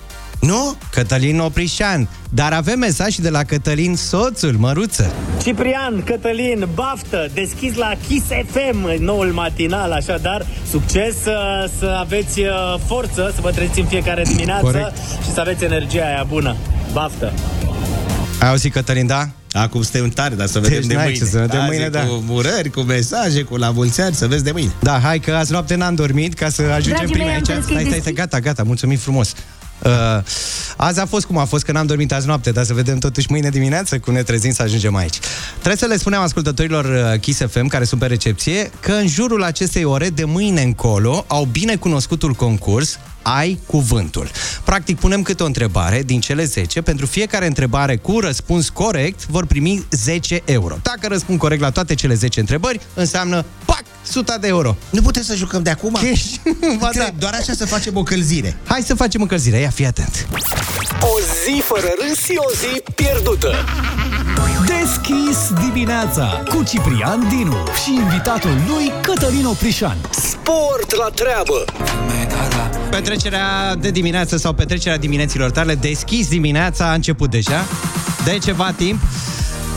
Nu? 0.45 0.75
Cătălin 0.91 1.39
Oprișan, 1.39 2.07
dar 2.29 2.53
avem 2.53 2.79
mesaj 2.79 3.11
și 3.13 3.21
de 3.21 3.29
la 3.29 3.43
Cătălin, 3.43 3.95
soțul, 3.95 4.55
Măruță. 4.57 5.11
Ciprian, 5.43 6.03
Cătălin, 6.05 6.67
baftă, 6.73 7.27
deschis 7.33 7.75
la 7.75 7.91
Kiss 8.07 8.25
FM, 8.51 9.03
noul 9.03 9.31
matinal, 9.31 9.91
așadar, 9.91 10.45
succes, 10.69 11.13
să, 11.21 11.69
să 11.79 11.97
aveți 11.99 12.39
uh, 12.39 12.47
forță, 12.87 13.31
să 13.35 13.41
vă 13.41 13.51
treziți 13.51 13.79
în 13.79 13.85
fiecare 13.85 14.23
dimineață 14.23 14.63
Corect. 14.63 14.97
și 15.23 15.31
să 15.33 15.39
aveți 15.39 15.63
energia 15.63 16.03
aia 16.05 16.25
bună. 16.29 16.55
Baftă! 16.93 17.33
Ai 18.39 18.49
auzit, 18.49 18.73
Cătălin, 18.73 19.07
da? 19.07 19.27
Acum 19.51 19.81
suntem 19.81 20.09
tare, 20.09 20.35
dar 20.35 20.47
să 20.47 20.59
vedem 20.59 20.77
Deci 20.79 20.87
de 20.87 20.93
n-ai 20.93 21.03
mâine. 21.03 21.17
ce 21.19 21.25
să 21.25 21.37
vedem 21.39 21.59
Azi 21.59 21.69
mâine, 21.69 21.83
e 21.83 21.89
da. 21.89 22.05
Cu 22.05 22.23
urări, 22.33 22.69
cu 22.69 22.79
mesaje, 22.81 23.41
cu 23.41 23.57
la 23.57 23.69
mulți 23.69 24.01
ani, 24.01 24.15
să 24.15 24.27
vezi 24.27 24.43
de 24.43 24.51
mâine. 24.51 24.71
Da, 24.79 24.99
hai 24.99 25.19
că 25.19 25.31
azi 25.33 25.51
noapte 25.51 25.75
n-am 25.75 25.95
dormit 25.95 26.33
ca 26.33 26.49
să 26.49 26.61
ajungem 26.61 26.91
Dragii 26.95 27.13
prima 27.13 27.25
mei, 27.27 27.35
am 27.35 27.41
aici. 27.47 27.57
înțeles 27.57 27.65
că 27.65 27.73
e 27.73 27.77
Stai, 27.79 27.85
stai, 27.89 27.99
stai, 27.99 28.13
gata, 28.13 28.39
gata, 28.39 28.63
mulțumim 28.63 28.97
frumos. 28.97 29.33
Uh, 29.79 29.91
azi 30.77 30.99
a 30.99 31.05
fost 31.05 31.25
cum 31.25 31.37
a 31.37 31.45
fost, 31.45 31.63
că 31.63 31.71
n-am 31.71 31.85
dormit 31.85 32.11
azi 32.11 32.27
noapte, 32.27 32.51
dar 32.51 32.63
să 32.63 32.73
vedem 32.73 32.97
totuși 32.97 33.27
mâine 33.29 33.49
dimineață 33.49 33.99
cum 33.99 34.13
ne 34.13 34.23
trezim 34.23 34.51
să 34.51 34.61
ajungem 34.61 34.95
aici. 34.95 35.19
Trebuie 35.51 35.75
să 35.75 35.85
le 35.85 35.97
spunem 35.97 36.19
ascultătorilor 36.19 36.85
uh, 36.85 37.19
Kiss 37.19 37.41
FM, 37.49 37.67
care 37.67 37.83
sunt 37.83 37.99
pe 37.99 38.05
recepție, 38.05 38.71
că 38.79 38.91
în 38.91 39.07
jurul 39.07 39.43
acestei 39.43 39.83
ore, 39.83 40.09
de 40.09 40.23
mâine 40.23 40.61
încolo, 40.61 41.25
au 41.27 41.45
bine 41.51 41.75
cunoscutul 41.75 42.33
concurs 42.33 42.99
ai 43.23 43.59
cuvântul. 43.65 44.29
Practic, 44.63 44.99
punem 44.99 45.21
câte 45.21 45.43
o 45.43 45.45
întrebare 45.45 46.03
din 46.03 46.19
cele 46.19 46.43
10. 46.43 46.81
Pentru 46.81 47.05
fiecare 47.05 47.45
întrebare 47.45 47.97
cu 47.97 48.19
răspuns 48.19 48.69
corect, 48.69 49.27
vor 49.27 49.45
primi 49.45 49.85
10 49.89 50.41
euro. 50.45 50.77
Dacă 50.81 51.07
răspund 51.07 51.39
corect 51.39 51.61
la 51.61 51.69
toate 51.69 51.95
cele 51.95 52.13
10 52.13 52.39
întrebări, 52.39 52.79
înseamnă, 52.93 53.45
pac, 53.65 53.83
100 54.07 54.37
de 54.41 54.47
euro. 54.47 54.75
Nu 54.89 55.01
putem 55.01 55.23
să 55.23 55.35
jucăm 55.35 55.63
de 55.63 55.69
acum? 55.69 55.93
Cash. 55.93 56.33
Ba 56.79 56.89
da. 56.93 57.03
Cred, 57.03 57.13
doar 57.17 57.33
așa 57.33 57.53
să 57.53 57.65
facem 57.65 57.97
o 57.97 58.03
călzire. 58.03 58.57
Hai 58.65 58.81
să 58.81 58.95
facem 58.95 59.21
încălzire, 59.21 59.57
ia 59.57 59.69
fii 59.69 59.85
atent. 59.85 60.27
O 60.99 61.19
zi 61.19 61.61
fără 61.61 61.87
râs 61.99 62.23
și 62.23 62.35
o 62.37 62.51
zi 62.51 62.83
pierdută 62.95 63.55
Deschis 64.65 65.37
dimineața 65.65 66.43
Cu 66.49 66.63
Ciprian 66.63 67.27
Dinu 67.29 67.57
Și 67.83 67.93
invitatul 67.93 68.57
lui 68.67 68.91
Cătălin 69.01 69.45
Oprișan 69.45 69.97
Sport 70.09 70.95
la 70.95 71.09
treabă 71.15 71.65
Petrecerea 72.93 73.75
de 73.75 73.89
dimineață 73.91 74.37
sau 74.37 74.53
petrecerea 74.53 74.97
dimineților 74.97 75.51
tale 75.51 75.75
deschis 75.75 76.27
dimineața 76.27 76.89
a 76.89 76.93
început 76.93 77.29
deja 77.29 77.65
de 78.23 78.37
ceva 78.43 78.71
timp. 78.71 79.01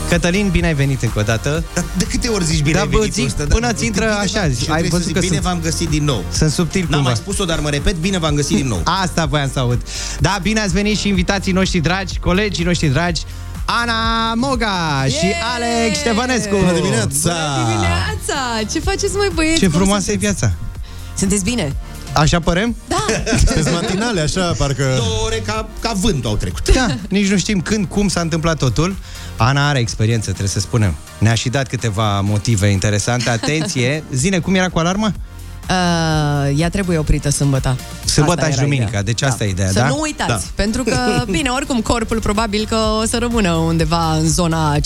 Cătălin, 0.09 0.49
bine 0.49 0.67
ai 0.67 0.73
venit 0.73 1.01
încă 1.01 1.19
o 1.19 1.21
dată. 1.21 1.63
Dar 1.73 1.85
de 1.97 2.03
câte 2.05 2.27
ori 2.27 2.45
zici 2.45 2.61
bine 2.61 2.73
Da, 2.75 2.79
ai 2.81 2.87
bă, 2.87 2.97
venit 2.97 3.13
zic 3.13 3.25
ăsta? 3.25 3.43
până 3.49 3.67
Da, 3.67 3.73
ți 3.73 3.85
intră 3.85 4.03
bine 4.05 4.15
așa, 4.17 4.39
v-am- 4.39 4.49
zi- 4.51 4.63
și 4.63 4.69
ai 4.71 4.79
trebuie 4.79 4.89
văzut 4.89 5.01
să 5.05 5.07
zic, 5.07 5.13
că 5.13 5.19
Bine 5.19 5.33
sunt- 5.33 5.45
v-am 5.45 5.59
găsit 5.61 5.89
din 5.89 6.03
nou. 6.03 6.23
Sunt 6.31 6.51
subtil 6.51 6.81
N-am 6.81 6.89
cumva. 6.91 7.07
mai 7.09 7.15
spus-o, 7.15 7.45
dar 7.45 7.59
mă 7.59 7.69
repet, 7.69 7.95
bine 7.95 8.17
v-am 8.17 8.35
găsit 8.35 8.55
din 8.55 8.67
nou. 8.67 8.81
Asta 9.03 9.25
voiam 9.25 9.49
să 9.53 9.59
aud. 9.59 9.81
Da, 10.19 10.39
bine 10.41 10.59
ați 10.59 10.73
venit 10.73 10.97
și 10.97 11.07
invitații 11.07 11.51
noștri 11.51 11.79
dragi, 11.79 12.19
colegii 12.19 12.63
noștri 12.63 12.87
dragi, 12.87 13.21
Ana 13.65 14.33
Moga 14.33 15.05
și 15.07 15.33
Alex 15.55 15.97
Ștefănescu. 15.99 16.55
Bună 16.55 16.73
dimineața! 16.73 17.07
Bună 17.21 17.67
dimineața! 17.67 18.71
Ce 18.71 18.79
faceți, 18.79 19.15
mai 19.15 19.29
băieți? 19.33 19.59
Ce 19.59 19.67
Cum 19.67 19.75
frumoasă 19.79 20.11
e 20.11 20.13
sunteți? 20.13 20.33
viața. 20.39 20.53
Sunteți 21.17 21.43
bine? 21.43 21.75
Așa 22.13 22.39
părem? 22.39 22.75
Da. 22.87 23.05
Sunteți 23.45 23.71
matinale, 23.71 24.21
așa, 24.21 24.51
parcă... 24.57 24.93
Două 24.95 25.25
ore 25.25 25.41
ca, 25.45 25.69
ca 25.79 25.91
vântul 25.95 26.29
au 26.29 26.35
trecut. 26.35 26.73
Da, 26.73 26.87
nici 27.09 27.29
nu 27.29 27.37
știm 27.37 27.61
când, 27.61 27.85
cum 27.85 28.07
s-a 28.07 28.21
întâmplat 28.21 28.57
totul. 28.57 28.95
Ana 29.37 29.69
are 29.69 29.79
experiență, 29.79 30.25
trebuie 30.25 30.47
să 30.47 30.59
spunem. 30.59 30.95
Ne-a 31.19 31.33
și 31.33 31.49
dat 31.49 31.67
câteva 31.67 32.21
motive 32.21 32.67
interesante. 32.67 33.29
Atenție, 33.29 34.03
zine, 34.13 34.39
cum 34.39 34.55
era 34.55 34.69
cu 34.69 34.79
alarma? 34.79 35.13
Uh, 35.69 36.59
ea 36.59 36.69
trebuie 36.69 36.97
oprită 36.97 37.29
sâmbătă. 37.29 37.75
Sâmbătă 38.05 38.39
Asta 38.39 38.51
și 38.51 38.57
era 38.57 38.61
duminica, 38.63 38.87
ideea. 38.87 39.03
deci 39.03 39.21
asta 39.21 39.43
e 39.43 39.49
ideea, 39.49 39.67
Să 39.67 39.79
da? 39.79 39.87
nu 39.87 39.97
uitați, 40.01 40.29
Da. 40.29 40.39
pentru 40.55 40.83
că, 40.83 40.95
bine, 41.37 41.49
oricum 41.49 41.79
corpul 41.81 42.19
probabil 42.19 42.65
că 42.69 42.75
o 43.01 43.05
să 43.05 43.17
rămână 43.17 43.51
undeva 43.51 44.13
în 44.13 44.27
zona 44.29 44.75
5-6 44.77 44.79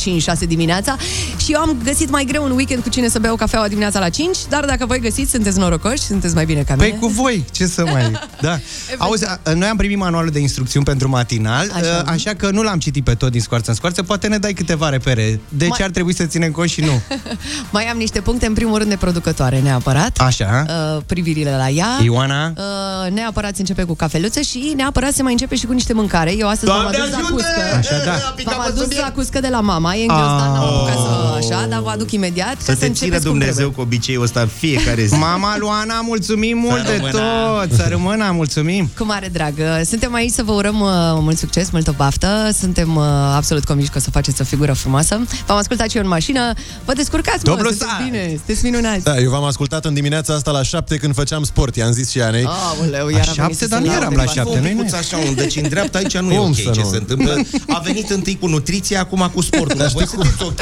dimineața 0.48 0.96
și 1.38 1.52
eu 1.52 1.60
am 1.60 1.78
găsit 1.84 2.10
mai 2.10 2.26
greu 2.26 2.44
un 2.44 2.52
weekend 2.52 2.84
cu 2.84 2.90
cine 2.90 3.08
să 3.08 3.20
beau 3.20 3.36
cafeaua 3.36 3.68
dimineața 3.68 4.00
la 4.00 4.10
5, 4.10 4.38
dar 4.50 4.66
dacă 4.66 4.86
voi 4.86 5.00
găsiți, 5.00 5.32
sunteți 5.32 5.58
norocoși, 5.60 6.00
sunteți 6.02 6.34
mai 6.36 6.46
bine 6.46 6.62
ca 6.64 6.76
mine. 6.76 6.88
Păi 6.88 6.98
cu 7.00 7.08
voi, 7.08 7.46
ce 7.52 7.66
să 7.66 7.86
mai... 7.86 8.12
Da. 8.42 8.60
Auzi, 8.98 9.26
a- 9.26 9.40
noi 9.54 9.68
am 9.68 9.78
primit 9.78 9.98
manualul 9.98 10.30
de 10.32 10.40
instrucțiuni 10.40 10.86
pentru 10.86 11.10
matinal, 11.10 11.72
așa, 11.74 12.04
așa 12.06 12.34
că 12.34 12.50
nu 12.52 12.62
l-am 12.62 12.80
citit 12.80 13.04
pe 13.04 13.14
tot 13.14 13.32
din 13.32 13.42
scoarță 13.42 13.70
în 13.70 13.76
scoarță, 13.76 14.04
poate 14.04 14.28
ne 14.28 14.38
dai 14.38 14.54
câteva 14.54 14.90
repere. 14.90 15.40
De 15.50 15.66
Mai- 15.68 15.78
ce 15.78 15.84
ar 15.84 15.90
trebui 15.90 16.16
să 16.16 16.24
ținem 16.26 16.52
cont 16.52 16.70
și 16.70 16.82
nu? 16.82 17.02
Mai 17.72 17.86
am 17.86 17.98
niște 17.98 18.22
puncte, 18.22 18.46
în 18.46 18.54
primul 18.54 18.78
rând, 18.78 18.90
de 18.90 18.96
producătoare, 18.96 19.60
neapărat. 19.60 20.18
Așa. 20.20 20.66
Uh, 20.96 21.02
privirile 21.06 21.56
la 21.58 21.70
ea. 21.70 21.88
Ioana? 22.04 22.54
Uh, 22.58 23.12
neapărat 23.12 23.56
se 23.56 23.60
începe 23.62 23.84
cu 23.84 23.94
cafeluță 23.96 24.40
și 24.42 24.74
neapărat 24.76 25.14
se 25.14 25.24
mai 25.24 25.32
începe 25.32 25.56
și 25.56 25.66
cu 25.66 25.72
niște 25.74 25.94
mâncare. 25.94 26.36
Eu 26.38 26.48
astăzi 26.48 26.72
v-am 26.72 26.82
Doamne 26.82 26.98
adus 26.98 27.14
ajută! 27.14 27.28
zacuscă. 27.28 27.62
Așa, 27.78 28.04
da. 28.06 28.34
V-am 28.52 28.60
adus 28.68 28.88
zacuscă 28.96 29.40
de 29.40 29.48
la 29.52 29.60
mama. 29.60 29.94
E 29.96 30.02
în 30.02 30.08
ghiozdan, 30.08 30.52
n-am 30.52 30.64
apucat 30.64 30.94
să 30.96 31.36
așa, 31.54 31.66
dar 31.68 31.80
vă 31.82 31.90
aduc 31.90 32.12
imediat. 32.12 32.54
ca 32.54 32.58
Să 32.64 32.72
te 32.72 32.74
țină 32.76 32.88
începeți 32.88 33.22
cum 33.22 33.32
Dumnezeu 33.32 33.54
trebuie. 33.54 33.76
cu 33.76 33.82
obiceiul 33.82 34.24
ăsta 34.24 34.40
în 34.42 34.48
fiecare 34.48 35.06
zi. 35.06 35.14
Mama 35.16 35.58
Luana, 35.58 36.02
mulțumim 36.02 36.58
mult 36.58 36.86
de 36.86 36.92
rămână. 36.96 37.12
tot! 37.12 37.78
Să 37.78 37.86
rămână, 37.90 38.32
mulțumim! 38.34 38.90
Cu 38.98 39.04
mare 39.06 39.28
drag. 39.34 39.54
Suntem 39.86 40.14
aici 40.14 40.32
să 40.32 40.44
vă 40.44 40.52
urăm 40.52 40.80
uh, 40.80 40.90
mult 41.20 41.38
succes, 41.38 41.70
multă 41.70 41.94
baftă. 41.98 42.50
Suntem 42.60 42.96
uh, 42.96 43.04
absolut 43.36 43.66
convinși 43.66 43.92
că 43.92 43.98
o 43.98 44.02
să 44.02 44.10
faceți 44.12 44.42
o 44.42 44.44
figură 44.44 44.74
frumoasă. 44.74 45.20
V-am 45.46 45.58
ascultat 45.58 45.90
și 45.90 45.98
eu 45.98 46.04
în 46.04 46.10
mașină. 46.10 46.54
Vă 46.86 46.94
descurcați, 46.94 47.46
mă, 47.46 47.52
Dublu 47.56 47.70
sunteți 47.70 47.90
salt. 47.92 48.04
bine, 48.04 48.28
sunteți 48.28 48.64
minunați. 48.66 49.04
Da, 49.04 49.18
eu 49.18 49.30
v-am 49.30 49.44
ascultat 49.44 49.86
în 49.86 49.94
dimineața 49.94 50.34
asta 50.34 50.52
la 50.52 50.61
șapte 50.64 50.98
când 50.98 51.14
făceam 51.16 51.44
sport, 51.44 51.76
i-am 51.76 51.92
zis 51.92 52.10
și 52.10 52.22
Anei. 52.22 52.46
Aoleu, 52.48 53.10
iar 53.10 53.28
a 53.28 53.42
venit 53.42 53.58
să 53.58 53.66
se 53.70 53.76
laude. 53.76 53.90
Fă 54.34 54.50
un 54.50 54.62
picuț 54.62 54.92
așa, 54.92 55.18
un, 55.18 55.36
deci 55.36 55.56
în 55.56 55.70
dreapta 55.70 55.98
aici 55.98 56.18
nu 56.18 56.32
e 56.32 56.36
Cum 56.36 56.46
ok 56.46 56.56
să 56.56 56.70
ce 56.74 56.82
nu? 56.82 56.90
se 56.90 56.98
întâmplă. 56.98 57.42
A 57.68 57.80
venit 57.80 58.10
întâi 58.10 58.38
cu 58.40 58.48
nutriția, 58.48 59.00
acum 59.00 59.32
cu 59.34 59.42
sportul. 59.42 59.78
Dar 59.78 59.88
voi 59.94 60.08
sunteți 60.08 60.44
ok? 60.44 60.62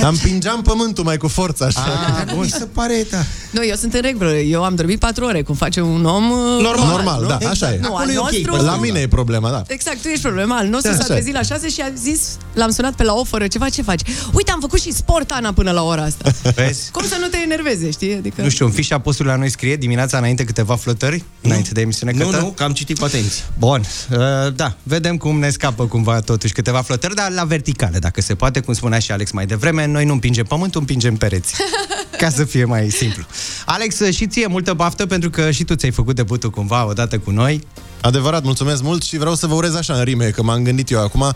Dar 0.00 0.10
împingeam 0.10 0.62
pământul 0.62 1.04
mai 1.04 1.16
cu 1.16 1.28
forță, 1.28 1.64
așa. 1.64 1.80
Ah, 2.26 2.34
mi 2.40 2.48
se 2.48 2.64
pare, 2.64 3.06
da. 3.10 3.18
Nu, 3.50 3.64
eu 3.64 3.74
sunt 3.74 3.94
în 3.94 4.00
regulă. 4.00 4.30
Eu 4.34 4.64
am 4.64 4.74
dormit 4.74 4.98
patru 4.98 5.24
ore, 5.24 5.42
cum 5.42 5.54
face 5.54 5.80
un 5.80 6.04
om 6.04 6.30
uh, 6.30 6.62
Normal, 6.62 6.86
Normal, 6.86 7.38
da, 7.40 7.48
așa 7.48 7.72
e. 7.72 7.78
Nu, 7.82 7.94
al 7.94 8.02
Acolo 8.02 8.12
e 8.12 8.18
ok, 8.18 8.46
nostru... 8.46 8.66
La 8.66 8.76
mine 8.76 8.98
e 9.00 9.08
problema, 9.08 9.50
da. 9.50 9.62
Exact, 9.66 10.02
tu 10.02 10.08
ești 10.08 10.22
problema. 10.22 10.56
Al 10.56 10.66
nostru 10.66 10.90
Da, 10.90 10.96
s-a 10.96 11.02
așa 11.02 11.12
e. 11.12 11.16
trezit 11.16 11.34
la 11.34 11.42
6 11.42 11.68
și 11.68 11.80
a 11.80 11.90
zis, 11.96 12.36
l-am 12.54 12.70
sunat 12.70 12.94
pe 12.94 13.02
la 13.02 13.12
o 13.14 13.24
fără 13.24 13.46
ceva, 13.46 13.68
ce 13.68 13.82
faci? 13.82 14.00
Uite, 14.32 14.50
am 14.50 14.60
făcut 14.60 14.80
și 14.80 14.92
sport, 14.92 15.30
Ana, 15.30 15.52
până 15.52 15.70
la 15.70 15.82
ora 15.82 16.02
asta. 16.02 16.30
Vezi? 16.54 16.90
Cum 16.90 17.04
să 17.06 17.16
nu 17.20 17.26
te 17.26 17.38
enerveze, 17.44 17.90
știi? 17.90 18.14
Adică... 18.14 18.42
Nu 18.42 18.48
știu, 18.48 18.64
în 18.64 18.70
fișa 18.80 18.98
postului 18.98 19.30
la 19.30 19.38
noi 19.38 19.50
scrie 19.50 19.76
dimineața 19.76 20.18
înainte 20.18 20.44
câteva 20.44 20.76
flotări, 20.76 21.24
înainte 21.40 21.70
de 21.72 21.80
emisiune 21.80 22.12
Nu, 22.12 22.24
Cătă? 22.24 22.40
nu, 22.40 22.50
că 22.50 22.62
am 22.62 22.72
citit 22.72 22.98
cu 22.98 23.04
atenție. 23.04 23.44
Bun, 23.58 23.80
uh, 24.10 24.18
da, 24.54 24.76
vedem 24.82 25.16
cum 25.16 25.38
ne 25.38 25.50
scapă 25.50 25.86
cumva 25.86 26.20
totuși 26.20 26.52
câteva 26.52 26.82
flotări, 26.82 27.14
dar 27.14 27.30
la 27.30 27.44
verticale, 27.44 27.98
dacă 27.98 28.20
se 28.20 28.34
poate, 28.34 28.60
cum 28.60 28.74
spunea 28.74 28.98
și 28.98 29.12
Alex 29.12 29.30
mai 29.30 29.46
devreme, 29.46 29.86
noi 29.86 30.04
nu 30.04 30.12
împingem 30.12 30.44
pământul, 30.44 30.80
împingem 30.80 31.16
pereți. 31.16 31.54
Ca 32.18 32.30
să 32.30 32.44
fie 32.44 32.64
mai 32.64 32.90
simplu. 32.90 33.24
Alex, 33.66 34.02
și 34.10 34.26
ție 34.26 34.46
multă 34.46 34.72
baftă 34.72 35.06
pentru 35.06 35.30
că 35.30 35.50
și 35.50 35.64
tu 35.64 35.74
ți-ai 35.74 35.90
făcut 35.92 36.14
debutul 36.14 36.50
cumva 36.50 36.86
odată 36.86 37.18
cu 37.18 37.30
noi. 37.30 37.60
Adevărat, 38.00 38.42
mulțumesc 38.42 38.82
mult 38.82 39.02
și 39.02 39.18
vreau 39.18 39.34
să 39.34 39.46
vă 39.46 39.54
urez 39.54 39.74
așa 39.74 39.94
în 39.94 40.04
rime, 40.04 40.30
că 40.30 40.42
m-am 40.42 40.62
gândit 40.62 40.90
eu 40.90 41.02
acum. 41.02 41.32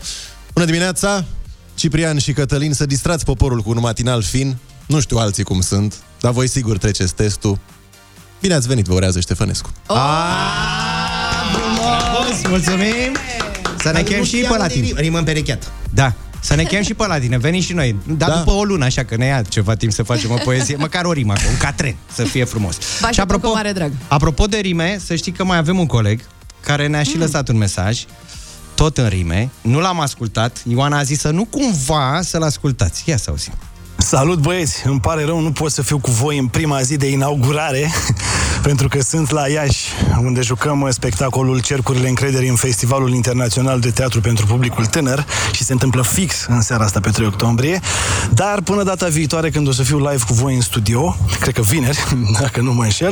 Bună 0.53 0.65
dimineața, 0.65 1.25
Ciprian 1.75 2.17
și 2.17 2.33
Cătălin, 2.33 2.73
să 2.73 2.85
distrați 2.85 3.25
poporul 3.25 3.61
cu 3.61 3.69
un 3.69 3.79
matinal 3.79 4.21
fin. 4.21 4.57
Nu 4.85 4.99
știu 4.99 5.17
alții 5.17 5.43
cum 5.43 5.61
sunt, 5.61 5.93
dar 6.23 6.31
voi 6.31 6.47
sigur 6.47 6.77
treceți 6.77 7.13
testul. 7.13 7.59
Bine 8.41 8.53
ați 8.53 8.67
venit, 8.67 8.85
vă 8.85 8.93
urează 8.93 9.19
Ștefănescu. 9.19 9.69
Frumos, 11.51 12.47
mulțumim! 12.49 13.15
Să 13.79 13.91
ne 13.91 14.01
chem 14.01 14.23
și 14.23 14.45
pe 14.49 14.57
la 14.57 14.67
tine. 14.67 14.87
Rimă 14.95 15.17
împerecheată. 15.17 15.67
Da, 15.93 16.13
să 16.39 16.55
ne 16.55 16.63
chem 16.63 16.83
și 16.83 16.93
pe 16.93 17.07
la 17.07 17.19
tine, 17.19 17.37
veni 17.37 17.59
și 17.59 17.73
noi. 17.73 17.95
Dar 18.05 18.29
da. 18.29 18.37
după 18.37 18.51
o 18.51 18.63
lună, 18.63 18.85
așa 18.85 19.03
că 19.03 19.15
ne 19.15 19.25
ia 19.25 19.41
ceva 19.41 19.75
timp 19.75 19.91
să 19.91 20.03
facem 20.03 20.31
o 20.31 20.35
poezie, 20.43 20.75
măcar 20.75 21.05
o 21.05 21.11
rimă, 21.11 21.33
un 21.49 21.57
catren, 21.57 21.95
să 22.13 22.23
fie 22.23 22.43
frumos. 22.43 22.77
Vă 22.99 23.05
așteptăm 23.05 23.39
cu 23.39 23.47
mare 23.47 23.71
drag. 23.71 23.91
Apropo 24.07 24.45
de 24.45 24.57
rime, 24.57 24.99
să 25.05 25.15
știi 25.15 25.31
că 25.31 25.43
mai 25.43 25.57
avem 25.57 25.79
un 25.79 25.85
coleg 25.85 26.21
care 26.59 26.87
ne-a 26.87 27.03
și 27.03 27.17
lăsat 27.17 27.47
un 27.49 27.57
mesaj, 27.57 28.03
tot 28.75 28.97
în 28.97 29.07
rime, 29.07 29.49
nu 29.61 29.79
l-am 29.79 29.99
ascultat, 29.99 30.61
Ioana 30.67 30.97
a 30.97 31.03
zis 31.03 31.19
să 31.19 31.29
nu 31.29 31.45
cumva 31.45 32.19
să-l 32.21 32.43
ascultați. 32.43 33.03
Ia 33.09 33.17
să 33.17 33.29
auzim. 33.29 33.53
Salut 34.03 34.39
băieți, 34.39 34.87
îmi 34.87 34.99
pare 34.99 35.25
rău, 35.25 35.39
nu 35.39 35.51
pot 35.51 35.71
să 35.71 35.81
fiu 35.81 35.99
cu 35.99 36.11
voi 36.11 36.37
în 36.37 36.47
prima 36.47 36.81
zi 36.81 36.97
de 36.97 37.09
inaugurare, 37.09 37.91
pentru 38.67 38.87
că 38.87 39.01
sunt 39.01 39.29
la 39.29 39.47
Iași, 39.47 39.89
unde 40.23 40.41
jucăm 40.41 40.81
uh, 40.81 40.89
spectacolul 40.91 41.61
Cercurile 41.61 42.07
Încrederii 42.07 42.49
în 42.49 42.55
Festivalul 42.55 43.13
Internațional 43.13 43.79
de 43.79 43.91
Teatru 43.91 44.21
pentru 44.21 44.45
Publicul 44.45 44.85
Tânăr 44.85 45.25
și 45.51 45.63
se 45.63 45.71
întâmplă 45.71 46.01
fix 46.01 46.45
în 46.49 46.61
seara 46.61 46.83
asta 46.83 46.99
pe 46.99 47.09
3 47.09 47.27
octombrie, 47.27 47.79
dar 48.33 48.61
până 48.61 48.83
data 48.83 49.07
viitoare 49.07 49.49
când 49.49 49.67
o 49.67 49.71
să 49.71 49.83
fiu 49.83 49.97
live 49.97 50.23
cu 50.27 50.33
voi 50.33 50.55
în 50.55 50.61
studio, 50.61 51.15
cred 51.39 51.53
că 51.53 51.61
vineri, 51.61 51.99
dacă 52.41 52.61
nu 52.61 52.73
mă 52.73 52.83
înșel, 52.83 53.11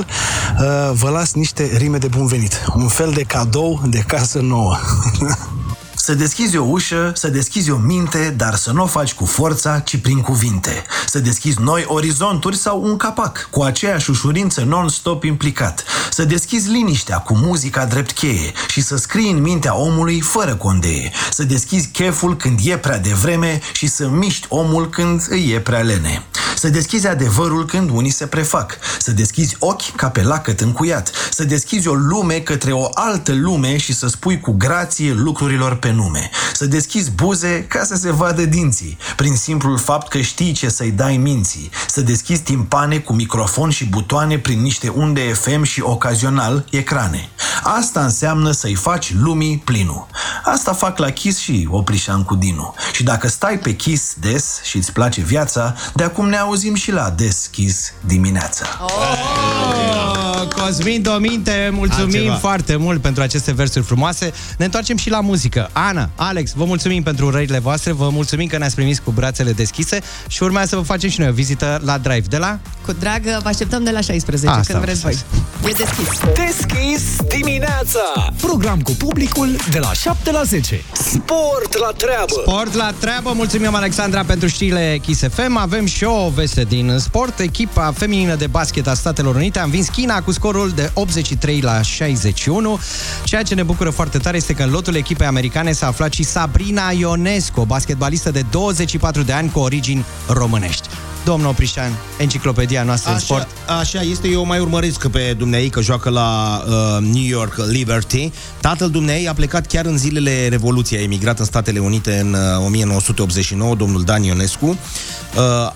uh, 0.60 0.92
vă 0.94 1.10
las 1.10 1.34
niște 1.34 1.70
rime 1.78 1.98
de 1.98 2.08
bun 2.08 2.26
venit, 2.26 2.64
un 2.76 2.88
fel 2.88 3.12
de 3.12 3.22
cadou 3.22 3.82
de 3.86 4.04
casă 4.08 4.40
nouă. 4.40 4.78
Să 6.04 6.14
deschizi 6.14 6.58
o 6.58 6.64
ușă, 6.64 7.12
să 7.16 7.28
deschizi 7.28 7.72
o 7.72 7.78
minte, 7.78 8.34
dar 8.38 8.56
să 8.56 8.72
nu 8.72 8.84
o 8.84 8.86
faci 8.86 9.14
cu 9.14 9.26
forța, 9.26 9.80
ci 9.80 9.98
prin 9.98 10.22
cuvinte. 10.22 10.84
Să 11.06 11.20
deschizi 11.20 11.62
noi 11.62 11.84
orizonturi 11.88 12.58
sau 12.58 12.84
un 12.84 12.98
capac, 12.98 13.48
cu 13.52 13.62
aceeași 13.62 14.10
ușurință 14.10 14.64
non-stop 14.64 15.24
implicat. 15.24 15.84
Să 16.12 16.24
deschizi 16.24 16.70
liniștea 16.70 17.18
cu 17.18 17.38
muzica 17.38 17.86
drept 17.86 18.12
cheie 18.12 18.52
și 18.68 18.82
să 18.82 18.98
scrii 18.98 19.32
în 19.32 19.42
mintea 19.42 19.76
omului 19.76 20.22
fără 20.22 20.56
condeie. 20.56 21.12
Să 21.32 21.44
deschizi 21.44 21.88
cheful 21.88 22.38
când 22.38 22.60
e 22.64 22.78
prea 22.78 23.00
devreme 23.00 23.62
și 23.72 23.88
să 23.88 24.08
miști 24.10 24.46
omul 24.50 24.90
când 24.90 25.26
îi 25.30 25.52
e 25.52 25.60
prea 25.60 25.82
lene. 25.82 26.26
Să 26.56 26.70
deschizi 26.70 27.08
adevărul 27.08 27.66
când 27.66 27.90
unii 27.90 28.12
se 28.12 28.26
prefac. 28.26 28.78
Să 29.00 29.12
deschizi 29.12 29.56
ochi 29.60 29.96
ca 29.96 30.10
pe 30.10 30.24
lacăt 30.24 30.60
încuiat. 30.60 31.12
Să 31.32 31.44
deschizi 31.44 31.88
o 31.88 31.94
lume 31.94 32.40
către 32.40 32.72
o 32.72 32.88
altă 32.94 33.34
lume 33.34 33.78
și 33.78 33.94
să 33.94 34.08
spui 34.08 34.40
cu 34.40 34.52
grație 34.52 35.14
lucrurilor 35.14 35.76
pe 35.76 35.91
nume. 35.92 36.30
Să 36.54 36.66
deschizi 36.66 37.12
buze 37.12 37.66
ca 37.68 37.84
să 37.84 37.96
se 37.96 38.12
vadă 38.12 38.46
dinții, 38.46 38.98
prin 39.16 39.36
simplul 39.36 39.78
fapt 39.78 40.08
că 40.08 40.22
știi 40.22 40.52
ce 40.52 40.70
să-i 40.70 40.92
dai 40.92 41.18
minții. 41.18 41.70
Să 41.88 42.02
deschizi 42.02 42.42
timpane 42.42 42.98
cu 42.98 43.14
microfon 43.14 43.70
și 43.70 43.86
butoane 43.86 44.38
prin 44.38 44.62
niște 44.62 44.88
unde 44.88 45.22
FM 45.22 45.64
și 45.64 45.82
ocazional 45.82 46.66
ecrane. 46.70 47.30
Asta 47.64 48.04
înseamnă 48.04 48.52
să-i 48.52 48.76
faci 48.76 49.14
lumii 49.14 49.62
plinul. 49.66 50.08
Asta 50.44 50.74
fac 50.74 50.98
la 50.98 51.10
Kiss 51.10 51.40
și 51.40 51.68
Oprișan 51.72 52.24
cu 52.24 52.36
Dinu. 52.36 52.74
Și 52.94 53.04
dacă 53.04 53.28
stai 53.28 53.60
pe 53.60 53.76
Kiss 53.76 54.14
des 54.20 54.60
și 54.64 54.78
îți 54.78 54.92
place 54.92 55.22
viața, 55.22 55.76
de 55.94 56.04
acum 56.04 56.30
ne 56.30 56.38
auzim 56.38 56.76
și 56.76 56.92
la 56.92 57.10
Des 57.10 57.48
Kiss 57.52 57.94
dimineața. 58.06 58.66
Oh, 58.82 60.48
Cosmin 60.56 61.02
Dominte, 61.02 61.70
mulțumim 61.74 62.04
Altceva. 62.04 62.36
foarte 62.36 62.76
mult 62.76 63.02
pentru 63.02 63.22
aceste 63.24 63.52
versuri 63.52 63.86
frumoase. 63.86 64.34
Ne 64.58 64.66
întoarcem 64.66 64.98
și 64.98 65.10
la 65.10 65.22
muzică. 65.22 65.70
Ana, 65.88 66.10
Alex, 66.16 66.52
vă 66.54 66.66
mulțumim 66.66 67.04
pentru 67.04 67.26
urările 67.26 67.60
voastre, 67.60 67.92
vă 67.92 68.10
mulțumim 68.10 68.48
că 68.48 68.58
ne-ați 68.58 68.76
primit 68.76 69.00
cu 69.00 69.12
brațele 69.12 69.52
deschise 69.52 70.00
și 70.28 70.44
urmează 70.44 70.68
să 70.68 70.76
vă 70.76 70.82
facem 70.82 71.10
și 71.10 71.20
noi 71.20 71.30
o 71.30 71.32
vizită 71.32 71.82
la 71.84 71.98
Drive 71.98 72.26
de 72.30 72.38
la... 72.38 72.60
Cu 72.86 72.92
drag, 72.92 73.22
vă 73.24 73.48
așteptăm 73.48 73.84
de 73.84 73.92
la 73.92 74.02
16, 74.02 74.48
Asta 74.50 74.62
când 74.66 74.78
am 74.78 74.84
vreți 74.84 75.02
voi. 75.02 75.14
spus. 75.14 75.70
E 75.70 75.74
deschis. 75.84 76.20
Deschis 76.34 77.16
dimineața 77.38 78.00
Program 78.42 78.82
cu 78.82 78.92
publicul 78.92 79.56
de 79.72 79.80
la 79.80 79.94
7 79.94 80.32
la 80.32 80.44
10 80.44 80.82
Sport 80.94 81.78
la 81.78 81.92
treabă 81.98 82.34
Sport 82.42 82.74
la 82.74 82.94
treabă, 83.00 83.32
mulțumim 83.36 83.76
Alexandra 83.76 84.24
pentru 84.24 84.48
știrile 84.48 85.00
Kiss 85.02 85.24
FM. 85.34 85.58
Avem 85.58 85.86
și 85.86 86.04
o 86.04 86.30
veste 86.30 86.64
din 86.64 86.96
sport. 87.00 87.40
Echipa 87.40 87.94
feminină 87.98 88.36
de 88.36 88.48
basket 88.48 88.88
a 88.88 88.94
Statelor 88.94 89.36
Unite 89.36 89.60
a 89.60 89.64
învins 89.64 89.88
China 89.88 90.22
cu 90.22 90.32
cu 90.32 90.38
scorul 90.38 90.70
de 90.70 90.92
83 90.94 91.62
la 91.62 91.82
61. 91.82 92.80
Ceea 93.24 93.44
ce 93.44 93.56
ne 93.56 93.64
bucură 93.64 93.90
foarte 93.90 94.18
tare 94.18 94.38
este 94.38 94.54
că 94.54 94.64
în 94.64 94.70
lotul 94.70 94.96
echipei 94.96 95.28
americane 95.28 95.71
s-a 95.74 95.88
aflat 95.88 96.14
și 96.14 96.24
Sabrina 96.24 96.92
Ionescu, 96.92 97.60
o 97.60 97.66
basketbalistă 97.66 98.32
de 98.32 98.46
24 98.52 99.22
de 99.22 99.32
ani 99.32 99.52
cu 99.52 99.60
origini 99.60 100.06
românești. 100.28 100.88
Domnul 101.26 101.50
Oprișan, 101.50 101.92
enciclopedia 102.18 102.84
noastră 102.84 103.10
în 103.10 103.16
Așa, 103.16 103.26
sport. 103.26 103.48
așa 103.80 104.02
este, 104.02 104.28
eu 104.28 104.46
mai 104.46 104.60
urmăresc 104.60 105.08
pe 105.08 105.36
dumneai 105.38 105.68
că 105.68 105.82
joacă 105.82 106.10
la 106.10 106.62
uh, 106.68 106.74
New 107.00 107.24
York 107.24 107.56
Liberty. 107.70 108.32
Tatăl 108.62 108.90
dumneai 108.90 109.26
a 109.26 109.34
plecat 109.34 109.68
chiar 109.68 109.86
în 109.86 109.98
zilele 109.98 110.48
Revoluției, 110.48 111.00
a 111.00 111.04
emigrat 111.04 111.40
în 111.40 111.46
Statele 111.46 111.80
Unite 111.80 112.20
în 112.20 112.34
uh, 112.34 112.66
1989, 112.66 113.76
domnul 113.76 114.04
Dan 114.04 114.24
Ionescu. 114.24 114.66
Uh, 114.66 114.78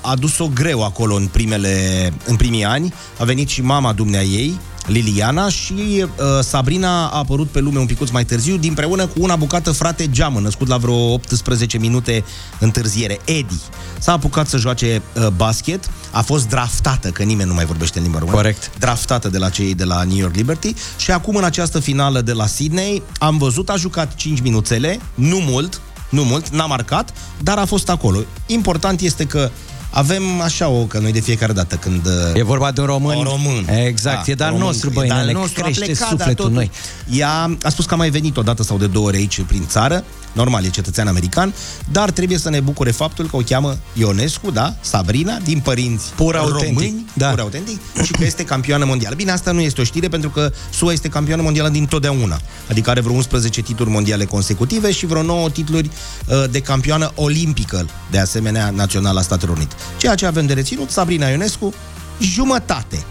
a 0.02 0.16
dus-o 0.20 0.50
greu 0.54 0.84
acolo 0.84 1.16
în, 1.16 1.28
primele, 1.28 2.14
în 2.26 2.36
primii 2.36 2.66
ani. 2.66 2.94
A 3.20 3.24
venit 3.24 3.50
și 3.50 3.62
mama 3.62 3.94
dumneai 3.94 4.26
ei, 4.26 4.60
Liliana 4.86 5.50
și 5.50 5.74
uh, 5.74 6.26
Sabrina 6.42 7.08
a 7.08 7.18
apărut 7.18 7.50
pe 7.50 7.60
lume 7.60 7.80
un 7.80 7.86
picuț 7.86 8.10
mai 8.10 8.26
târziu, 8.26 8.58
dinpreună 8.58 9.06
cu 9.06 9.14
una 9.18 9.36
bucată 9.36 9.72
frate 9.72 10.10
Geamă, 10.10 10.40
născut 10.40 10.68
la 10.68 10.78
vreo 10.78 11.14
18 11.14 11.78
minute 11.78 12.24
întârziere, 12.60 13.20
Eddie. 13.26 13.58
S-a 14.00 14.12
apucat 14.12 14.48
să 14.48 14.58
joace 14.58 15.02
uh, 15.14 15.28
basket, 15.28 15.90
a 16.12 16.22
fost 16.22 16.48
draftată, 16.48 17.10
că 17.10 17.24
nimeni 17.24 17.50
nu 17.50 17.56
mai 17.56 17.66
vorbește 17.66 17.98
în 17.98 18.04
limba 18.04 18.20
română. 18.20 18.38
Corect. 18.38 18.72
Draftată 18.80 19.30
de 19.30 19.38
la 19.38 19.50
cei 19.50 19.76
de 19.76 19.84
la 19.84 20.04
New 20.04 20.18
York 20.18 20.36
Liberty 20.36 20.74
și 20.98 21.12
acum 21.12 21.36
în 21.36 21.44
această 21.44 21.80
finală 21.80 22.22
de 22.22 22.32
la 22.32 22.46
Sydney 22.46 23.04
am 23.18 23.38
văzut, 23.38 23.70
a 23.70 23.76
jucat 23.76 24.16
5 24.16 24.42
minuțele, 24.42 25.00
nu 25.14 25.38
mult, 25.40 25.82
nu 26.10 26.24
mult, 26.24 26.50
n-a 26.50 26.66
marcat, 26.66 27.14
dar 27.42 27.58
a 27.58 27.66
fost 27.66 27.90
acolo. 27.90 28.20
Important 28.46 29.02
este 29.02 29.26
că 29.26 29.52
avem 29.90 30.42
așa 30.42 30.68
o, 30.68 30.84
că 30.86 31.00
noi 31.00 31.12
de 31.12 31.20
fiecare 31.20 31.54
dată 31.54 31.76
când... 31.76 32.08
E 32.34 32.44
vorba 32.44 32.72
de 32.72 32.82
un 32.82 32.86
român. 32.88 33.18
Un 33.18 33.24
român. 33.24 33.68
Exact, 33.86 34.28
e 34.28 34.34
de-al 34.34 34.50
român, 34.50 34.66
nostru, 34.66 34.90
e 34.90 34.94
băi, 34.94 35.08
de-al 35.08 35.26
ne 35.26 35.32
nostru, 35.32 35.62
a 35.62 35.64
crește 35.64 35.84
plecat, 35.84 36.00
dar 36.00 36.10
sufletul 36.10 36.36
totul- 36.36 36.52
noi. 36.52 36.72
Ea 37.10 37.58
a 37.64 37.70
spus 37.70 37.86
că 37.86 37.94
a 37.94 37.98
mai 37.98 38.10
venit 38.10 38.38
o 38.38 38.42
dată 38.42 38.64
sau 38.64 38.78
de 38.78 38.88
două 38.88 39.06
ori 39.06 39.18
aici 39.18 39.42
prin 39.42 39.66
țară, 39.68 40.04
normal, 40.34 40.66
e 40.66 40.70
cetățean 40.70 41.08
american, 41.08 41.54
dar 41.92 42.12
trebuie 42.12 42.38
să 42.38 42.50
ne 42.50 42.60
bucure 42.60 42.92
faptul 42.92 43.26
că 43.26 43.36
o 43.36 43.40
cheamă 43.40 43.78
Ionescu, 43.94 44.52
da, 44.52 44.76
Sabrina, 44.82 45.38
din 45.44 45.60
părinți 45.60 46.12
Pur 46.16 46.36
autentic, 46.36 46.68
români, 46.68 47.06
da. 47.14 47.30
pur 47.30 47.40
autentic, 47.40 47.80
și 48.04 48.12
că 48.12 48.24
este 48.24 48.44
campioană 48.44 48.86
mondială. 48.86 49.16
Bine, 49.16 49.32
asta 49.32 49.52
nu 49.52 49.60
este 49.60 49.82
o 49.82 49.84
știre 49.84 50.08
pentru 50.08 50.30
că 50.30 50.52
SUA 50.74 50.92
este 50.92 51.08
campioană 51.08 51.42
mondială 51.42 51.70
din 51.70 51.86
totdeauna, 51.86 52.40
adică 52.70 52.90
are 52.90 53.02
vreo 53.02 53.14
11 53.14 53.62
titluri 53.62 53.90
mondiale 53.90 54.26
consecutive 54.26 54.92
și 54.92 55.06
vreo 55.06 55.22
9 55.22 55.50
titluri 55.50 55.90
uh, 56.26 56.44
de 56.52 56.60
campioană 56.60 57.12
olimpică, 57.16 57.86
de 58.12 58.20
asemenea, 58.20 58.70
națională 58.70 59.20
a 59.20 59.22
Statelor 59.22 59.56
Unite. 59.56 59.76
Ceea 59.98 60.16
ce 60.16 60.26
avem 60.26 60.46
de 60.46 60.54
reținut, 60.54 60.90
Sabrina 60.90 61.28
Ionescu, 61.28 61.74
jumătate. 62.20 63.04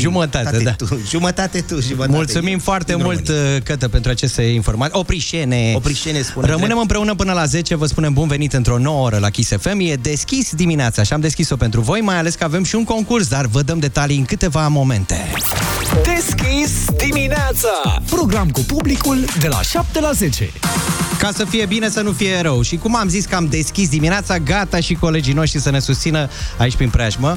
Jumătate, 0.00 0.58
da. 0.58 0.70
Tu, 0.72 1.00
jumătate 1.08 1.60
tu, 1.60 1.80
jumătate 1.80 2.12
Mulțumim 2.12 2.52
eu, 2.52 2.58
foarte 2.58 2.92
din 2.94 3.02
mult, 3.04 3.28
România. 3.28 3.54
uh, 3.56 3.62
Cătă, 3.62 3.88
pentru 3.88 4.10
aceste 4.10 4.42
informații. 4.42 4.98
Oprișene! 4.98 5.72
Oprișene 5.76 6.22
spune 6.22 6.46
Rămânem 6.46 6.66
drept. 6.68 6.80
împreună 6.80 7.14
până 7.14 7.32
la 7.32 7.44
10, 7.44 7.74
vă 7.74 7.86
spunem 7.86 8.12
bun 8.12 8.28
venit 8.28 8.52
într-o 8.52 8.78
nouă 8.78 9.04
oră 9.04 9.18
la 9.18 9.30
Kiss 9.30 9.50
FM. 9.60 9.78
E 9.80 9.94
deschis 9.94 10.50
dimineața 10.54 11.02
și 11.02 11.12
am 11.12 11.20
deschis-o 11.20 11.56
pentru 11.56 11.80
voi, 11.80 12.00
mai 12.00 12.16
ales 12.18 12.34
că 12.34 12.44
avem 12.44 12.64
și 12.64 12.74
un 12.74 12.84
concurs, 12.84 13.26
dar 13.26 13.46
vă 13.46 13.62
dăm 13.62 13.78
detalii 13.78 14.16
în 14.18 14.24
câteva 14.24 14.68
momente. 14.68 15.24
Deschis 16.14 16.70
dimineața 16.96 18.02
Program 18.10 18.50
cu 18.50 18.60
publicul 18.60 19.24
de 19.40 19.48
la 19.48 19.62
7 19.62 20.00
la 20.00 20.10
10 20.12 20.50
Ca 21.18 21.30
să 21.34 21.44
fie 21.44 21.66
bine, 21.66 21.88
să 21.90 22.00
nu 22.00 22.12
fie 22.12 22.40
rău. 22.40 22.62
Și 22.62 22.76
cum 22.76 22.96
am 22.96 23.08
zis 23.08 23.24
că 23.24 23.34
am 23.34 23.46
deschis 23.46 23.88
dimineața, 23.88 24.38
gata 24.38 24.80
și 24.80 24.94
colegii 24.94 25.32
noștri 25.32 25.60
să 25.60 25.70
ne 25.70 25.78
susțină 25.78 26.28
aici 26.58 26.76
prin 26.76 26.88
preajmă. 26.90 27.36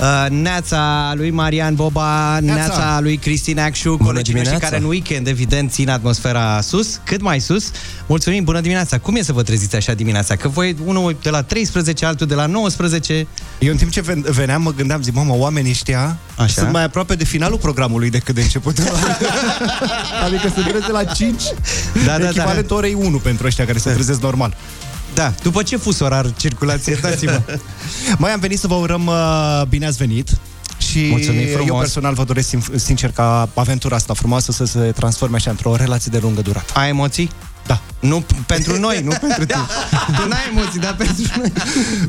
Uh, 0.00 0.26
neața 0.30 1.12
lui 1.14 1.30
Marian 1.30 1.74
Boba, 1.74 2.38
neața, 2.40 2.60
neața 2.66 2.98
lui 3.00 3.16
Cristina 3.16 3.64
Acșu, 3.64 3.96
colegii 3.96 4.12
noștri 4.14 4.32
dimineața. 4.32 4.58
care 4.66 4.76
în 4.76 4.84
weekend, 4.84 5.26
evident, 5.26 5.70
țin 5.72 5.88
atmosfera 5.90 6.60
sus, 6.60 7.00
cât 7.04 7.20
mai 7.20 7.40
sus. 7.40 7.70
Mulțumim, 8.06 8.44
bună 8.44 8.60
dimineața! 8.60 8.98
Cum 8.98 9.14
e 9.16 9.22
să 9.22 9.32
vă 9.32 9.42
treziți 9.42 9.76
așa 9.76 9.92
dimineața? 9.92 10.36
Că 10.36 10.48
voi, 10.48 10.76
unul 10.84 11.16
de 11.22 11.30
la 11.30 11.42
13, 11.42 12.06
altul 12.06 12.26
de 12.26 12.34
la 12.34 12.46
19... 12.46 13.26
Eu 13.58 13.70
în 13.70 13.76
timp 13.76 13.90
ce 13.90 14.00
ven- 14.02 14.24
veneam 14.30 14.62
mă 14.62 14.72
gândeam, 14.72 15.02
zic, 15.02 15.14
mamă, 15.14 15.34
oamenii 15.36 15.70
ăștia 15.70 16.18
Așa? 16.36 16.46
sunt 16.60 16.72
mai 16.72 16.84
aproape 16.84 17.14
de 17.14 17.24
finalul 17.24 17.58
programului 17.58 18.10
decât 18.10 18.34
de 18.34 18.40
începutul. 18.40 18.84
adică 20.24 20.52
se 20.54 20.60
trezesc 20.60 20.86
de 20.86 20.92
la 20.92 21.04
5, 21.04 21.42
Da, 22.06 22.12
da, 22.12 22.18
da. 22.18 22.28
echivalent 22.28 22.70
orei 22.70 22.94
1 22.94 23.17
pentru 23.18 23.46
ăștia 23.46 23.66
care 23.66 23.78
se 23.78 23.90
trezesc 23.90 24.20
normal. 24.20 24.56
Da, 25.14 25.32
după 25.42 25.62
ce 25.62 25.76
fus 25.76 26.00
orar 26.00 26.32
circulație, 26.36 26.98
dați-mă. 27.00 27.40
Mai 28.18 28.32
am 28.32 28.40
venit 28.40 28.58
să 28.58 28.66
vă 28.66 28.74
urăm 28.74 29.06
uh, 29.06 29.62
bine 29.68 29.86
ați 29.86 29.96
venit 29.96 30.28
și 30.78 31.06
Mulțumim 31.10 31.46
frumos. 31.46 31.68
eu 31.68 31.76
personal 31.78 32.14
vă 32.14 32.24
doresc 32.24 32.48
sin- 32.48 32.74
sincer 32.76 33.10
ca 33.12 33.48
aventura 33.54 33.96
asta 33.96 34.14
frumoasă 34.14 34.52
să 34.52 34.64
se 34.64 34.78
transforme 34.78 35.36
așa 35.36 35.50
într-o 35.50 35.76
relație 35.76 36.10
de 36.14 36.18
lungă 36.22 36.40
durată. 36.40 36.72
Ai 36.74 36.88
emoții? 36.88 37.30
Da. 37.66 37.80
Nu 38.00 38.20
p- 38.24 38.46
pentru 38.46 38.78
noi, 38.78 39.00
nu 39.02 39.14
pentru 39.20 39.44
tine. 39.50 39.60
Tu 40.22 40.28
n-ai 40.28 40.40
emoții, 40.56 40.80
dar 40.80 40.94
pentru 40.96 41.22
noi. 41.36 41.52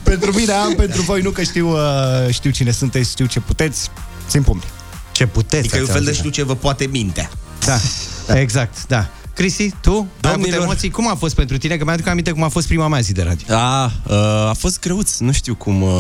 pentru 0.04 0.34
mine 0.34 0.52
am, 0.52 0.74
pentru 0.76 1.02
voi 1.02 1.22
nu, 1.22 1.30
că 1.30 1.44
știu, 1.44 1.70
uh, 1.72 1.80
știu 2.34 2.50
cine 2.52 2.72
sunteți, 2.72 3.10
știu 3.10 3.26
ce 3.26 3.40
puteți, 3.40 3.90
țin 4.30 4.42
pumni. 4.44 4.64
Ce 5.12 5.26
puteți, 5.26 5.58
Adică 5.58 5.76
e 5.76 5.80
un 5.80 5.84
ați 5.86 5.92
fel 5.94 6.02
de 6.02 6.08
auzit, 6.08 6.20
știu 6.26 6.30
ce 6.44 6.44
vă 6.44 6.56
poate 6.56 6.86
mintea. 6.92 7.30
Da, 7.66 7.78
da. 8.28 8.40
exact, 8.40 8.88
da. 8.88 9.10
Cristi, 9.40 9.74
tu? 9.82 9.92
Ai 9.92 10.06
avut 10.22 10.32
Domnilor. 10.32 10.62
emoții? 10.64 10.90
Cum 10.90 11.10
a 11.10 11.16
fost 11.16 11.36
pentru 11.36 11.58
tine? 11.58 11.78
Că 11.78 11.84
mi-aduc 11.84 12.08
aminte 12.08 12.32
cum 12.32 12.44
a 12.44 12.48
fost 12.48 12.68
prima 12.68 12.88
mea 12.88 13.00
zi 13.00 13.12
de 13.14 13.22
radio. 13.24 13.56
A, 13.56 13.92
uh, 14.08 14.14
a 14.50 14.54
fost 14.58 14.80
greuț, 14.80 15.18
nu 15.18 15.32
știu 15.32 15.56
cum, 15.56 15.82
uh, 15.82 15.92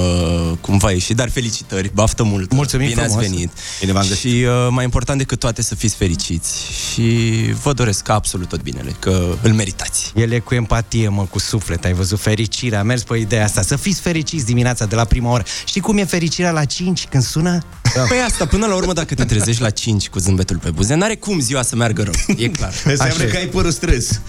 cum 0.61 0.77
va 0.77 0.91
ieși, 0.91 1.13
dar 1.13 1.29
felicitări, 1.29 1.91
baftă 1.93 2.23
mult. 2.23 2.53
Mulțumim 2.53 2.87
Bine 2.87 3.01
frumos. 3.01 3.17
ați 3.21 3.29
venit. 3.29 3.51
Bine 3.79 3.91
v-am 3.91 4.05
găsit. 4.07 4.29
Și 4.29 4.45
uh, 4.45 4.67
mai 4.69 4.83
important 4.83 5.17
decât 5.17 5.39
toate 5.39 5.61
să 5.61 5.75
fiți 5.75 5.95
fericiți 5.95 6.53
și 6.91 7.29
vă 7.63 7.73
doresc 7.73 8.09
absolut 8.09 8.47
tot 8.47 8.61
binele, 8.61 8.95
că 8.99 9.35
îl 9.41 9.53
meritați. 9.53 10.11
El 10.15 10.31
e 10.31 10.39
cu 10.39 10.53
empatie, 10.53 11.09
mă, 11.09 11.25
cu 11.29 11.39
suflet. 11.39 11.85
Ai 11.85 11.93
văzut 11.93 12.19
fericirea. 12.19 12.79
A 12.79 12.83
mers 12.83 13.03
pe 13.03 13.17
ideea 13.17 13.43
asta. 13.43 13.61
Să 13.61 13.75
fiți 13.75 14.01
fericiți 14.01 14.45
dimineața 14.45 14.85
de 14.85 14.95
la 14.95 15.03
prima 15.03 15.31
oră. 15.31 15.43
Știi 15.65 15.81
cum 15.81 15.97
e 15.97 16.05
fericirea 16.05 16.51
la 16.51 16.65
5 16.65 17.05
când 17.09 17.23
sună? 17.23 17.59
Da. 17.95 18.01
Păi 18.01 18.17
asta, 18.27 18.45
până 18.45 18.65
la 18.65 18.75
urmă, 18.75 18.93
dacă 18.93 19.13
te 19.15 19.25
trezești 19.25 19.61
la 19.61 19.69
5 19.69 20.09
cu 20.09 20.19
zâmbetul 20.19 20.57
pe 20.57 20.69
buze, 20.69 20.95
n-are 20.95 21.15
cum 21.15 21.39
ziua 21.39 21.61
să 21.61 21.75
meargă 21.75 22.03
rău, 22.03 22.13
e 22.37 22.47
clar. 22.47 22.73
Înseamnă 22.85 23.13
Așa 23.13 23.23
că 23.29 23.37
e. 23.37 23.39
ai 23.39 23.45
părul 23.45 23.71
strâns. 23.71 24.07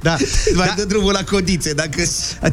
Da. 0.00 0.16
Mai 0.54 0.72
dă 0.76 0.84
drumul 0.84 1.12
la 1.12 1.24
codițe. 1.30 1.72
Dacă 1.72 2.02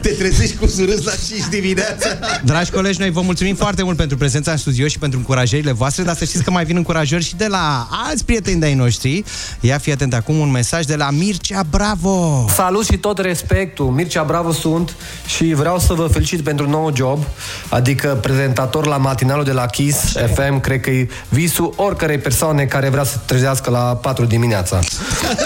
te 0.01 0.09
trezești 0.09 0.55
cu 0.55 0.67
surâs 0.67 1.03
la 1.03 1.11
5 1.27 1.47
dimineața... 1.49 2.07
Dragi 2.43 2.71
colegi, 2.71 2.99
noi 2.99 3.09
vă 3.09 3.21
mulțumim 3.21 3.55
foarte 3.55 3.83
mult 3.83 3.97
pentru 3.97 4.17
prezența 4.17 4.51
în 4.51 4.57
studio 4.57 4.87
și 4.87 4.99
pentru 4.99 5.19
încurajările 5.19 5.71
voastre, 5.71 6.03
dar 6.03 6.15
să 6.15 6.25
știți 6.25 6.43
că 6.43 6.51
mai 6.51 6.65
vin 6.65 6.75
încurajări 6.75 7.23
și 7.23 7.35
de 7.35 7.47
la 7.47 7.87
alți 8.07 8.25
prieteni 8.25 8.59
de-ai 8.59 8.73
noștri. 8.73 9.23
Ia 9.59 9.77
fi 9.77 9.91
atent 9.91 10.13
acum 10.13 10.37
un 10.37 10.51
mesaj 10.51 10.85
de 10.85 10.95
la 10.95 11.09
Mircea 11.09 11.63
Bravo. 11.69 12.45
Salut 12.53 12.85
și 12.85 12.97
tot 12.97 13.19
respectul. 13.19 13.85
Mircea 13.85 14.23
Bravo 14.23 14.51
sunt 14.51 14.95
și 15.25 15.53
vreau 15.53 15.79
să 15.79 15.93
vă 15.93 16.07
felicit 16.07 16.41
pentru 16.41 16.69
nou 16.69 16.91
job, 16.95 17.23
adică 17.69 18.17
prezentator 18.21 18.85
la 18.85 18.97
matinalul 18.97 19.43
de 19.43 19.51
la 19.51 19.65
Kiss 19.65 20.13
FM. 20.33 20.59
Cred 20.59 20.79
că 20.79 20.89
e 20.89 21.07
visul 21.29 21.73
oricărei 21.75 22.17
persoane 22.17 22.65
care 22.65 22.89
vrea 22.89 23.03
să 23.03 23.17
trezească 23.25 23.69
la 23.69 23.79
4 23.79 24.20
dimineața. 24.26 24.80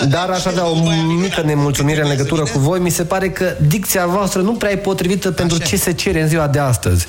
Dar 0.09 0.29
aș 0.29 0.45
avea 0.45 0.67
o 0.67 0.75
mică 1.19 1.41
nemulțumire 1.45 2.01
în 2.01 2.07
legătură 2.07 2.41
cu 2.41 2.59
voi. 2.59 2.79
Mi 2.79 2.89
se 2.89 3.03
pare 3.03 3.29
că 3.29 3.55
dicția 3.67 4.05
voastră 4.05 4.41
nu 4.41 4.51
prea 4.51 4.71
e 4.71 4.77
potrivită 4.77 5.31
pentru 5.31 5.57
ce 5.57 5.77
se 5.77 5.93
cere 5.93 6.21
în 6.21 6.27
ziua 6.27 6.47
de 6.47 6.59
astăzi. 6.59 7.07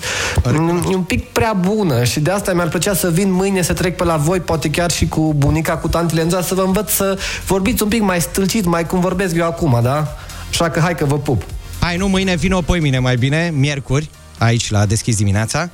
E 0.91 0.95
un 0.95 1.03
pic 1.07 1.27
prea 1.33 1.53
bună 1.53 2.05
și 2.05 2.21
de 2.21 2.31
asta 2.31 2.53
mi-ar 2.53 2.69
plăcea 2.69 2.95
să 2.95 3.11
vin 3.11 3.33
mâine 3.33 3.63
să 3.63 3.73
trec 3.73 3.97
pe 3.97 4.05
la 4.05 4.17
voi, 4.17 4.41
poate 4.41 4.71
chiar 4.71 4.91
și 4.91 5.09
cu 5.09 5.35
bunica, 5.37 5.77
cu 5.77 5.89
tantele 5.89 6.23
în 6.23 6.29
ziua, 6.29 6.43
să 6.43 6.55
vă 6.55 6.63
învăț 6.63 6.91
să 6.91 7.19
vorbiți 7.47 7.83
un 7.83 7.89
pic 7.89 8.03
mai 8.03 8.21
stâlcit, 8.21 8.65
mai 8.65 8.87
cum 8.87 9.01
vorbesc 9.01 9.35
eu 9.35 9.47
acum, 9.47 9.81
da? 9.83 10.17
Așa 10.51 10.71
că 10.71 10.81
hai 10.81 10.95
că 10.95 11.05
vă 11.05 11.19
pup. 11.19 11.43
Hai, 11.81 11.97
nu, 11.97 12.09
mâine 12.09 12.37
vin 12.37 12.53
o 12.53 12.61
poi 12.61 12.81
mine 12.81 12.99
mai 12.99 13.17
bine, 13.17 13.53
miercuri, 13.55 14.11
aici 14.39 14.71
la 14.71 14.87
Deschis 14.87 15.17
dimineața. 15.17 15.71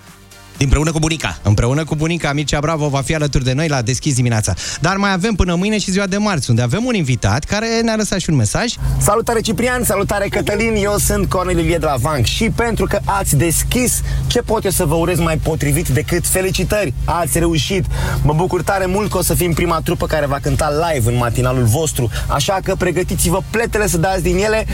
Împreună 0.59 0.90
cu 0.92 0.98
bunica. 0.98 1.38
Împreună 1.42 1.84
cu 1.84 1.94
bunica 1.94 2.32
Mircea 2.32 2.61
Bravo 2.61 2.88
va 2.88 3.00
fi 3.00 3.14
alături 3.14 3.44
de 3.44 3.53
noi 3.53 3.68
la 3.68 3.82
Deschis 3.82 4.14
dimineața. 4.14 4.55
Dar 4.80 4.96
mai 4.96 5.12
avem 5.12 5.34
până 5.34 5.55
mâine 5.55 5.78
și 5.78 5.90
ziua 5.90 6.07
de 6.07 6.16
marți, 6.16 6.50
unde 6.50 6.62
avem 6.62 6.84
un 6.84 6.94
invitat 6.94 7.44
care 7.44 7.66
ne-a 7.82 7.96
lăsat 7.96 8.18
și 8.18 8.30
un 8.30 8.36
mesaj. 8.36 8.72
Salutare 8.98 9.40
Ciprian, 9.40 9.84
salutare 9.84 10.28
Cătălin, 10.28 10.74
eu 10.74 10.96
sunt 10.96 11.28
Cornel 11.28 11.59
Ilie 11.59 11.78
de 11.78 11.86
la 11.86 11.94
Vanc 12.00 12.24
și 12.24 12.50
pentru 12.50 12.84
că 12.84 12.98
ați 13.05 13.36
deschis, 13.36 14.00
ce 14.26 14.40
pot 14.40 14.64
eu 14.64 14.70
să 14.70 14.84
vă 14.84 14.94
urez 14.94 15.18
mai 15.18 15.36
potrivit 15.36 15.88
decât 15.88 16.26
felicitări, 16.26 16.94
ați 17.05 17.38
reușit. 17.38 17.84
Mă 18.22 18.32
bucur 18.32 18.62
tare 18.62 18.86
mult 18.86 19.11
că 19.11 19.18
o 19.18 19.22
să 19.22 19.34
fim 19.34 19.53
prima 19.53 19.80
trupă 19.84 20.07
care 20.07 20.26
va 20.26 20.38
cânta 20.42 20.70
live 20.92 21.11
în 21.11 21.16
matinalul 21.16 21.64
vostru, 21.64 22.11
așa 22.26 22.59
că 22.64 22.74
pregătiți-vă 22.74 23.40
pletele 23.50 23.86
să 23.86 23.98
dați 23.98 24.22
din 24.22 24.36
ele. 24.36 24.66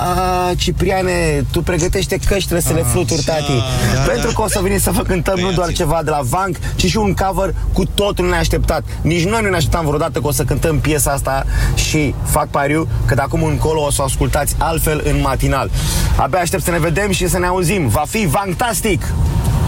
A, 0.00 0.52
Cipriane, 0.56 1.44
tu 1.50 1.62
pregătește 1.62 2.18
căștile 2.26 2.60
să 2.60 2.72
le 2.72 2.82
fluturi, 2.82 3.22
tati, 3.22 3.52
da, 3.94 4.00
pentru 4.00 4.32
că 4.32 4.42
o 4.42 4.48
să 4.48 4.60
veniți 4.62 4.82
să 4.82 4.90
vă 4.90 5.02
cântăm 5.22 5.44
nu 5.44 5.52
doar 5.52 5.72
ceva 5.72 6.00
de 6.04 6.10
la 6.10 6.20
Vanc, 6.22 6.56
ci 6.76 6.86
și 6.86 6.96
un 6.96 7.14
cover 7.14 7.54
cu 7.72 7.84
totul 7.84 8.28
neașteptat. 8.28 8.82
Nici 9.02 9.24
noi 9.24 9.42
nu 9.42 9.48
ne 9.48 9.56
așteptam 9.56 9.86
vreodată 9.86 10.20
că 10.20 10.26
o 10.26 10.32
să 10.32 10.44
cântăm 10.44 10.78
piesa 10.78 11.10
asta 11.10 11.46
și 11.74 12.14
fac 12.24 12.48
pariu 12.48 12.88
că 13.06 13.14
de 13.14 13.20
acum 13.20 13.42
încolo 13.42 13.84
o 13.84 13.90
să 13.90 14.00
o 14.00 14.04
ascultați 14.04 14.54
altfel 14.58 15.02
în 15.04 15.20
matinal. 15.20 15.70
Abia 16.16 16.38
aștept 16.38 16.62
să 16.62 16.70
ne 16.70 16.78
vedem 16.78 17.10
și 17.10 17.28
să 17.28 17.38
ne 17.38 17.46
auzim. 17.46 17.88
Va 17.88 18.04
fi 18.08 18.26
fantastic! 18.26 19.02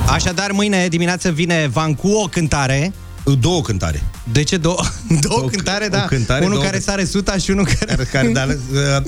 Așadar, 0.06 0.50
mâine 0.50 0.88
dimineață 0.88 1.30
vine 1.30 1.68
Van 1.72 1.94
cu 1.94 2.08
o 2.08 2.26
cântare. 2.26 2.92
Două 3.40 3.60
cântare. 3.60 4.02
De 4.32 4.42
ce 4.42 4.56
două? 4.56 4.80
Două 5.28 5.40
o, 5.42 5.46
cântare, 5.46 5.88
da. 5.88 6.02
o 6.02 6.06
cântare, 6.06 6.44
unul 6.44 6.52
două 6.52 6.64
care 6.64 6.76
cânt- 6.76 6.84
sare 6.84 7.04
suta 7.04 7.36
și 7.36 7.50
unul 7.50 7.64
care... 7.64 7.84
Care, 7.84 8.08
care, 8.12 8.28
dar, 8.28 8.48
uh, 8.48 8.56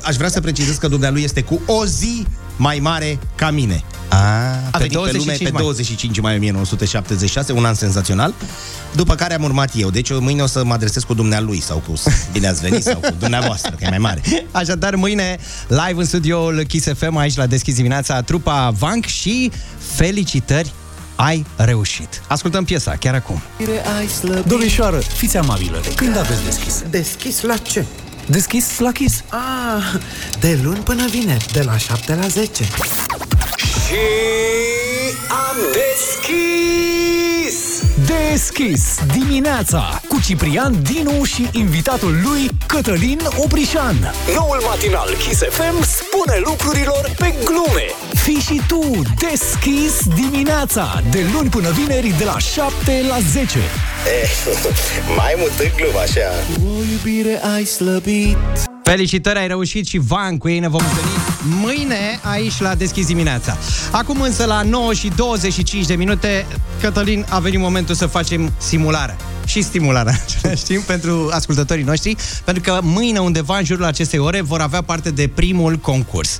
aș 0.03 0.17
vrea 0.17 0.29
să 0.29 0.41
precizez 0.41 0.77
că 0.77 0.89
dumnealui 0.89 1.23
este 1.23 1.43
cu 1.43 1.61
o 1.67 1.87
zi 1.87 2.27
mai 2.57 2.79
mare 2.83 3.19
ca 3.35 3.51
mine. 3.51 3.85
A, 4.09 4.17
A 4.71 4.79
venit 4.79 4.99
pe 4.99 5.13
lume 5.13 5.37
pe 5.43 5.51
25 5.51 6.21
mai 6.21 6.37
1976, 6.37 7.53
un 7.53 7.65
an 7.65 7.75
senzațional, 7.75 8.35
după 8.95 9.15
care 9.15 9.35
am 9.35 9.43
urmat 9.43 9.71
eu. 9.77 9.91
Deci 9.91 10.09
eu 10.09 10.21
mâine 10.21 10.43
o 10.43 10.47
să 10.47 10.65
mă 10.65 10.73
adresez 10.73 11.03
cu 11.03 11.15
dumnealui 11.15 11.61
sau 11.61 11.83
cu 11.87 11.93
bine 12.33 12.49
ați 12.49 12.61
venit 12.61 12.83
sau 12.83 12.95
cu 12.95 13.15
dumneavoastră, 13.19 13.71
că 13.71 13.85
e 13.85 13.89
mai 13.89 13.99
mare. 13.99 14.23
Așadar, 14.51 14.95
mâine, 14.95 15.39
live 15.69 16.01
în 16.01 16.05
studioul 16.05 16.63
Kiss 16.63 16.87
FM, 16.97 17.17
aici 17.17 17.37
la 17.37 17.47
Deschis 17.47 17.75
dimineața, 17.75 18.23
trupa 18.23 18.71
Vank 18.79 19.05
și 19.05 19.51
felicitări, 19.95 20.73
ai 21.17 21.47
reușit. 21.57 22.23
Ascultăm 22.27 22.65
piesa 22.65 22.91
chiar 22.91 23.15
acum. 23.15 23.43
Domnișoară, 24.47 24.99
fiți 24.99 25.37
amabilă. 25.37 25.81
Când 25.97 26.17
aveți 26.17 26.45
deschis? 26.45 26.83
Deschis 26.91 27.43
la 27.43 27.57
ce? 27.57 27.85
Deschis 28.27 28.79
la 28.79 28.93
Kiss. 28.93 29.23
Ah, 29.29 30.01
de 30.41 30.59
luni 30.63 30.79
până 30.79 31.07
vineri, 31.11 31.47
de 31.53 31.63
la 31.63 31.77
7 31.77 32.15
la 32.15 32.27
10. 32.27 32.65
Și 33.87 34.05
am 35.29 35.57
deschis! 35.73 36.35
Deschis 38.07 38.99
dimineața 39.19 40.01
cu 40.09 40.21
Ciprian 40.21 40.83
Dinu 40.83 41.25
și 41.25 41.49
invitatul 41.53 42.13
lui 42.25 42.49
Cătălin 42.67 43.21
Oprișan. 43.37 44.15
Noul 44.35 44.63
matinal 44.67 45.09
Kiss 45.09 45.43
FM 45.51 45.83
spune 45.83 46.41
lucrurilor 46.45 47.15
pe 47.19 47.35
glume. 47.45 47.87
Fii 48.15 48.41
și 48.41 48.61
tu 48.69 49.03
deschis 49.31 50.07
dimineața 50.15 51.03
de 51.11 51.21
luni 51.33 51.49
până 51.49 51.71
vineri 51.71 52.15
de 52.19 52.25
la 52.25 52.39
7 52.39 53.05
la 53.09 53.19
10. 53.33 53.59
mai 55.19 55.35
mult 55.37 55.59
în 55.59 55.71
glumă, 55.77 55.99
așa. 55.99 56.31
O 56.67 56.83
iubire 56.93 57.41
ai 57.55 57.65
slăbit. 57.65 58.74
Felicitări, 58.85 59.39
ai 59.39 59.47
reușit 59.47 59.87
și 59.87 59.99
Van, 59.99 60.39
cu 60.39 60.49
ei 60.49 60.59
ne 60.59 60.69
vom 60.69 60.81
întâlni 60.89 61.25
mâine 61.45 62.21
aici 62.23 62.61
la 62.61 62.75
Deschis 62.75 63.07
dimineața. 63.07 63.57
Acum 63.91 64.21
însă 64.21 64.45
la 64.45 64.63
9 64.63 64.93
și 64.93 65.13
25 65.17 65.87
de 65.87 65.95
minute, 65.95 66.47
Cătălin, 66.81 67.27
a 67.29 67.39
venit 67.39 67.59
momentul 67.59 67.95
să 67.95 68.07
facem 68.07 68.53
simularea 68.59 69.17
și 69.47 69.63
stimularea 69.63 70.13
în 70.17 70.19
același 70.27 70.65
timp 70.65 70.83
pentru 70.83 71.29
ascultătorii 71.33 71.85
noștri, 71.85 72.17
pentru 72.45 72.63
că 72.63 72.79
mâine 72.83 73.19
undeva 73.19 73.59
în 73.59 73.65
jurul 73.65 73.85
acestei 73.85 74.19
ore 74.19 74.41
vor 74.41 74.61
avea 74.61 74.83
parte 74.83 75.11
de 75.11 75.29
primul 75.35 75.77
concurs. 75.77 76.39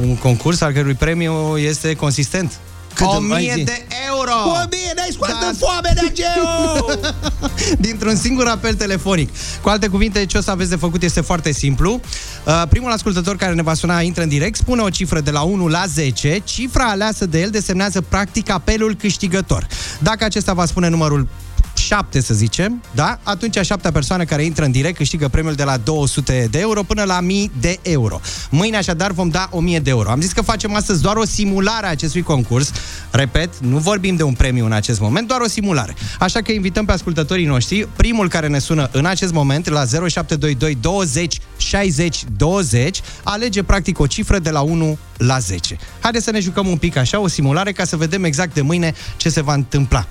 Un 0.00 0.16
concurs 0.16 0.60
al 0.60 0.72
cărui 0.72 0.94
premiu 0.94 1.58
este 1.58 1.94
consistent. 1.94 2.60
Cât 2.96 3.06
o 3.06 3.16
îmi 3.16 3.32
ai 3.32 3.42
mie 3.42 3.54
zi? 3.54 3.62
de 3.62 3.86
euro! 4.08 4.32
O 4.44 4.66
mie, 4.70 4.92
n-ai 4.96 5.08
scoate 5.12 5.32
da. 5.40 5.50
foame 5.58 5.90
de 5.94 6.12
geu! 6.12 7.00
dintr-un 7.86 8.16
singur 8.16 8.46
apel 8.46 8.74
telefonic. 8.74 9.30
Cu 9.62 9.68
alte 9.68 9.88
cuvinte, 9.88 10.26
ce 10.26 10.38
o 10.38 10.40
să 10.40 10.50
aveți 10.50 10.70
de 10.70 10.76
făcut 10.76 11.02
este 11.02 11.20
foarte 11.20 11.52
simplu. 11.52 12.00
Uh, 12.44 12.62
primul 12.68 12.92
ascultător 12.92 13.36
care 13.36 13.54
ne 13.54 13.62
va 13.62 13.74
suna 13.74 14.00
intră 14.00 14.22
în 14.22 14.28
direct, 14.28 14.56
spune 14.56 14.82
o 14.82 14.90
cifră 14.90 15.20
de 15.20 15.30
la 15.30 15.42
1 15.42 15.68
la 15.68 15.84
10, 15.86 16.40
cifra 16.44 16.84
aleasă 16.84 17.26
de 17.26 17.40
el 17.40 17.50
desemnează 17.50 18.00
practic 18.00 18.50
apelul 18.50 18.94
câștigător. 18.94 19.66
Dacă 19.98 20.24
acesta 20.24 20.52
va 20.52 20.66
spune 20.66 20.88
numărul 20.88 21.28
7, 21.76 22.20
să 22.20 22.34
zicem, 22.34 22.82
da? 22.94 23.18
Atunci 23.22 23.56
a 23.56 23.62
șaptea 23.62 23.92
persoană 23.92 24.24
care 24.24 24.44
intră 24.44 24.64
în 24.64 24.70
direct 24.70 24.96
câștigă 24.96 25.28
premiul 25.28 25.54
de 25.54 25.62
la 25.62 25.76
200 25.76 26.48
de 26.50 26.58
euro 26.58 26.82
până 26.82 27.02
la 27.02 27.18
1000 27.20 27.50
de 27.60 27.78
euro. 27.82 28.20
Mâine 28.50 28.76
așadar 28.76 29.12
vom 29.12 29.28
da 29.28 29.48
1000 29.50 29.78
de 29.78 29.90
euro. 29.90 30.10
Am 30.10 30.20
zis 30.20 30.32
că 30.32 30.42
facem 30.42 30.74
astăzi 30.74 31.02
doar 31.02 31.16
o 31.16 31.24
simulare 31.24 31.86
a 31.86 31.90
acestui 31.90 32.22
concurs. 32.22 32.72
Repet, 33.10 33.58
nu 33.58 33.78
vorbim 33.78 34.16
de 34.16 34.22
un 34.22 34.32
premiu 34.32 34.64
în 34.64 34.72
acest 34.72 35.00
moment, 35.00 35.28
doar 35.28 35.40
o 35.40 35.48
simulare. 35.48 35.94
Așa 36.18 36.40
că 36.42 36.52
invităm 36.52 36.84
pe 36.84 36.92
ascultătorii 36.92 37.46
noștri, 37.46 37.88
primul 37.96 38.28
care 38.28 38.46
ne 38.46 38.58
sună 38.58 38.88
în 38.92 39.04
acest 39.04 39.32
moment 39.32 39.68
la 39.68 39.84
0722 39.84 40.74
20 40.80 41.38
60 41.56 42.24
20, 42.36 43.00
alege 43.22 43.62
practic 43.62 43.98
o 43.98 44.06
cifră 44.06 44.38
de 44.38 44.50
la 44.50 44.60
1 44.60 44.98
la 45.16 45.38
10. 45.38 45.76
Haideți 46.00 46.24
să 46.24 46.30
ne 46.30 46.40
jucăm 46.40 46.66
un 46.66 46.76
pic 46.76 46.96
așa, 46.96 47.20
o 47.20 47.28
simulare, 47.28 47.72
ca 47.72 47.84
să 47.84 47.96
vedem 47.96 48.24
exact 48.24 48.54
de 48.54 48.60
mâine 48.60 48.94
ce 49.16 49.28
se 49.28 49.42
va 49.42 49.54
întâmpla. 49.54 50.06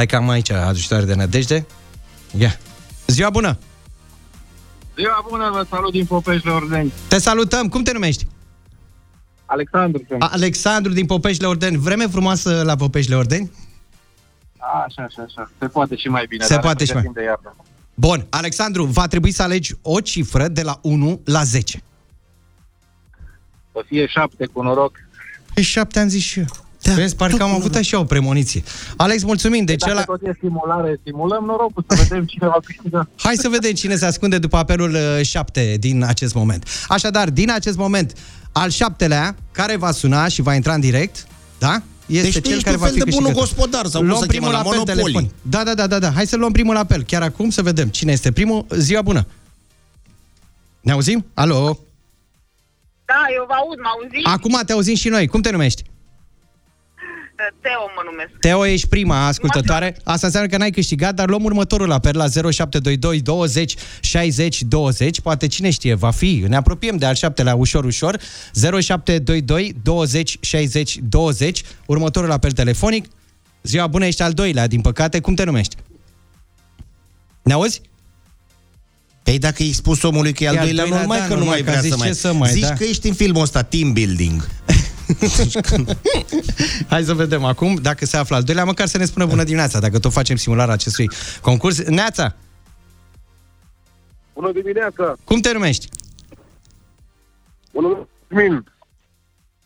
Stai 0.00 0.12
că 0.12 0.16
am 0.24 0.28
aici 0.28 0.50
ajutare 0.50 1.04
de 1.04 1.14
nădejde. 1.14 1.66
Ia. 2.38 2.58
Ziua 3.06 3.30
bună! 3.30 3.58
Ziua 4.96 5.24
bună, 5.28 5.50
vă 5.52 5.66
salut 5.70 5.92
din 5.92 6.06
Popeșle 6.06 6.50
Ordeni. 6.50 6.92
Te 7.08 7.18
salutăm! 7.18 7.68
Cum 7.68 7.82
te 7.82 7.92
numești? 7.92 8.26
Alexandru 9.44 10.04
sunt. 10.08 10.22
Alexandru 10.22 10.92
din 10.92 11.06
Popeșle 11.06 11.46
Ordeni. 11.46 11.76
Vreme 11.76 12.06
frumoasă 12.06 12.62
la 12.62 12.76
Popeșle 12.76 13.14
Ordeni? 13.16 13.50
Așa, 14.58 15.02
așa, 15.02 15.22
așa. 15.22 15.50
Se 15.58 15.66
poate 15.66 15.96
și 15.96 16.08
mai 16.08 16.24
bine. 16.28 16.44
Se 16.44 16.52
dar 16.54 16.62
poate 16.62 16.78
ne 16.78 16.84
și 16.84 16.92
mai- 16.92 17.02
pregătim 17.02 17.22
de 17.22 17.28
iarnă. 17.28 17.56
Bun, 17.94 18.26
Alexandru, 18.30 18.84
va 18.84 19.06
trebui 19.06 19.30
să 19.30 19.42
alegi 19.42 19.74
o 19.82 20.00
cifră 20.00 20.48
de 20.48 20.62
la 20.62 20.78
1 20.82 21.20
la 21.24 21.42
10. 21.42 21.82
Să 23.72 23.82
fie 23.86 24.06
șapte 24.06 24.46
cu 24.46 24.62
noroc. 24.62 24.96
Pe 25.54 25.62
7 25.62 25.98
am 25.98 26.08
zis 26.08 26.22
și 26.22 26.38
eu. 26.38 26.46
Da, 26.90 26.96
Vezi, 27.00 27.16
parcă 27.16 27.42
am 27.42 27.54
avut 27.54 27.74
așa 27.74 27.98
o 27.98 28.04
premoniție. 28.04 28.62
Alex, 28.96 29.22
mulțumim. 29.22 29.64
Deci 29.64 29.78
Dacă 29.80 29.92
ăla... 29.92 30.02
tot 30.02 30.20
e 30.22 30.36
simulare, 30.40 31.00
simulăm 31.04 31.44
norocul 31.44 31.84
să 31.88 32.02
vedem 32.08 32.24
cine 32.24 32.46
va 32.46 32.56
câștiga. 32.64 33.08
Hai 33.24 33.34
să 33.36 33.48
vedem 33.48 33.72
cine 33.72 33.96
se 33.96 34.04
ascunde 34.06 34.38
după 34.38 34.56
apelul 34.56 34.96
7 35.22 35.76
din 35.80 36.02
acest 36.04 36.34
moment. 36.34 36.68
Așadar, 36.88 37.30
din 37.30 37.50
acest 37.50 37.76
moment, 37.76 38.12
al 38.52 38.70
șaptelea, 38.70 39.36
care 39.52 39.76
va 39.76 39.90
suna 39.90 40.28
și 40.28 40.42
va 40.42 40.54
intra 40.54 40.74
în 40.74 40.80
direct, 40.80 41.26
da? 41.58 41.82
Este 42.06 42.22
Deci 42.22 42.34
tu 42.34 42.40
cel 42.40 42.52
ești 42.52 42.64
care 42.64 42.76
un 42.76 42.80
va 42.82 42.86
fel 42.88 42.94
fi 42.98 43.02
de 43.04 43.10
bunul 43.10 43.32
câștigător. 43.32 43.56
gospodar 43.56 43.86
sau 43.86 44.00
cum 44.00 44.08
luăm 44.10 44.20
se 44.20 44.26
primul 44.26 44.50
cheamă, 44.50 44.62
la 44.62 44.68
apel 44.68 44.78
Monopoly. 44.78 45.02
telefonic. 45.02 45.30
Da, 45.42 45.62
da, 45.64 45.74
da, 45.74 45.86
da, 45.86 45.98
da. 45.98 46.10
Hai 46.12 46.26
să 46.26 46.36
luăm 46.36 46.52
primul 46.52 46.76
apel. 46.76 47.02
Chiar 47.02 47.22
acum 47.22 47.50
să 47.50 47.62
vedem 47.62 47.88
cine 47.88 48.12
este 48.12 48.32
primul. 48.32 48.66
Ziua 48.76 49.02
bună. 49.02 49.26
Ne 50.80 50.92
auzim? 50.92 51.26
Alo? 51.34 51.78
Da, 53.04 53.26
eu 53.36 53.44
vă 53.48 53.52
aud, 53.52 53.78
mă 53.78 53.88
auzi? 53.94 54.20
Acum 54.36 54.60
te 54.66 54.72
auzim 54.72 54.94
și 54.94 55.08
noi. 55.08 55.26
Cum 55.26 55.40
te 55.40 55.50
numești? 55.50 55.82
Teo 57.60 57.90
mă 57.96 58.02
numesc. 58.10 58.30
Teo, 58.40 58.66
ești 58.66 58.88
prima 58.88 59.26
ascultătoare. 59.26 59.96
Asta 60.04 60.26
înseamnă 60.26 60.48
că 60.50 60.56
n-ai 60.56 60.70
câștigat, 60.70 61.14
dar 61.14 61.28
luăm 61.28 61.44
următorul 61.44 61.92
apel 61.92 62.16
la 62.16 62.26
0722 62.28 63.20
20 63.20 63.74
60 64.00 64.62
20. 64.62 65.20
Poate 65.20 65.46
cine 65.46 65.70
știe, 65.70 65.94
va 65.94 66.10
fi. 66.10 66.44
Ne 66.48 66.56
apropiem 66.56 66.96
de 66.96 67.06
al 67.06 67.14
șaptelea 67.14 67.54
ușor, 67.54 67.84
ușor. 67.84 68.20
0722 68.52 69.74
20 69.82 70.36
60 70.40 70.98
20. 71.02 71.62
Următorul 71.86 72.30
apel 72.30 72.50
telefonic. 72.50 73.06
Ziua 73.62 73.86
bună, 73.86 74.06
ești 74.06 74.22
al 74.22 74.32
doilea, 74.32 74.66
din 74.66 74.80
păcate. 74.80 75.20
Cum 75.20 75.34
te 75.34 75.44
numești? 75.44 75.76
Ne 77.42 77.52
auzi? 77.52 77.80
Păi 79.22 79.38
dacă 79.38 79.62
i 79.62 79.72
spus 79.72 80.02
omului 80.02 80.32
că 80.32 80.44
e 80.44 80.48
al 80.48 80.54
E 80.54 80.58
al 80.58 80.64
doilea, 80.64 80.84
doilea, 80.84 81.00
normal 81.00 81.18
da, 81.18 81.26
că 81.26 81.32
nu 81.32 81.38
normal, 81.38 81.54
mai 81.54 81.64
că 81.64 81.70
a 81.70 81.72
vrea 81.72 81.82
zis 81.82 81.90
să 81.90 81.96
mai... 81.96 82.08
ce 82.08 82.14
să 82.14 82.32
mai, 82.32 82.50
Zici 82.50 82.62
da. 82.62 82.72
că 82.72 82.84
ești 82.84 83.08
în 83.08 83.14
filmul 83.14 83.42
ăsta, 83.42 83.62
team 83.62 83.92
building. 83.92 84.48
Hai 86.88 87.02
să 87.04 87.14
vedem 87.14 87.44
acum 87.44 87.74
dacă 87.74 88.04
se 88.04 88.16
află 88.16 88.36
al 88.36 88.42
doilea, 88.42 88.64
măcar 88.64 88.86
să 88.86 88.98
ne 88.98 89.04
spună 89.04 89.26
bună 89.26 89.44
dimineața, 89.44 89.78
dacă 89.80 89.98
tot 89.98 90.12
facem 90.12 90.36
simularea 90.36 90.74
acestui 90.74 91.10
concurs. 91.40 91.82
Neața, 91.82 92.34
Bună 94.34 94.52
dimineața! 94.52 95.16
cum 95.24 95.40
te 95.40 95.52
numești? 95.52 95.88
Bună 97.72 98.08
Cosmin! 98.28 98.64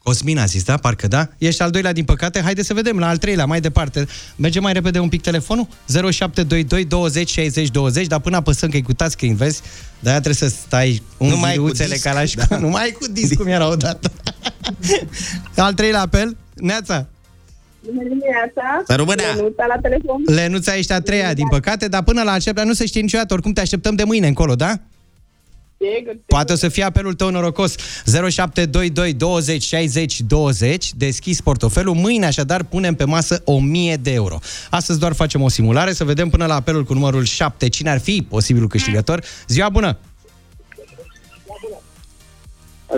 Cosmin 0.04 0.38
a 0.38 0.44
zis, 0.44 0.62
da? 0.62 0.76
Parcă 0.76 1.08
da? 1.08 1.28
Ești 1.38 1.62
al 1.62 1.70
doilea, 1.70 1.92
din 1.92 2.04
păcate. 2.04 2.40
Haideți 2.40 2.66
să 2.66 2.74
vedem, 2.74 2.98
la 2.98 3.08
al 3.08 3.16
treilea, 3.16 3.44
mai 3.46 3.60
departe. 3.60 4.06
Merge 4.36 4.60
mai 4.60 4.72
repede 4.72 4.98
un 4.98 5.08
pic 5.08 5.22
telefonul? 5.22 5.66
0722 5.86 6.84
20 6.84 7.30
60 7.30 7.68
20, 7.70 8.06
dar 8.06 8.20
până 8.20 8.36
apăsăm 8.36 8.68
că 8.68 8.76
e 8.76 8.80
cu 8.80 8.94
touchscreen, 8.94 9.34
vezi? 9.36 9.60
De-aia 9.98 10.20
trebuie 10.20 10.50
să 10.50 10.56
stai 10.66 11.02
un 11.16 11.28
Nu 11.28 11.36
mai 11.36 11.50
ai 11.50 11.56
cu 11.56 11.62
viruțele 11.62 11.88
disc, 11.88 12.02
ca 12.02 12.12
la 12.12 12.18
da. 12.18 12.24
școală. 12.24 12.62
Nu 12.64 12.68
mai 12.68 12.82
ai 12.82 12.90
cu 12.90 13.06
disc, 13.06 13.34
cum 13.34 13.46
era 13.46 13.68
odată. 13.70 14.12
al 15.56 15.74
treilea 15.74 16.00
apel? 16.00 16.36
Neața, 16.54 17.06
Bună 17.86 18.02
dimineața! 18.02 18.82
Să 18.86 18.94
rămână! 18.94 19.22
Lenuța 19.34 19.66
la 19.66 19.76
telefon. 19.82 20.22
Lenuța 20.26 20.76
ești 20.76 20.92
a 20.92 21.00
treia, 21.00 21.34
din 21.34 21.48
păcate, 21.48 21.88
dar 21.88 22.02
până 22.02 22.22
la 22.22 22.32
al 22.32 22.40
șaptelea 22.40 22.68
nu 22.68 22.74
se 22.74 22.86
știe 22.86 23.00
niciodată. 23.00 23.32
Oricum 23.32 23.52
te 23.52 23.60
așteptăm 23.60 23.94
de 23.94 24.04
mâine 24.04 24.26
încolo, 24.26 24.54
da? 24.54 24.78
Sigur, 25.96 26.16
Poate 26.26 26.52
o 26.52 26.56
să 26.56 26.68
fie 26.68 26.82
apelul 26.82 27.14
tău 27.14 27.30
norocos. 27.30 27.74
0722 28.04 29.12
20 29.12 29.62
60 29.62 30.20
20 30.20 30.92
Deschis 30.94 31.40
portofelul. 31.40 31.94
Mâine 31.94 32.26
așadar 32.26 32.62
punem 32.62 32.94
pe 32.94 33.04
masă 33.04 33.42
1000 33.44 33.96
de 33.96 34.12
euro. 34.12 34.38
Astăzi 34.70 34.98
doar 34.98 35.12
facem 35.12 35.42
o 35.42 35.48
simulare 35.48 35.92
Să 35.92 36.04
vedem 36.04 36.28
până 36.28 36.46
la 36.46 36.54
apelul 36.54 36.84
cu 36.84 36.92
numărul 36.92 37.24
7 37.24 37.68
Cine 37.68 37.90
ar 37.90 38.00
fi 38.00 38.26
posibilul 38.28 38.68
câștigător? 38.68 39.24
Ziua 39.48 39.68
bună! 39.68 39.98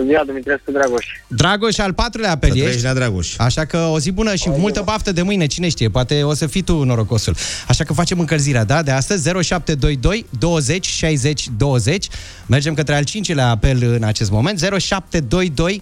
Ziua 0.05 0.23
Dumitrescu 0.25 0.71
Dragoș. 0.71 1.05
Dragoș, 1.27 1.77
al 1.77 1.93
patrulea 1.93 2.31
apel 2.31 2.49
Să 2.49 2.55
ești 2.55 2.65
trăiești, 2.65 2.85
Nea 2.85 2.93
Dragoș. 2.93 3.33
Așa 3.37 3.65
că 3.65 3.77
o 3.77 3.99
zi 3.99 4.11
bună 4.11 4.35
și 4.35 4.49
multă 4.49 4.81
baftă 4.85 5.11
de 5.11 5.21
mâine, 5.21 5.45
cine 5.45 5.69
știe, 5.69 5.89
poate 5.89 6.23
o 6.23 6.33
să 6.33 6.47
fii 6.47 6.61
tu 6.61 6.83
norocosul. 6.83 7.35
Așa 7.67 7.83
că 7.83 7.93
facem 7.93 8.19
încălzirea, 8.19 8.63
da, 8.63 8.81
de 8.81 8.91
astăzi, 8.91 9.29
0722 9.29 10.25
20 10.39 10.85
60 10.85 11.47
20. 11.57 12.07
Mergem 12.45 12.73
către 12.73 12.95
al 12.95 13.03
cincilea 13.03 13.49
apel 13.49 13.83
în 13.83 14.03
acest 14.03 14.31
moment, 14.31 14.59
0722 14.59 15.81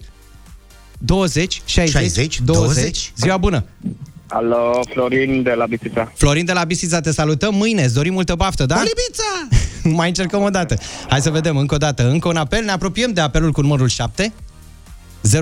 20 0.98 1.62
60, 1.64 1.92
60, 1.92 2.40
20. 2.40 2.64
20. 2.64 3.12
Ziua 3.16 3.36
bună! 3.36 3.64
Alo, 4.28 4.80
Florin 4.92 5.42
de 5.42 5.52
la 5.52 5.66
Bistrița. 5.66 6.12
Florin 6.14 6.44
de 6.44 6.52
la 6.52 6.64
Bisița, 6.64 7.00
te 7.00 7.12
salutăm 7.12 7.54
mâine, 7.54 7.82
îți 7.82 7.94
dorim 7.94 8.12
multă 8.12 8.34
baftă, 8.34 8.66
da? 8.66 8.74
Olibița! 8.74 9.48
Mai 9.98 10.08
încercăm 10.08 10.42
o 10.42 10.50
dată. 10.50 10.76
Hai 11.08 11.20
să 11.20 11.30
vedem 11.30 11.56
încă 11.56 11.74
o 11.74 11.78
dată. 11.78 12.08
Încă 12.08 12.28
un 12.28 12.36
apel, 12.36 12.64
ne 12.64 12.70
apropiem 12.70 13.12
de 13.12 13.20
apelul 13.20 13.52
cu 13.52 13.60
numărul 13.60 13.88
7. 13.88 14.32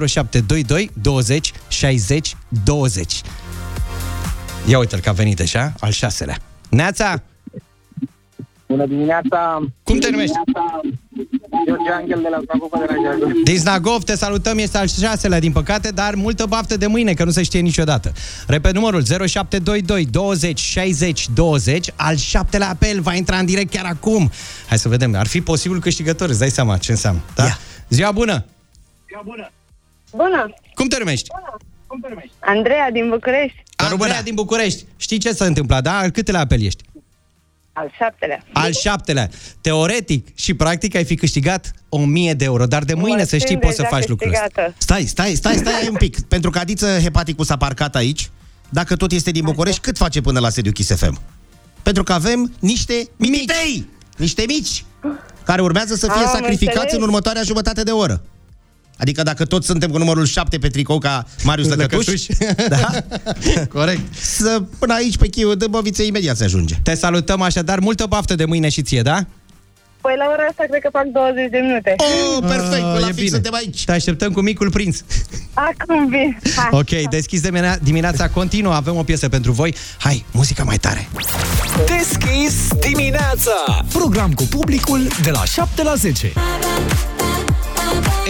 0722 0.06 0.90
20 1.02 1.52
60 1.68 2.36
20. 2.64 3.20
Ia 4.66 4.78
uite-l 4.78 5.00
că 5.00 5.08
a 5.08 5.12
venit 5.12 5.36
deja, 5.36 5.72
al 5.80 5.90
șaselea. 5.90 6.36
Neața! 6.70 7.22
Bună 8.66 8.86
dimineața! 8.86 9.58
Cum 9.82 9.98
te 9.98 10.10
numești? 10.10 10.34
George 11.66 11.90
Angel 11.92 12.20
de 12.22 12.28
la 12.30 12.40
Zagopa 12.46 12.78
de 12.78 12.84
Rajeagă. 12.88 13.32
Din 13.44 13.58
Snagov, 13.58 14.02
te 14.02 14.16
salutăm, 14.16 14.58
este 14.58 14.78
al 14.78 14.88
șaselea, 14.88 15.38
din 15.38 15.52
păcate, 15.52 15.88
dar 15.90 16.14
multă 16.14 16.46
baftă 16.46 16.76
de 16.76 16.86
mâine, 16.86 17.12
că 17.12 17.24
nu 17.24 17.30
se 17.30 17.42
știe 17.42 17.60
niciodată. 17.60 18.12
Repet 18.46 18.74
numărul 18.74 19.04
0722 19.04 20.04
20 20.04 20.60
60 20.60 21.28
20, 21.34 21.90
al 21.96 22.16
șaptelea 22.16 22.68
apel, 22.68 23.00
va 23.00 23.14
intra 23.14 23.36
în 23.36 23.46
direct 23.46 23.70
chiar 23.70 23.84
acum. 23.84 24.30
Hai 24.68 24.78
să 24.78 24.88
vedem, 24.88 25.14
ar 25.14 25.26
fi 25.26 25.40
posibil 25.40 25.80
câștigător, 25.80 26.28
îți 26.28 26.38
dai 26.38 26.50
seama 26.50 26.76
ce 26.76 26.90
înseamnă. 26.90 27.20
Da? 27.34 27.44
Ziua 27.88 28.12
bună! 28.12 28.44
Bună! 30.16 30.54
Cum 30.74 30.88
te 30.88 30.98
numești? 30.98 31.30
Andreea 32.38 32.90
din 32.90 33.08
București. 33.08 33.62
Andreea 33.76 34.22
din 34.22 34.34
București. 34.34 34.84
Știi 34.96 35.18
ce 35.18 35.32
s-a 35.32 35.44
întâmplat, 35.44 35.82
da? 35.82 35.98
Al 35.98 36.10
câtelea 36.10 36.40
apel 36.40 36.62
ești? 36.62 36.82
Al 37.76 37.92
șaptelea. 37.98 38.44
Al 38.52 38.72
șaptelea. 38.72 39.30
Teoretic 39.60 40.26
și 40.34 40.54
practic 40.54 40.94
ai 40.94 41.04
fi 41.04 41.14
câștigat 41.14 41.72
1000 41.88 42.34
de 42.34 42.44
euro, 42.44 42.66
dar 42.66 42.84
de 42.84 42.94
mâine 42.94 43.16
Mă 43.16 43.22
să 43.24 43.36
știi 43.36 43.48
simt 43.48 43.60
poți 43.60 43.74
să 43.76 43.82
deja 43.82 43.94
faci 43.94 44.08
lucrul 44.08 44.30
ăsta. 44.30 44.42
câștigată. 44.44 44.74
Stai, 44.78 45.02
stai, 45.04 45.34
stai, 45.34 45.56
stai 45.56 45.88
un 45.88 45.96
pic. 45.96 46.20
Pentru 46.20 46.50
că 46.50 46.58
Adiță 46.58 46.98
Hepaticul 46.98 47.44
s-a 47.44 47.56
parcat 47.56 47.96
aici, 47.96 48.30
dacă 48.68 48.96
tot 48.96 49.12
este 49.12 49.30
din 49.30 49.44
București, 49.44 49.80
cât 49.80 49.96
face 49.96 50.20
până 50.20 50.40
la 50.40 50.48
sediu 50.48 50.72
Kiss 50.72 50.94
FM? 50.96 51.20
Pentru 51.82 52.02
că 52.02 52.12
avem 52.12 52.52
niște 52.58 53.08
mititei, 53.16 53.88
niște 54.16 54.44
mici, 54.46 54.84
care 55.44 55.62
urmează 55.62 55.94
să 55.94 56.06
fie 56.12 56.22
Am 56.24 56.30
sacrificați 56.34 56.76
înțeles. 56.78 56.94
în 56.96 57.02
următoarea 57.02 57.42
jumătate 57.42 57.82
de 57.82 57.90
oră. 57.90 58.22
Adică 58.98 59.22
dacă 59.22 59.44
toți 59.44 59.66
suntem 59.66 59.90
cu 59.90 59.98
numărul 59.98 60.26
7 60.26 60.58
pe 60.58 60.68
tricou 60.68 60.98
ca 60.98 61.24
Marius 61.42 61.68
Lăcătuș, 61.68 62.06
Lăcătuș. 62.06 62.26
da? 62.68 62.88
Corect. 63.78 64.14
Să 64.20 64.62
până 64.78 64.94
aici 64.94 65.16
pe 65.16 65.28
chiu 65.28 65.54
de 65.54 65.66
băvițe 65.66 66.04
imediat 66.06 66.36
se 66.36 66.44
ajunge. 66.44 66.74
Te 66.82 66.94
salutăm 66.94 67.40
așadar, 67.40 67.78
multă 67.78 68.06
baftă 68.06 68.34
de 68.34 68.44
mâine 68.44 68.68
și 68.68 68.82
ție, 68.82 69.02
da? 69.02 69.26
Păi 70.00 70.14
la 70.18 70.24
ora 70.32 70.42
asta 70.50 70.64
cred 70.68 70.80
că 70.82 70.88
fac 70.92 71.04
20 71.04 71.50
de 71.50 71.58
minute. 71.62 71.94
Oh, 71.98 72.38
perfect, 72.48 72.84
Ah, 72.84 73.00
la 73.00 73.08
e 73.08 73.12
fix 73.12 73.14
bine. 73.14 73.28
suntem 73.28 73.54
aici. 73.54 73.84
Te 73.84 73.92
așteptăm 73.92 74.32
cu 74.32 74.40
micul 74.40 74.70
prinț. 74.70 74.98
Acum 75.52 76.08
vin. 76.08 76.38
Hai. 76.56 76.68
Ok, 76.70 77.10
deschis 77.10 77.40
de 77.40 77.50
mine- 77.50 77.78
dimineața 77.82 78.28
continuă, 78.28 78.72
avem 78.74 78.96
o 78.96 79.02
piesă 79.02 79.28
pentru 79.28 79.52
voi. 79.52 79.74
Hai, 79.98 80.24
muzica 80.32 80.62
mai 80.64 80.76
tare. 80.76 81.08
Deschis 81.98 82.54
dimineața 82.80 83.84
Program 83.92 84.32
cu 84.32 84.42
publicul 84.44 85.06
de 85.22 85.30
la 85.30 85.44
7 85.44 85.82
la 85.82 85.94
10 85.94 86.32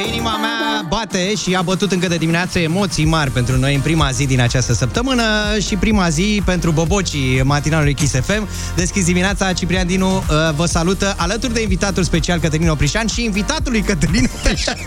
Inima 0.09 0.37
mea 0.37 0.87
bate 0.89 1.35
și 1.35 1.55
a 1.55 1.62
bătut 1.62 1.93
încă 1.93 2.09
de 2.09 2.17
dimineață 2.17 2.59
emoții 2.59 3.05
mari 3.05 3.31
pentru 3.31 3.57
noi 3.59 3.75
în 3.75 3.81
prima 3.81 4.11
zi 4.11 4.27
din 4.27 4.41
această 4.41 4.73
săptămână 4.75 5.23
și 5.67 5.77
prima 5.77 6.09
zi 6.09 6.43
pentru 6.45 6.71
bobocii 6.71 7.41
matinalului 7.45 7.95
Kiss 7.95 8.12
FM. 8.15 8.49
Deschis 8.77 9.05
dimineața, 9.05 9.53
Ciprian 9.53 9.87
Dinu 9.87 10.17
uh, 10.17 10.23
vă 10.57 10.67
salută 10.67 11.15
alături 11.17 11.53
de 11.53 11.61
invitatul 11.62 12.05
special 12.05 12.39
Cătălin 12.39 12.69
Oprișan 12.69 13.07
și 13.07 13.25
invitatul 13.25 13.73
lui 13.73 13.81
Cătălin 13.83 14.31
Oprișan. 14.39 14.77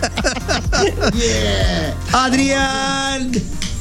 Yeah! 1.18 2.24
Adrian 2.26 3.30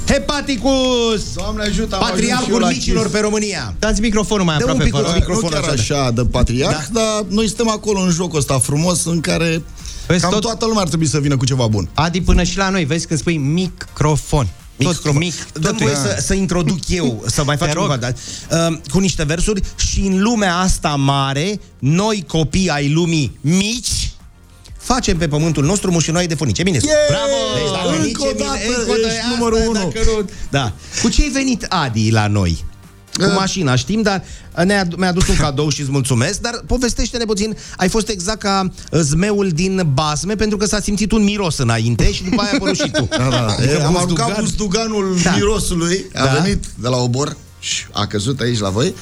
Hepaticus! 0.08 1.34
Doamne 1.36 1.64
ajută, 1.64 1.96
am 1.96 2.04
ajuns 2.04 2.20
și 2.20 2.26
Patriarhul 2.28 2.54
eu 2.54 2.60
la 2.60 2.68
micilor 2.68 3.02
Kiss. 3.04 3.16
pe 3.16 3.22
România. 3.22 3.74
Dați 3.80 4.02
microfonul 4.02 4.46
mai 4.46 4.58
Dă 4.58 4.64
un 4.64 4.70
aproape, 4.70 4.90
pic 4.92 4.94
vă 4.94 5.00
rog. 5.02 5.08
cu 5.08 5.14
Nu 5.14 5.20
microfonul 5.20 5.60
chiar 5.66 5.74
așa. 5.74 5.96
așa 6.02 6.12
de 6.12 6.22
patriarh, 6.32 6.78
da. 6.92 7.00
dar 7.02 7.24
noi 7.30 7.48
suntem 7.48 7.70
acolo 7.70 8.00
în 8.00 8.10
jocul 8.12 8.40
ăsta 8.40 8.60
frumos 8.60 9.06
în 9.06 9.20
care 9.22 9.62
Vezi, 10.08 10.22
cam 10.22 10.32
tot- 10.32 10.42
toată 10.42 10.66
lumea 10.66 10.82
ar 10.82 10.88
trebui 10.88 11.08
să 11.08 11.20
vină 11.20 11.38
cu 11.38 11.46
ceva 11.46 11.68
bun. 11.68 11.90
Adi, 11.94 12.22
până 12.22 12.44
și 12.44 12.58
la 12.58 12.70
noi, 12.70 12.84
vezi 12.86 13.08
când 13.08 13.20
spui 13.20 13.38
microfon. 13.38 14.48
Tot 14.78 14.88
Microfon. 14.96 15.18
mic. 15.22 15.34
Dăm 15.54 15.62
totul 15.72 15.78
voie 15.78 15.92
e- 15.92 15.96
să, 15.96 16.22
să 16.26 16.34
introduc 16.34 16.90
eu, 17.00 17.24
să 17.28 17.44
mai 17.44 17.58
Te 17.58 17.66
facem 17.66 17.82
rog. 17.82 17.92
un 17.92 18.00
dar, 18.00 18.14
uh, 18.72 18.78
cu 18.92 19.00
niște 19.00 19.24
versuri 19.24 19.62
și 19.76 20.00
în 20.00 20.22
lumea 20.22 20.56
asta 20.58 20.90
mare, 20.96 21.60
noi 21.80 22.24
copii 22.28 22.70
ai 22.70 22.90
lumii 22.92 23.38
mici, 23.42 24.12
facem 24.78 25.18
pe 25.18 25.28
pământul 25.28 25.66
nostru 25.66 25.92
mușinoi 25.92 26.28
de 26.28 26.36
funice. 26.36 26.64
Bine 26.64 26.78
spus. 26.78 26.90
Yeah! 26.90 27.02
Bravo! 27.08 27.36
Deci, 27.56 27.72
dacă 27.72 27.88
Încă 27.90 28.06
nici 28.06 28.16
o 28.20 28.28
e 28.30 28.34
bine, 28.34 28.46
dată 28.48 28.60
încă 28.80 28.82
o 28.92 28.94
dată, 28.94 29.08
ești 29.08 29.18
asta, 29.20 29.30
numărul 29.36 29.60
unu. 29.68 29.74
dacă 29.94 30.00
nu- 30.06 30.30
Da. 30.50 30.74
Cu 31.02 31.10
ce 31.10 31.22
ai 31.22 31.30
venit, 31.30 31.64
Adi, 31.70 32.12
la 32.12 32.28
noi? 32.28 32.66
Cu 33.18 33.24
Uh. 33.24 33.34
mașina, 33.36 33.76
știm, 33.76 34.02
dar 34.02 34.24
ne-a, 34.66 34.88
mi-a 34.98 35.08
adus 35.10 35.28
un 35.28 35.36
cadou 35.36 35.70
și 35.70 35.82
îți 35.82 35.92
mulțumesc, 35.92 36.40
dar 36.40 36.64
povestește-ne 36.68 37.26
puțin, 37.26 37.58
ai 37.78 37.90
fost 37.90 38.10
exact 38.10 38.40
ca 38.40 38.72
uh, 38.92 39.00
zmeul 39.02 39.50
din 39.50 39.90
basme, 39.94 40.36
pentru 40.36 40.58
că 40.58 40.66
s-a 40.66 40.80
simțit 40.82 41.12
un 41.12 41.24
miros 41.24 41.58
înainte 41.58 42.12
și 42.12 42.24
după 42.24 42.42
aia 42.42 42.52
a 42.52 42.56
apărut 42.56 42.76
și 42.76 42.92
tu. 42.92 43.08
Da, 43.18 43.30
da. 43.30 43.46
Adică 43.46 43.72
E, 43.72 43.84
am 43.84 43.92
buzdugan. 43.94 44.26
aruncat 44.26 44.40
buzduganul 44.40 45.18
Da. 45.24 45.32
mirosului, 45.32 46.06
a 46.14 46.24
Da. 46.26 46.40
venit 46.42 46.64
de 46.76 46.88
la 46.88 46.98
obor 46.98 47.38
și 47.60 47.86
a 47.92 48.08
căzut 48.08 48.40
aici 48.40 48.60
la 48.60 48.70
voi. 48.70 48.94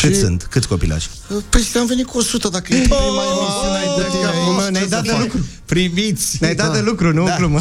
Cât 0.00 0.16
sunt? 0.16 0.46
Câți 0.50 0.68
copilași? 0.68 1.08
Păi 1.48 1.66
am 1.78 1.86
venit 1.86 2.06
cu 2.06 2.18
100 2.18 2.48
dacă 2.48 2.74
e 2.74 2.78
prima 2.80 2.96
emisiune 2.96 3.78
ai 3.78 3.94
de 3.96 4.06
tine 4.10 4.26
aici. 4.26 4.70
Ne-ai 4.70 4.82
ce 4.82 4.88
dat 4.88 4.98
să 5.04 5.10
de 5.10 5.10
fac? 5.10 5.20
lucru. 5.20 5.46
Priviți! 5.66 6.36
Ne-ai 6.40 6.54
dat 6.54 6.72
de 6.72 6.80
lucru, 6.80 7.12
nu 7.12 7.24
Da. 7.24 7.30
da. 7.30 7.36
glumă. 7.36 7.60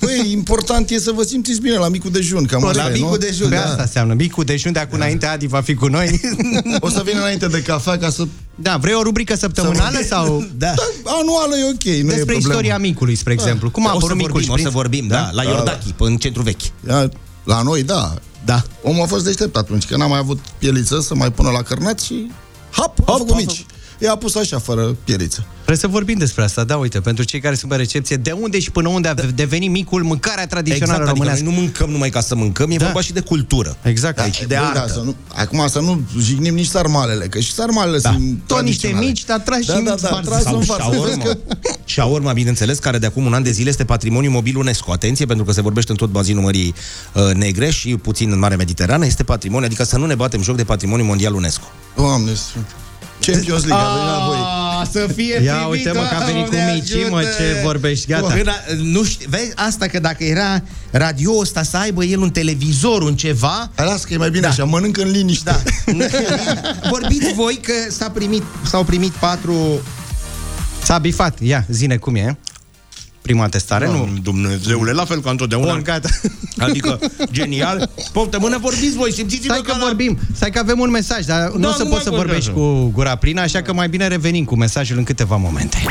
Păi, 0.00 0.32
important 0.32 0.90
e 0.90 0.98
să 0.98 1.12
vă 1.12 1.22
simțiți 1.22 1.60
bine 1.60 1.76
la 1.76 1.88
micul 1.88 2.10
dejun, 2.10 2.44
cam 2.44 2.62
La 2.62 2.68
asta 2.68 2.88
e, 2.88 2.92
micul 2.92 3.10
nu? 3.10 3.16
dejun, 3.16 3.48
Pe 3.48 3.54
da. 3.54 3.64
asta 3.64 3.82
înseamnă. 3.82 4.14
Micul 4.14 4.44
dejun 4.44 4.72
de 4.72 4.78
acum 4.78 4.98
înainte, 4.98 5.26
Adi 5.26 5.46
va 5.46 5.60
fi 5.60 5.74
cu 5.74 5.86
noi. 5.86 6.20
O 6.80 6.88
să 6.88 7.02
vin 7.04 7.16
înainte 7.16 7.46
de 7.46 7.62
cafea 7.62 7.98
ca 7.98 8.10
să... 8.10 8.26
Da, 8.54 8.76
vrei 8.76 8.94
o 8.94 9.02
rubrică 9.02 9.36
săptămânală 9.36 9.96
Să- 10.00 10.06
sau... 10.06 10.44
Da. 10.58 10.74
Da, 11.04 11.10
anuală 11.20 11.56
e 11.56 11.64
ok, 11.64 11.82
nu 11.84 11.90
e 11.90 12.02
Despre 12.02 12.14
problemă. 12.18 12.38
istoria 12.38 12.78
micului, 12.78 13.14
spre 13.14 13.32
exemplu. 13.32 13.70
Cum 13.70 13.86
a 13.86 13.88
o 13.88 13.90
să 13.90 13.96
apărut 13.96 14.16
micul 14.16 14.32
vorbim, 14.32 14.50
o 14.50 14.54
să 14.54 14.58
șprinț? 14.58 14.74
vorbim, 14.76 15.06
da, 15.06 15.30
la 15.32 15.42
Da, 15.44 15.50
Iordachi, 15.50 15.94
în 15.98 16.16
centru 16.16 16.42
vechi. 16.42 16.62
Ia, 16.88 17.08
La 17.44 17.62
noi, 17.62 17.82
da. 17.82 18.14
Da. 18.44 18.62
Omul 18.82 19.02
a 19.02 19.06
fost 19.06 19.24
deștept 19.24 19.56
atunci, 19.56 19.84
că 19.86 19.96
n-a 19.96 20.06
mai 20.06 20.18
avut 20.18 20.38
pieliță 20.58 21.00
să 21.00 21.14
mai 21.14 21.32
pună 21.32 21.50
la 21.50 21.62
cărnat 21.62 22.00
și... 22.00 22.30
Hop, 22.72 22.98
a 23.08 23.12
făcut 23.12 23.36
mici. 23.36 23.66
I-a 24.02 24.16
pus 24.16 24.34
așa, 24.34 24.58
fără 24.58 24.96
pieliță. 25.04 25.44
Trebuie 25.54 25.76
să 25.76 25.86
vorbim 25.86 26.18
despre 26.18 26.42
asta, 26.44 26.64
da, 26.64 26.76
uite, 26.76 27.00
pentru 27.00 27.24
cei 27.24 27.40
care 27.40 27.54
sunt 27.54 27.70
pe 27.70 27.76
recepție, 27.76 28.16
de 28.16 28.30
unde 28.30 28.58
și 28.58 28.70
până 28.70 28.88
unde 28.88 29.08
a 29.08 29.14
devenit 29.14 29.70
micul 29.70 30.02
mâncarea 30.02 30.46
tradițională 30.46 30.92
Exact, 30.92 31.08
adică 31.08 31.12
românească. 31.18 31.44
noi 31.44 31.54
nu 31.54 31.60
mâncăm 31.60 31.90
numai 31.90 32.10
ca 32.10 32.20
să 32.20 32.34
mâncăm, 32.34 32.70
e 32.70 32.76
Da. 32.76 32.84
vorba 32.84 33.00
și 33.00 33.12
de 33.12 33.20
cultură. 33.20 33.76
Exact, 33.82 34.16
Da, 34.16 34.22
aici. 34.22 34.34
și 34.34 34.46
de 34.46 34.54
Băi, 34.54 34.64
artă. 34.66 34.78
da, 34.78 34.92
să 34.92 35.00
nu, 35.04 35.14
acum 35.34 35.68
să 35.68 35.80
nu 35.80 36.00
jignim 36.20 36.54
nici 36.54 36.66
sarmalele, 36.66 37.26
că 37.26 37.38
și 37.40 37.52
sarmalele 37.52 37.98
Da. 37.98 38.10
sunt 38.10 38.20
Tot 38.46 38.62
niște 38.62 38.80
tradiționale. 38.80 39.06
mici, 39.06 39.24
dar 39.24 39.38
tragi 39.38 39.66
da, 39.66 39.74
și 39.76 39.82
da, 39.82 39.90
în 39.92 39.98
da, 40.00 40.08
față. 40.08 40.28
tragi 40.28 40.42
Sau 40.42 40.56
în 40.56 40.62
față. 40.64 40.88
Vezi 40.90 41.02
șaorma. 41.02 41.22
că 41.24 41.38
Șaorma, 41.84 42.32
bineînțeles, 42.32 42.78
care 42.78 42.98
de 42.98 43.06
acum 43.06 43.24
un 43.26 43.32
an 43.34 43.42
de 43.42 43.50
zile 43.50 43.68
este 43.68 43.84
patrimoniu 43.84 44.30
mobil 44.30 44.56
UNESCO. 44.56 44.92
Atenție, 44.92 45.26
pentru 45.26 45.44
că 45.44 45.52
se 45.52 45.60
vorbește 45.62 45.90
în 45.90 45.96
tot 45.96 46.10
bazinul 46.10 46.42
Mării 46.42 46.74
uh, 47.14 47.34
Negre 47.34 47.70
și 47.70 47.96
puțin 47.96 48.32
în 48.32 48.38
Marea 48.38 48.56
Mediterană. 48.56 49.06
Este 49.06 49.22
patrimoniu, 49.22 49.64
adică 49.66 49.84
să 49.84 49.96
nu 49.98 50.06
ne 50.06 50.14
batem 50.14 50.42
joc 50.42 50.56
de 50.56 50.64
patrimoniu 50.64 51.04
mondial 51.04 51.34
UNESCO. 51.34 51.64
Doamne, 51.96 52.34
Sfânt. 52.34 52.66
Champions 53.20 53.64
League, 53.64 53.86
a 53.86 53.92
venit 53.92 54.08
la 54.08 54.24
voi. 54.26 54.38
să 54.92 55.12
fie 55.14 55.40
Ia 55.44 55.66
uite, 55.66 55.92
mă, 55.92 56.00
că 56.10 56.16
a 56.20 56.24
venit 56.24 56.46
cu 56.46 56.54
micii, 56.74 57.06
mă, 57.10 57.20
ce 57.20 57.60
vorbești, 57.64 58.06
gata. 58.06 58.34
Până, 58.34 58.52
nu 58.82 59.04
știu, 59.04 59.26
vezi, 59.30 59.52
asta 59.54 59.86
că 59.86 59.98
dacă 59.98 60.24
era 60.24 60.62
radio 60.90 61.32
ăsta 61.38 61.62
să 61.62 61.76
aibă 61.76 62.04
el 62.04 62.20
un 62.20 62.30
televizor, 62.30 63.02
un 63.02 63.16
ceva... 63.16 63.70
Hai, 63.74 63.86
Las 63.86 64.04
că 64.04 64.12
e 64.12 64.16
mai 64.16 64.30
bine 64.30 64.42
Da. 64.42 64.48
așa, 64.48 64.64
mănâncă 64.64 65.02
în 65.02 65.10
liniște. 65.10 65.50
Da. 65.50 65.60
Vorbiți 66.90 67.32
voi 67.34 67.60
că 67.62 67.72
s-a 67.90 68.10
primit, 68.10 68.42
s-au 68.64 68.84
primit 68.84 69.12
patru... 69.12 69.80
S-a 70.82 70.98
bifat, 70.98 71.40
ia, 71.40 71.64
zine 71.68 71.96
cum 71.96 72.14
e. 72.14 72.38
Prima 73.30 73.48
testare, 73.48 73.86
nu? 73.86 74.08
Dumnezeule, 74.22 74.92
la 74.92 75.04
fel 75.04 75.20
ca 75.20 75.30
întotdeauna. 75.30 75.72
Bun, 75.72 75.82
gata. 75.82 76.08
Adică, 76.66 76.98
genial. 77.30 77.90
Poftă 78.12 78.38
mână, 78.38 78.58
vorbiți 78.58 78.96
voi, 78.96 79.12
simțiți-vă 79.12 79.52
Stai 79.52 79.62
că 79.64 79.70
ca 79.70 79.76
la- 79.78 79.84
vorbim, 79.84 80.18
stai 80.34 80.50
că 80.50 80.58
avem 80.58 80.78
un 80.78 80.90
mesaj, 80.90 81.24
dar 81.24 81.50
nu 81.52 81.58
Da, 81.60 81.68
o 81.68 81.72
să 81.72 81.82
nu 81.82 81.88
poți 81.88 81.90
mai 81.90 82.00
să 82.02 82.10
vorbează. 82.10 82.50
vorbești 82.50 82.50
cu 82.84 82.90
gura 82.94 83.14
plină, 83.16 83.40
așa 83.40 83.62
că 83.62 83.72
mai 83.72 83.88
bine 83.88 84.06
revenim 84.06 84.44
cu 84.44 84.56
mesajul 84.56 84.98
în 84.98 85.04
câteva 85.04 85.36
momente. 85.36 85.82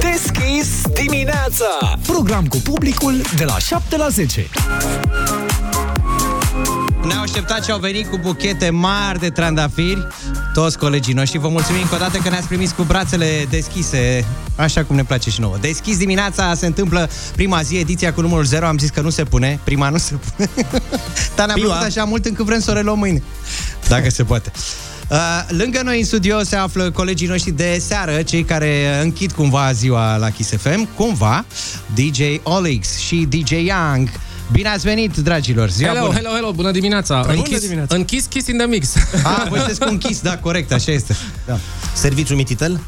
Deschis 0.00 0.68
dimineața 1.02 1.98
Program 2.06 2.46
cu 2.46 2.56
publicul 2.56 3.20
de 3.36 3.44
la 3.44 3.58
7 3.58 3.96
la 3.96 4.08
10 4.08 4.46
Ne-au 7.06 7.20
așteptat 7.22 7.64
și 7.64 7.70
au 7.70 7.78
venit 7.78 8.06
cu 8.06 8.18
buchete 8.18 8.70
mari 8.70 9.18
de 9.18 9.30
trandafiri 9.30 10.06
Toți 10.52 10.78
colegii 10.78 11.14
noștri. 11.14 11.38
Vă 11.38 11.48
mulțumim 11.48 11.80
încă 11.82 11.94
o 11.94 11.98
dată 11.98 12.18
că 12.18 12.28
ne-ați 12.28 12.46
primit 12.46 12.70
cu 12.70 12.82
brațele 12.82 13.46
deschise 13.50 14.24
Așa 14.56 14.84
cum 14.84 14.96
ne 14.96 15.04
place 15.04 15.30
și 15.30 15.40
nouă. 15.40 15.56
Deschis 15.60 15.96
dimineața 15.96 16.54
se 16.54 16.66
întâmplă 16.66 17.10
prima 17.34 17.62
zi 17.62 17.76
Ediția 17.76 18.12
cu 18.12 18.20
numărul 18.20 18.44
0 18.44 18.66
Am 18.66 18.78
zis 18.78 18.90
că 18.90 19.00
nu 19.00 19.10
se 19.10 19.24
pune 19.24 19.60
Prima 19.64 19.88
nu 19.88 19.98
se 19.98 20.14
pune. 20.14 20.50
Dar 21.36 21.46
ne-a 21.46 21.54
Prima. 21.54 21.68
plăcut 21.68 21.86
așa 21.86 22.04
mult 22.04 22.24
încât 22.24 22.44
vrem 22.44 22.60
să 22.60 22.70
o 22.70 22.74
reluăm 22.74 22.98
mâine. 22.98 23.22
Dacă 23.88 24.10
se 24.10 24.24
poate. 24.24 24.52
Uh, 25.08 25.18
lângă 25.48 25.80
noi 25.84 25.98
în 25.98 26.04
studio 26.04 26.42
se 26.42 26.56
află 26.56 26.90
colegii 26.90 27.26
noștri 27.26 27.50
de 27.50 27.82
seară, 27.86 28.22
cei 28.22 28.44
care 28.44 29.00
închid 29.02 29.32
cumva 29.32 29.72
ziua 29.72 30.16
la 30.16 30.30
Kiss 30.30 30.50
FM, 30.56 30.88
cumva, 30.94 31.44
DJ 31.94 32.20
Olix 32.42 32.98
și 32.98 33.16
DJ 33.16 33.50
Young 33.50 34.08
Bine 34.52 34.68
ați 34.68 34.84
venit, 34.84 35.16
dragilor! 35.16 35.68
Ziua 35.70 35.88
Hello, 35.92 36.06
bună. 36.06 36.14
hello, 36.18 36.30
hello, 36.34 36.52
bună 36.52 36.70
dimineața! 36.70 37.20
Bună 37.20 37.32
Închis, 37.36 37.60
dimineața. 37.60 37.94
închis 37.96 38.24
Kiss 38.24 38.48
in 38.48 38.56
the 38.56 38.66
Mix. 38.66 38.94
A, 39.24 39.46
voi 39.48 39.58
sunteți 39.58 39.80
cu 39.80 39.88
un 39.90 39.98
kiss, 39.98 40.20
da, 40.20 40.38
corect, 40.38 40.72
așa 40.72 40.92
este. 40.92 41.16
Da. 41.46 41.58
Serviciu 41.94 42.34
Mititel? 42.34 42.80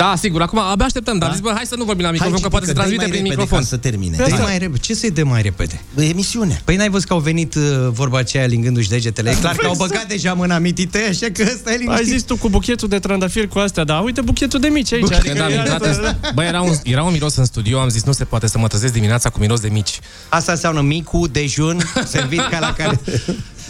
Da, 0.00 0.14
sigur, 0.16 0.42
acum 0.42 0.58
abia 0.58 0.84
așteptăm, 0.84 1.18
dar 1.18 1.30
zis, 1.30 1.40
bă, 1.40 1.52
hai 1.54 1.64
să 1.66 1.76
nu 1.76 1.84
vorbim 1.84 2.04
la 2.04 2.10
microfon, 2.10 2.40
că 2.40 2.48
poate 2.48 2.66
se 2.66 2.72
transmite 2.72 3.06
prin 3.08 3.22
microfon. 3.22 3.62
să 3.62 3.76
termine. 3.76 4.16
Dă 4.16 4.38
mai 4.42 4.58
repede. 4.58 4.78
Ce 4.78 4.94
să-i 4.94 5.10
dă 5.10 5.24
mai 5.24 5.42
repede? 5.42 5.80
Emisiune. 5.96 6.60
Păi 6.64 6.76
n-ai 6.76 6.88
văzut 6.88 7.06
că 7.08 7.12
au 7.12 7.18
venit 7.18 7.54
uh, 7.54 7.62
vorba 7.90 8.18
aceea 8.18 8.46
lingându-și 8.46 8.88
degetele. 8.88 9.30
E 9.30 9.34
clar 9.34 9.54
că 9.56 9.66
au 9.66 9.72
Exact. 9.72 9.90
băgat 9.90 10.06
deja 10.08 10.32
mâna 10.32 10.58
mitite, 10.58 11.06
așa 11.10 11.26
că 11.32 11.42
ăsta 11.54 11.70
e 11.70 11.72
Ai 11.72 11.78
liniștit. 11.78 12.06
zis 12.06 12.22
tu 12.22 12.36
cu 12.36 12.48
buchetul 12.48 12.88
de 12.88 12.98
trandafir 12.98 13.48
cu 13.48 13.58
astea, 13.58 13.84
da, 13.84 13.98
uite 13.98 14.20
buchetul 14.20 14.60
de 14.60 14.68
mici 14.68 14.92
aici. 14.92 15.08
Când 15.08 15.40
am 15.40 15.50
intrat 15.50 15.84
în... 15.84 16.14
Bă, 16.34 16.42
era 16.42 16.60
un, 16.60 16.74
era 16.84 17.02
un 17.02 17.12
miros 17.12 17.36
în 17.36 17.44
studio, 17.44 17.80
am 17.80 17.88
zis, 17.88 18.04
nu 18.04 18.12
se 18.12 18.24
poate 18.24 18.46
să 18.46 18.58
mă 18.58 18.66
trezesc 18.68 18.92
dimineața 18.92 19.30
cu 19.30 19.38
miros 19.38 19.60
de 19.60 19.68
mici. 19.68 19.98
Asta 20.28 20.52
înseamnă 20.52 20.80
micu, 20.80 21.26
dejun, 21.26 21.80
servit 22.06 22.46
ca 22.50 22.58
la 22.58 22.72
care... 22.72 23.00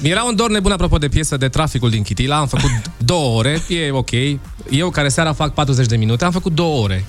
Era 0.03 0.22
un 0.22 0.36
dor 0.36 0.51
nebun 0.51 0.72
apropo 0.72 0.98
de 0.98 1.09
piesă 1.09 1.36
de 1.36 1.48
traficul 1.48 1.90
din 1.90 2.03
Chitila, 2.03 2.36
am 2.38 2.46
făcut 2.46 2.70
două 2.96 3.38
ore, 3.38 3.62
e 3.68 3.90
ok. 3.90 4.11
Eu 4.70 4.90
care 4.90 5.09
seara 5.09 5.32
fac 5.32 5.55
40 5.55 5.86
de 5.86 5.96
minute, 5.96 6.24
am 6.24 6.30
făcut 6.30 6.55
două 6.55 6.82
ore. 6.82 7.05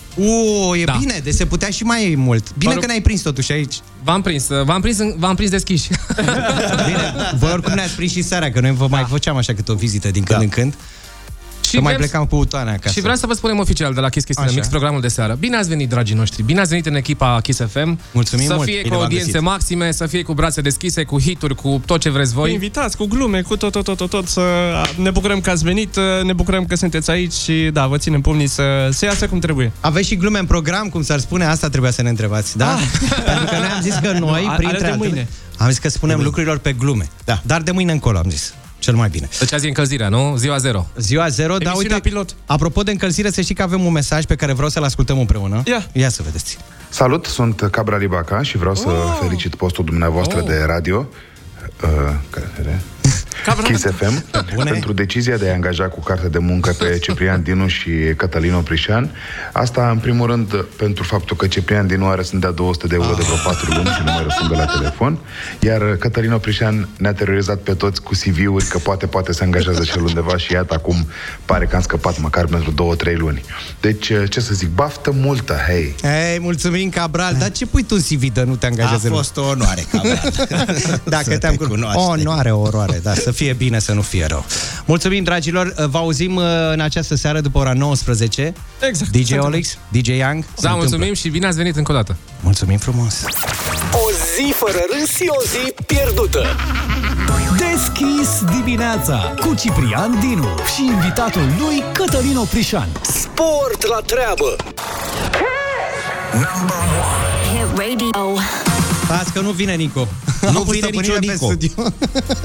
O, 0.70 0.76
e 0.78 0.84
Da. 0.84 0.96
bine, 1.00 1.20
de 1.24 1.32
se 1.32 1.46
putea 1.46 1.70
și 1.70 1.84
mai 1.84 2.14
mult. 2.18 2.56
Bine 2.58 2.74
Vă 2.74 2.80
că 2.80 2.86
ne-ai 2.86 3.02
prins 3.02 3.22
totuși 3.22 3.52
aici. 3.52 3.76
V-am 4.04 4.22
prins, 4.22 4.48
v-am 4.64 4.82
prins, 4.82 4.98
în- 4.98 5.14
v-am 5.18 5.36
prins 5.36 5.50
deschiși. 5.52 5.88
Bine, 6.86 7.14
voi 7.40 7.52
oricum 7.52 7.74
ne-ați 7.74 7.96
prins 7.96 8.12
și 8.12 8.22
seara, 8.22 8.50
că 8.52 8.60
noi 8.60 8.72
vă 8.72 8.88
mai 8.90 9.06
făceam 9.10 9.38
așa 9.38 9.54
câte 9.54 9.72
o 9.72 9.76
vizită 9.76 10.12
din 10.12 10.24
când 10.24 10.42
în 10.42 10.50
când. 10.50 10.74
Și 11.78 11.84
mai 11.84 11.94
vrem- 11.94 11.98
plecam 11.98 12.26
cu 12.26 12.36
utoane 12.36 12.70
acasă. 12.72 12.94
Și 12.94 13.02
vreau 13.02 13.16
să 13.16 13.28
vă 13.28 13.34
spunem 13.34 13.60
oficial 13.60 13.94
de 13.94 14.00
la 14.00 14.10
Kiss 14.10 14.26
Kiss 14.26 14.38
in 14.38 14.44
the 14.44 14.52
Așa. 14.54 14.62
Mix, 14.62 14.72
programul 14.72 15.02
de 15.02 15.08
seară. 15.08 15.36
Bine 15.40 15.58
ați 15.58 15.70
venit, 15.70 15.90
dragii 15.90 16.16
noștri. 16.16 16.44
Bine 16.44 16.60
ați 16.60 16.70
venit 16.70 16.86
în 16.86 16.96
echipa 16.96 17.40
Kiss 17.42 17.60
FM. 17.72 18.00
Mulțumim 18.12 18.46
Să 18.48 18.54
mult. 18.54 18.68
fie 18.68 18.76
Bine 18.78 18.88
cu 18.88 18.94
v-am 18.94 19.02
audiențe 19.04 19.32
găsit. 19.32 19.42
maxime, 19.48 19.92
să 19.92 20.06
fie 20.08 20.22
cu 20.22 20.34
brațe 20.34 20.62
deschise, 20.62 21.04
cu 21.04 21.20
hituri, 21.20 21.56
cu 21.56 21.82
tot 21.86 22.00
ce 22.00 22.10
vreți 22.10 22.34
Voi 22.34 22.44
voi. 22.44 22.54
invitați 22.54 22.98
cu 22.98 23.06
glume, 23.06 23.42
cu 23.42 23.56
tot, 23.58 23.72
tot, 23.72 23.84
tot, 23.84 23.98
tot, 23.98 24.10
tot 24.10 24.28
să 24.28 24.42
ne 24.96 25.10
bucurăm 25.10 25.42
că 25.42 25.50
ați 25.50 25.64
venit, 25.64 25.96
ne 26.24 26.34
bucurăm 26.34 26.66
că 26.66 26.76
sunteți 26.76 27.10
aici 27.10 27.34
și 27.34 27.70
da, 27.74 27.88
vă 27.88 27.98
ținem 27.98 28.22
pumnii 28.22 28.48
să, 28.48 28.90
să 28.92 29.06
iasă 29.06 29.28
cum 29.28 29.40
trebuie. 29.40 29.72
Aveți 29.80 30.08
și 30.08 30.16
glume 30.16 30.40
în 30.40 30.46
program, 30.46 30.88
cum 30.88 31.04
s-ar 31.04 31.20
spune, 31.20 31.46
asta 31.46 31.70
trebuia 31.70 31.92
să 31.92 32.02
ne 32.02 32.10
întrebați, 32.10 32.58
da? 32.58 32.78
Pentru 33.26 33.46
că 33.46 33.56
noi 33.58 33.68
am 33.76 33.82
zis 33.82 33.96
că 34.02 34.12
noi, 34.20 34.44
Ale 34.48 34.56
printre 34.58 34.78
de 34.80 34.86
altele, 34.86 35.08
mâine. 35.10 35.28
am 35.58 35.70
zis 35.70 35.78
că 35.78 35.90
spunem 35.90 36.22
lucrurilor 36.22 36.58
pe 36.58 36.74
glume. 36.74 37.10
Da. 37.26 37.42
Dar 37.44 37.62
de 37.62 37.72
mâine 37.72 37.92
încolo 37.92 38.18
am 38.18 38.30
zis. 38.30 38.54
Cel 38.82 38.96
mai 38.96 39.10
bine. 39.10 39.30
Deci 39.40 39.54
azi 39.54 39.66
e 39.66 39.68
încălzirea, 39.68 40.10
nu? 40.10 40.36
Ziua 40.38 40.58
zero. 40.58 40.88
Ziua 40.98 41.28
zero, 41.28 41.58
dar 41.58 41.62
Emisiunea 41.74 41.96
uite, 41.96 42.10
pilot. 42.10 42.36
apropo 42.46 42.82
de 42.84 42.92
încălzire, 42.92 43.32
să 43.32 43.42
știi 43.42 43.56
că 43.56 43.62
avem 43.62 43.86
un 43.86 43.92
mesaj 43.92 44.24
pe 44.26 44.36
care 44.36 44.54
vreau 44.54 44.70
să-l 44.70 44.84
ascultăm 44.84 45.20
împreună. 45.20 45.62
Ia. 45.66 45.86
Ia 45.94 46.10
să 46.10 46.22
vedeți. 46.24 46.58
Salut, 46.90 47.26
sunt 47.26 47.68
Cabra 47.72 47.98
Libaca 47.98 48.42
și 48.42 48.58
vreau 48.58 48.76
să 48.76 48.88
Oh. 48.88 49.18
felicit 49.22 49.56
postul 49.56 49.86
dumneavoastră 49.86 50.40
Oh. 50.40 50.46
de 50.48 50.64
radio 50.68 51.08
uh, 51.84 52.14
care, 52.30 52.82
Kiss 53.64 53.84
FM 53.86 54.24
pentru 54.64 54.94
decizia 54.94 55.38
de 55.38 55.50
a 55.50 55.54
angaja 55.54 55.84
cu 55.88 56.00
carte 56.00 56.28
de 56.28 56.38
muncă 56.38 56.72
pe 56.72 56.98
Ciprian 57.04 57.44
Dinu 57.44 57.68
și 57.68 57.90
Cătălin 58.18 58.54
Oprișan. 58.54 59.12
Asta, 59.54 59.90
în 59.90 59.98
primul 59.98 60.28
rând, 60.28 60.66
pentru 60.78 61.04
faptul 61.04 61.36
că 61.38 61.48
Ciprian 61.48 61.88
Dinu 61.88 62.08
are 62.08 62.24
să-mi 62.24 62.42
dea 62.42 62.52
200 62.52 62.88
de 62.88 62.96
euro 62.96 63.14
de 63.16 63.22
vreo 63.24 63.36
4 63.44 63.72
luni 63.74 63.88
și 63.88 64.02
nu 64.06 64.12
mai 64.12 64.24
răspunde 64.24 64.56
la 64.56 64.66
telefon, 64.66 65.18
iar 65.60 65.96
Cătălin 66.00 66.32
Oprișan 66.32 66.88
ne-a 66.98 67.14
terorizat 67.14 67.58
pe 67.58 67.74
toți 67.74 68.02
cu 68.02 68.14
CV-uri 68.14 68.66
că 68.66 68.78
poate, 68.78 69.06
poate 69.08 69.32
se 69.34 69.44
angajează 69.44 69.84
și 69.84 69.92
el 69.98 70.04
undeva 70.04 70.38
și 70.38 70.52
iată 70.54 70.74
acum 70.74 71.08
pare 71.46 71.66
că 71.66 71.76
am 71.76 71.82
scăpat 71.82 72.20
măcar 72.20 72.46
pentru 72.46 72.96
2-3 73.12 73.16
luni. 73.18 73.42
Deci, 73.82 74.12
ce 74.30 74.40
să 74.40 74.54
zic, 74.54 74.70
baftă 74.70 75.12
multă, 75.12 75.56
hei! 75.68 75.96
Ei, 76.04 76.40
mulțumim, 76.40 76.90
Cabral. 76.90 77.36
Dar 77.40 77.52
ce 77.52 77.66
pui 77.66 77.84
tu 77.84 77.96
în 77.96 78.02
CV 78.18 78.34
de 78.34 78.44
nu 78.44 78.56
te 78.56 78.66
angajează? 78.66 79.08
A 79.08 79.14
fost 79.14 79.38
o 79.38 79.42
onoare, 79.42 79.86
Cabral. 79.92 80.34
Dacă 81.04 81.24
Să 81.24 81.38
te-am 81.38 81.56
te 81.56 81.58
cunoscut. 81.58 81.68
cunoaște. 81.68 82.00
O 82.00 82.04
onoare, 82.04 82.52
o 82.52 82.70
oroare, 82.98 83.16
da, 83.16 83.22
să 83.22 83.32
fie 83.32 83.54
bine, 83.54 83.80
să 83.80 83.94
nu 83.94 84.02
fie 84.02 84.26
rău. 84.26 84.46
Mulțumim, 84.86 85.24
dragilor. 85.24 85.74
Vă 85.90 85.98
auzim 85.98 86.36
uh, 86.36 86.44
în 86.74 86.80
această 86.80 87.16
seară 87.16 87.40
după 87.42 87.58
ora 87.58 87.74
19. 87.74 88.54
Exact. 88.90 89.12
DJ 89.12 89.32
Olix, 89.38 89.78
DJ 89.88 90.08
Young. 90.08 90.44
se 90.44 90.50
Da, 90.62 90.70
întâmplă. 90.70 90.76
mulțumim 90.76 91.14
și 91.14 91.30
bine 91.30 91.48
ați 91.48 91.58
venit 91.58 91.76
încă 91.76 91.92
o 91.92 91.96
dată. 91.96 92.16
Mulțumim 92.40 92.78
frumos. 92.78 93.24
O 93.92 94.10
zi 94.36 94.52
fără 94.54 94.80
râs 95.00 95.10
și 95.16 95.26
o 95.28 95.42
zi 95.42 95.74
pierdută. 95.86 96.46
Deschis 97.58 98.30
dimineața 98.56 99.34
cu 99.40 99.54
Ciprian 99.56 100.20
Dinu 100.20 100.48
și 100.76 100.86
invitatul 100.86 101.42
lui 101.60 101.84
Cătălin 101.94 102.38
Oprișan. 102.38 102.88
Sport 103.02 103.86
la 103.88 104.00
treabă. 104.06 104.56
Radio. 107.78 108.36
Azi 109.20 109.32
că 109.32 109.40
nu 109.42 109.52
vine 109.52 109.74
Nico. 109.76 110.08
Nu 110.42 110.48
Am 110.48 110.54
pus 110.64 110.74
vine 110.76 110.88
nicio 110.92 111.02
stăpânire 111.04 111.20
pe 111.26 111.32
Nico. 111.32 111.46
studio. 111.46 111.94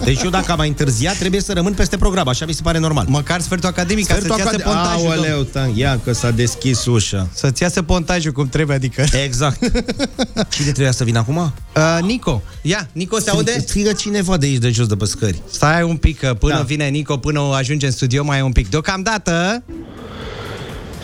Deci 0.04 0.22
eu 0.22 0.30
dacă 0.30 0.50
am 0.52 0.56
mai 0.58 0.68
întârziat, 0.68 1.16
trebuie 1.16 1.40
să 1.40 1.52
rămân 1.52 1.72
peste 1.72 1.96
program, 1.96 2.28
așa 2.28 2.46
mi 2.46 2.52
se 2.52 2.60
pare 2.62 2.78
normal. 2.78 3.04
Măcar 3.08 3.40
sfertul 3.40 3.68
academic, 3.68 4.06
ca 4.06 4.14
să-ți 4.14 4.28
iasă 4.28 4.42
acade- 4.42 4.62
pontajul. 4.62 5.06
Aoleu, 5.10 5.22
domnule. 5.22 5.44
ta, 5.52 5.70
ia 5.74 6.00
că 6.04 6.12
s-a 6.12 6.30
deschis 6.30 6.84
ușa. 6.86 7.28
Să-ți 7.34 7.62
iasă 7.62 7.82
pontajul 7.82 8.32
cum 8.32 8.48
trebuie, 8.48 8.76
adică... 8.76 9.04
Exact. 9.24 9.58
Cine 10.54 10.66
trebuia 10.66 10.90
să 10.90 11.04
vină 11.04 11.18
acum? 11.18 11.36
Uh, 11.36 11.98
Nico, 12.02 12.42
ia, 12.62 12.88
Nico 12.92 13.18
se 13.18 13.30
aude? 13.30 13.58
Strigă 13.60 13.92
cineva 13.92 14.36
de 14.36 14.46
aici, 14.46 14.58
de 14.58 14.70
jos, 14.70 14.86
de 14.86 14.96
pe 14.96 15.04
scări. 15.04 15.42
Stai 15.50 15.82
un 15.82 15.96
pic, 15.96 16.18
că 16.18 16.34
până 16.34 16.54
Da. 16.54 16.60
vine 16.62 16.86
Nico, 16.88 17.16
până 17.16 17.40
ajunge 17.54 17.86
în 17.86 17.92
studio, 17.92 18.24
mai 18.24 18.38
e 18.38 18.42
un 18.42 18.52
pic. 18.52 18.68
Deocamdată, 18.70 19.62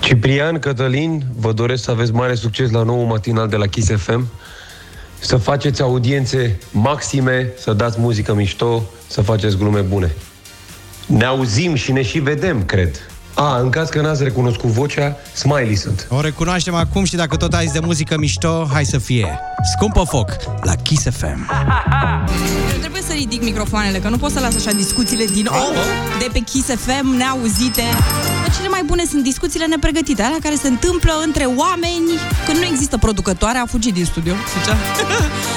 Ciprian, 0.00 0.58
Cătălin, 0.58 1.24
vă 1.36 1.52
doresc 1.52 1.82
să 1.84 1.90
aveți 1.90 2.12
mare 2.12 2.34
succes 2.34 2.70
la 2.70 2.82
nou 2.82 3.02
matinal 3.04 3.48
de 3.48 3.56
la 3.56 3.66
Kiss 3.66 3.88
FM, 3.96 4.26
să 5.22 5.36
faceți 5.36 5.82
audiențe 5.82 6.58
maxime, 6.70 7.52
să 7.58 7.72
dați 7.72 8.00
muzică 8.00 8.34
mișto, 8.34 8.82
să 9.06 9.22
faceți 9.22 9.56
glume 9.56 9.80
bune. 9.80 10.14
Ne 11.06 11.24
auzim 11.24 11.74
și 11.74 11.92
ne 11.92 12.02
și 12.02 12.18
vedem, 12.18 12.64
cred. 12.64 13.11
A, 13.34 13.58
în 13.58 13.70
caz 13.70 13.88
că 13.88 14.00
n-ați 14.00 14.22
recunoscut 14.22 14.70
vocea, 14.70 15.16
Smiley 15.34 15.74
sunt. 15.76 16.06
o 16.10 16.20
recunoaștem 16.20 16.74
acum 16.74 17.04
și 17.04 17.16
dacă 17.16 17.36
tot 17.36 17.52
ai 17.54 17.62
zis 17.64 17.72
de 17.72 17.78
muzică 17.84 18.18
mișto, 18.18 18.68
hai 18.72 18.84
să 18.84 18.98
fie. 18.98 19.38
Scumpă 19.76 20.02
foc 20.08 20.30
la 20.62 20.74
Kiss 20.74 21.02
FM. 21.10 21.50
Eu 22.72 22.78
trebuie 22.78 23.02
să 23.02 23.12
ridic 23.12 23.42
microfoanele, 23.42 23.98
că 23.98 24.08
nu 24.08 24.16
pot 24.18 24.30
să 24.32 24.40
las 24.40 24.54
așa 24.56 24.70
discuțiile 24.70 25.24
din 25.24 25.46
om 25.46 25.74
de 26.18 26.26
pe 26.32 26.38
Kiss 26.38 26.66
FM 26.68 27.06
neauzite. 27.16 27.82
Dar 28.42 28.54
cele 28.56 28.68
mai 28.68 28.82
bune 28.86 29.04
sunt 29.10 29.22
discuțiile 29.22 29.66
nepregătite, 29.66 30.22
alea 30.22 30.38
care 30.42 30.54
se 30.54 30.68
întâmplă 30.68 31.12
între 31.24 31.44
oameni 31.44 32.08
când 32.46 32.58
nu 32.58 32.64
există 32.72 32.96
producătoare, 32.98 33.58
a 33.58 33.66
fugit 33.66 33.94
din 33.94 34.04
studio, 34.04 34.32
zicea. 34.58 34.76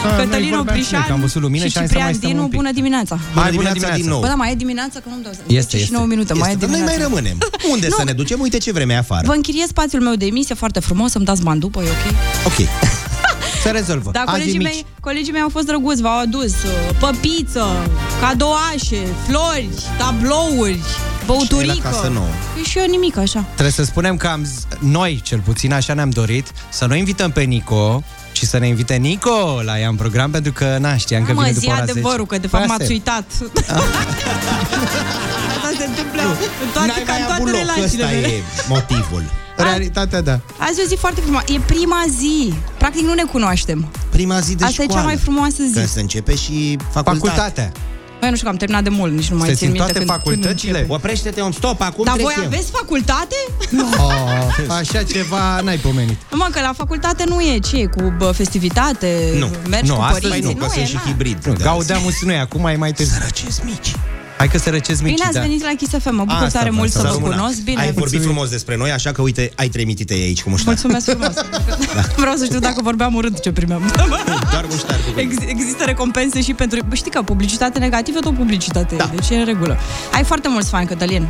noi 0.04 0.16
Cătălin 0.26 0.50
vorbeam 0.56 0.78
și 0.82 0.94
noi, 0.94 1.04
că 1.08 1.12
am 1.12 1.20
Oprișan 1.20 1.20
văzut 1.20 1.42
lumină 1.42 1.64
și 1.66 1.72
și 1.72 1.78
am 1.78 1.84
zis 1.86 1.92
să 1.94 1.98
mai 2.00 2.12
Ciprian 2.12 2.14
stăm 2.14 2.30
Dinu, 2.30 2.42
un 2.42 2.50
pic. 2.50 2.58
bună 2.60 2.72
dimineața. 2.80 3.16
Bună 3.34 3.50
dimineața 3.50 3.90
din 4.00 4.08
nou. 4.14 4.20
Bă, 4.20 4.28
da, 4.28 4.36
mai 4.44 4.52
e 4.52 4.56
dimineața, 4.66 4.98
că 5.04 5.08
nu-mi 5.12 5.24
dau 5.24 5.34
seama. 5.38 5.48
Este, 5.60 5.76
10 5.76 5.78
și 5.78 5.84
este. 5.84 5.96
9 5.96 6.06
minute, 6.14 6.34
mai 6.34 6.50
e 6.50 6.54
Este, 6.54 6.66
dar 6.66 6.70
noi 6.76 6.80
dimineața. 6.80 7.08
mai 7.08 7.24
rămânem. 7.24 7.38
Unde 7.72 7.88
Nu. 7.90 7.96
să 7.98 8.04
ne 8.04 8.14
ducem? 8.14 8.40
Uite 8.40 8.58
ce 8.58 8.72
vreme 8.72 8.94
e 8.94 8.98
afară. 8.98 9.28
Vă 9.28 9.34
închiriez 9.34 9.68
spațiul 9.68 10.02
meu 10.02 10.16
de 10.16 10.26
emisie 10.26 10.56
foarte 10.56 10.80
frumos, 10.80 11.12
să-mi 11.12 11.26
dați 11.26 11.42
bani 11.42 11.60
după, 11.60 11.82
e 11.84 11.88
ok? 11.90 12.14
Ok. 12.46 12.68
Se 13.64 13.70
rezolvă. 13.72 14.10
Da, 14.14 14.20
Azi 14.20 14.30
e 14.30 14.32
colegii 14.32 14.58
mici. 14.58 14.68
mei, 14.68 14.86
colegii 15.00 15.32
mei 15.32 15.42
au 15.42 15.50
fost 15.50 15.66
drăguți, 15.66 16.02
v-au 16.02 16.20
adus 16.20 16.52
uh, 16.52 16.96
păpiță, 17.00 17.66
cadouașe, 18.22 19.02
flori, 19.28 19.70
tablouri, 19.98 20.80
băuturică. 21.26 21.74
Și 21.74 21.80
la 21.84 21.90
casă 21.90 22.08
nouă. 22.14 22.28
Păi 22.54 22.64
și 22.64 22.78
eu 22.78 22.86
nimic 22.90 23.18
așa. 23.18 23.46
Trebuie 23.54 23.72
să 23.74 23.84
spunem 23.84 24.18
că 24.18 24.28
am, 24.28 24.46
z- 24.46 24.78
noi, 24.80 25.22
cel 25.24 25.40
puțin, 25.40 25.74
așa 25.74 25.94
ne-am 25.94 26.10
dorit, 26.10 26.48
să 26.70 26.86
nu 26.86 26.96
invităm 26.96 27.32
pe 27.32 27.42
Nico, 27.42 28.04
ci 28.32 28.44
să 28.44 28.58
ne 28.58 28.68
invite 28.68 28.96
Nico 28.96 29.62
la 29.64 29.80
ea 29.80 29.88
în 29.90 29.96
program, 29.96 30.32
pentru 30.32 30.52
că, 30.52 30.78
na, 30.80 30.98
știam 30.98 31.26
că 31.26 31.34
Mă, 31.34 31.42
vine 31.42 31.54
zi 31.54 31.60
după 31.60 31.72
ora 31.76 31.86
10. 31.86 31.92
adevărul, 31.92 32.26
că 32.26 32.38
de 32.38 32.48
Păi 32.48 32.60
fapt 32.60 32.64
asta 32.64 32.76
m-ați 32.78 32.92
e. 32.92 32.94
uitat. 32.94 33.26
Asta 35.96 36.08
se 36.40 36.46
întâmplă 36.46 36.66
în 36.66 36.72
toate, 36.74 36.88
N-ai 36.88 37.04
ca 37.10 37.14
în 37.14 37.20
mai 37.20 37.28
toate 37.28 37.42
avut 37.42 37.48
loc, 37.52 37.60
relațiile 37.64 38.04
ăsta 38.04 38.16
mele. 38.16 38.28
e 38.28 38.44
motivul. 38.68 39.24
Realitatea, 39.68 40.22
da. 40.22 40.40
Azi 40.58 40.80
e 40.80 40.84
o 40.84 40.88
zi 40.88 40.96
foarte 40.96 41.22
frumoasă. 41.22 41.46
E 41.54 41.60
prima 41.66 42.02
zi. 42.20 42.54
Practic 42.78 43.02
nu 43.10 43.14
ne 43.14 43.24
cunoaștem. 43.24 43.80
Prima 44.10 44.40
zi 44.40 44.56
de 44.56 44.64
Asta 44.66 44.82
e 44.82 44.86
școală. 44.86 45.02
cea 45.02 45.08
mai 45.12 45.18
frumoasă 45.18 45.62
zi. 45.68 45.74
Când 45.74 45.88
se 45.88 46.00
începe 46.00 46.36
și 46.36 46.78
facultatea. 46.92 47.14
Facultatea. 47.14 47.72
Băi, 48.20 48.30
nu 48.30 48.36
știu 48.36 48.48
că 48.48 48.52
am 48.54 48.60
terminat 48.60 48.84
de 48.84 48.90
mult, 48.90 49.14
nici 49.14 49.30
nu 49.30 49.38
mai 49.38 49.48
Se 49.48 49.54
țin 49.54 49.68
țin 49.68 49.72
minte 49.72 49.84
toate 49.92 49.98
când, 50.06 50.10
facultățile? 50.10 50.80
Când 50.80 50.92
Oprește-te 50.92 51.42
un 51.42 51.52
stop, 51.52 51.82
acum 51.82 52.06
Dar 52.06 52.14
trec 52.14 52.26
voi 52.26 52.34
eu. 52.38 52.46
aveți 52.46 52.72
facultate? 52.72 53.36
Oh, 54.06 54.76
așa 54.80 55.04
ceva 55.04 55.60
n-ai 55.62 55.78
pomenit. 55.78 56.18
Mă, 56.32 56.48
că 56.52 56.60
la 56.62 56.74
facultate 56.78 57.24
nu 57.28 57.42
e 57.42 57.60
ce 57.60 57.78
e, 57.78 57.86
cu 57.86 58.14
bă, 58.18 58.32
festivitate, 58.32 59.34
Nu, 59.40 59.48
mergi 59.70 59.90
nu, 59.90 59.96
cu 59.96 60.02
astăzi 60.02 60.28
părinții, 60.28 60.54
nu, 60.54 60.60
că 60.60 60.66
nu 60.66 60.72
sunt 60.72 60.84
e, 60.84 60.88
și 60.88 60.94
na. 60.94 61.02
hibrid. 61.06 61.46
Nu, 61.46 61.54
Gaudeamus 61.62 62.22
nu 62.22 62.32
e, 62.32 62.38
acum 62.40 62.66
e 62.66 62.76
mai 62.76 62.92
târziu. 62.92 63.14
Sărăcesc 63.20 63.64
mici. 63.64 63.96
Hai 64.38 64.48
că 64.48 64.58
să 64.58 64.70
răcesc 64.70 65.02
mici, 65.02 65.14
Bine 65.14 65.26
ați 65.26 65.34
da. 65.34 65.42
venit 65.42 65.62
la 65.64 65.70
Kiss 65.78 65.92
FM, 66.00 66.16
mă 66.16 66.24
bucur 66.26 66.48
tare 66.52 66.70
mult 66.70 66.92
să 66.92 67.02
vă 67.02 67.28
cunosc. 67.30 67.62
Bine, 67.64 67.80
Ai 67.80 67.86
vorbit 67.86 67.98
mulțumim. 68.00 68.24
frumos 68.26 68.50
despre 68.50 68.76
noi, 68.78 68.92
așa 68.92 69.12
că 69.12 69.22
uite, 69.22 69.52
ai 69.56 69.68
trei 69.70 69.86
mitite 69.86 70.14
aici 70.14 70.44
cu 70.44 70.50
muștar. 70.50 70.68
Mulțumesc 70.74 71.10
frumos. 71.10 71.34
Vreau 72.24 72.36
să 72.36 72.46
știu 72.46 72.60
dacă 72.60 72.82
vorbeam 72.82 73.14
urât 73.16 73.40
ce 73.40 73.52
primeam. 73.52 73.82
Doar 74.52 74.66
muștar 74.70 74.96
cu 75.14 75.20
Ex- 75.20 75.44
există 75.48 75.84
recompense 75.84 76.42
și 76.42 76.54
pentru... 76.54 76.80
Bă, 76.88 76.96
Știi 76.96 77.12
că 77.12 77.22
publicitate 77.22 77.80
negativă, 77.80 78.20
tot 78.20 78.36
publicitate. 78.36 78.96
Da. 78.96 79.10
Deci 79.16 79.30
e 79.30 79.36
în 79.36 79.46
regulă. 79.46 79.78
Ai 80.14 80.24
foarte 80.24 80.48
mulți 80.50 80.70
fani, 80.70 80.88
Cătălin. 80.88 81.28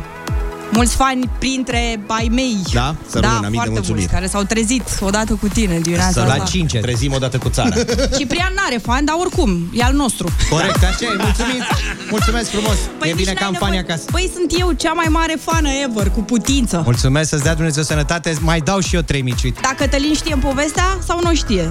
Mulți 0.72 0.94
fani 0.94 1.30
printre 1.38 2.00
ai 2.06 2.28
mei. 2.34 2.56
Da? 2.72 2.94
Să 3.08 3.18
da, 3.20 3.28
rămână, 3.28 3.40
mii 3.40 3.50
de 3.50 3.54
foarte 3.56 3.70
mulțumiri. 3.72 3.92
mulți, 3.98 4.12
care 4.14 4.26
s-au 4.26 4.42
trezit 4.42 4.82
odată 5.00 5.32
cu 5.34 5.48
tine 5.48 5.78
dimineața 5.78 6.10
Să 6.10 6.20
asta. 6.20 6.36
la 6.36 6.44
5 6.44 6.78
trezim 6.80 7.12
odată 7.12 7.38
cu 7.38 7.48
țara. 7.48 7.74
Ciprian 8.18 8.52
n-are 8.54 8.78
fan, 8.82 9.04
dar 9.04 9.16
oricum, 9.18 9.68
e 9.72 9.82
al 9.82 9.94
nostru. 9.94 10.28
Corect, 10.50 10.82
așa 10.84 10.96
e, 11.00 11.16
mulțumim. 11.18 11.62
Mulțumesc 12.10 12.50
frumos. 12.50 12.76
Păi 12.98 13.08
e 13.08 13.12
nici 13.12 13.20
bine 13.20 13.32
n-ai 13.32 13.42
campania 13.50 13.80
nevoie- 13.80 13.92
acasă. 13.94 14.10
Păi 14.10 14.30
sunt 14.34 14.60
eu 14.60 14.72
cea 14.72 14.92
mai 14.92 15.06
mare 15.08 15.36
fană 15.40 15.68
ever, 15.84 16.10
cu 16.10 16.20
putință. 16.20 16.80
Mulțumesc, 16.84 17.28
să-ți 17.28 17.42
dea 17.42 17.54
Dumnezeu 17.54 17.82
sănătate. 17.82 18.36
Mai 18.40 18.60
dau 18.60 18.80
și 18.80 18.94
eu 18.94 19.00
trei 19.00 19.22
mici. 19.22 19.42
uite. 19.42 19.60
Dar 19.62 19.74
Cătălin 19.78 20.14
știe 20.14 20.32
în 20.34 20.40
povestea 20.40 20.98
sau 21.06 21.20
nu 21.22 21.34
știe? 21.34 21.66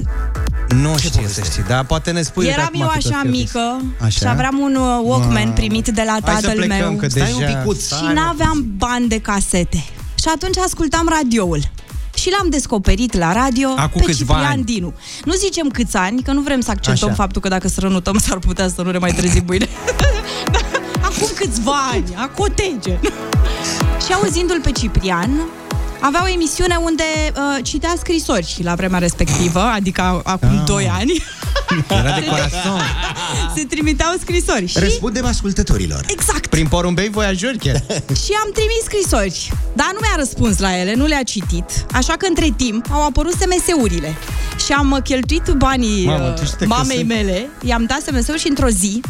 Nu 0.70 0.98
știe 0.98 1.28
să 1.28 1.42
știi, 1.44 1.64
dar 1.64 1.84
poate 1.86 2.12
ne 2.12 2.22
spui 2.22 2.46
Eram 2.48 2.66
acum 2.66 2.82
eu 2.82 2.88
cât 2.88 3.06
o 3.06 3.08
așa 3.08 3.20
fi 3.22 3.28
opis. 3.28 3.40
mică 3.40 3.82
Așa? 4.00 4.10
și 4.10 4.28
aveam 4.28 4.58
un 4.60 4.76
uh, 4.76 5.00
Walkman 5.04 5.34
Mamă. 5.44 5.52
primit 5.54 5.88
de 5.88 6.04
la 6.06 6.12
Hai 6.12 6.22
să 6.36 6.42
tatăl 6.48 6.56
plecăm, 6.66 6.78
meu. 6.90 6.96
că 6.98 7.10
Stai 7.10 7.32
un 7.34 7.40
deja- 7.40 7.58
picuț. 7.60 7.80
Și 7.80 7.86
stai, 7.86 8.02
mă. 8.04 8.12
n-aveam 8.14 8.66
bani 8.78 9.08
de 9.08 9.18
casete. 9.20 9.84
Și 10.20 10.26
atunci 10.36 10.58
ascultam 10.58 11.08
radioul. 11.18 11.60
Și 12.16 12.30
l-am 12.30 12.50
descoperit 12.50 13.14
la 13.18 13.34
radio 13.34 13.68
Acum 13.78 14.02
pe 14.02 14.06
câțiva 14.06 14.34
Ciprian 14.34 14.52
ani. 14.52 14.64
Dinu. 14.64 14.94
Nu 15.26 15.34
zicem 15.34 15.68
câți 15.70 15.98
ani, 15.98 16.22
că 16.22 16.32
nu 16.32 16.42
vrem 16.42 16.62
să 16.62 16.72
acceptăm 16.72 17.08
Așa. 17.10 17.18
faptul 17.18 17.42
că 17.42 17.48
dacă 17.48 17.68
strănutăm 17.68 18.18
s-ar 18.18 18.38
putea 18.38 18.68
să 18.68 18.82
nu 18.82 18.92
ne 18.92 18.98
mai 18.98 19.12
trezim 19.12 19.44
mâine. 19.48 19.68
Acum 21.08 21.28
câțiva 21.36 21.76
ani, 21.92 22.04
acotege. 22.16 23.00
și 24.06 24.14
auzindu-l 24.14 24.60
pe 24.64 24.72
Ciprian, 24.72 25.30
avea 26.06 26.24
o 26.24 26.28
emisiune 26.28 26.76
unde 26.76 27.04
uh, 27.36 27.64
citea 27.64 27.94
scrisori 27.98 28.56
la 28.64 28.76
vremea 28.76 29.00
respectivă, 29.00 29.60
adică 29.62 30.22
acum 30.24 30.58
Ah. 30.58 30.64
2 30.66 30.90
ani. 30.90 31.24
Era 31.90 32.16
de 32.20 32.26
corazon. 32.26 32.82
Se 33.56 33.64
trimiteau 33.70 34.14
scrisori. 34.22 34.66
Și, 34.68 34.80
Răspundem 34.80 35.26
ascultătorilor. 35.26 36.06
Exact. 36.08 36.48
Prin 36.48 36.68
porumbei 36.68 37.10
voiajuri 37.10 37.58
chiar. 37.58 37.76
și 38.24 38.32
am 38.44 38.50
trimis 38.54 38.84
scrisori. 38.84 39.52
Dar 39.74 39.90
nu 39.94 39.98
mi-a 40.02 40.16
răspuns 40.18 40.60
la 40.60 40.78
ele, 40.80 40.94
nu 40.94 41.06
le-a 41.06 41.24
citit. 41.24 41.86
Așa 41.92 42.14
că 42.14 42.26
între 42.30 42.54
timp 42.56 42.86
au 42.92 43.06
apărut 43.06 43.34
SMS-urile. 43.34 44.14
Și 44.66 44.72
am 44.72 44.92
uh, 44.92 45.02
cheltuit 45.04 45.44
banii 45.58 46.06
Mamă, 46.06 46.28
uh, 46.28 46.34
tu 46.34 46.46
știi 46.46 46.58
că 46.58 46.66
mamei 46.66 46.96
sunt- 46.98 47.08
mele, 47.08 47.50
i-am 47.62 47.86
dat 47.86 48.02
SMS-ul 48.02 48.38
și 48.38 48.48
într-o 48.48 48.70
zi 48.70 49.02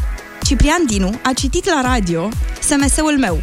Ciprian 0.44 0.86
Dinu 0.88 1.20
a 1.24 1.32
citit 1.36 1.66
la 1.66 1.82
radio 1.94 2.30
SMS-ul 2.60 3.18
meu. 3.20 3.42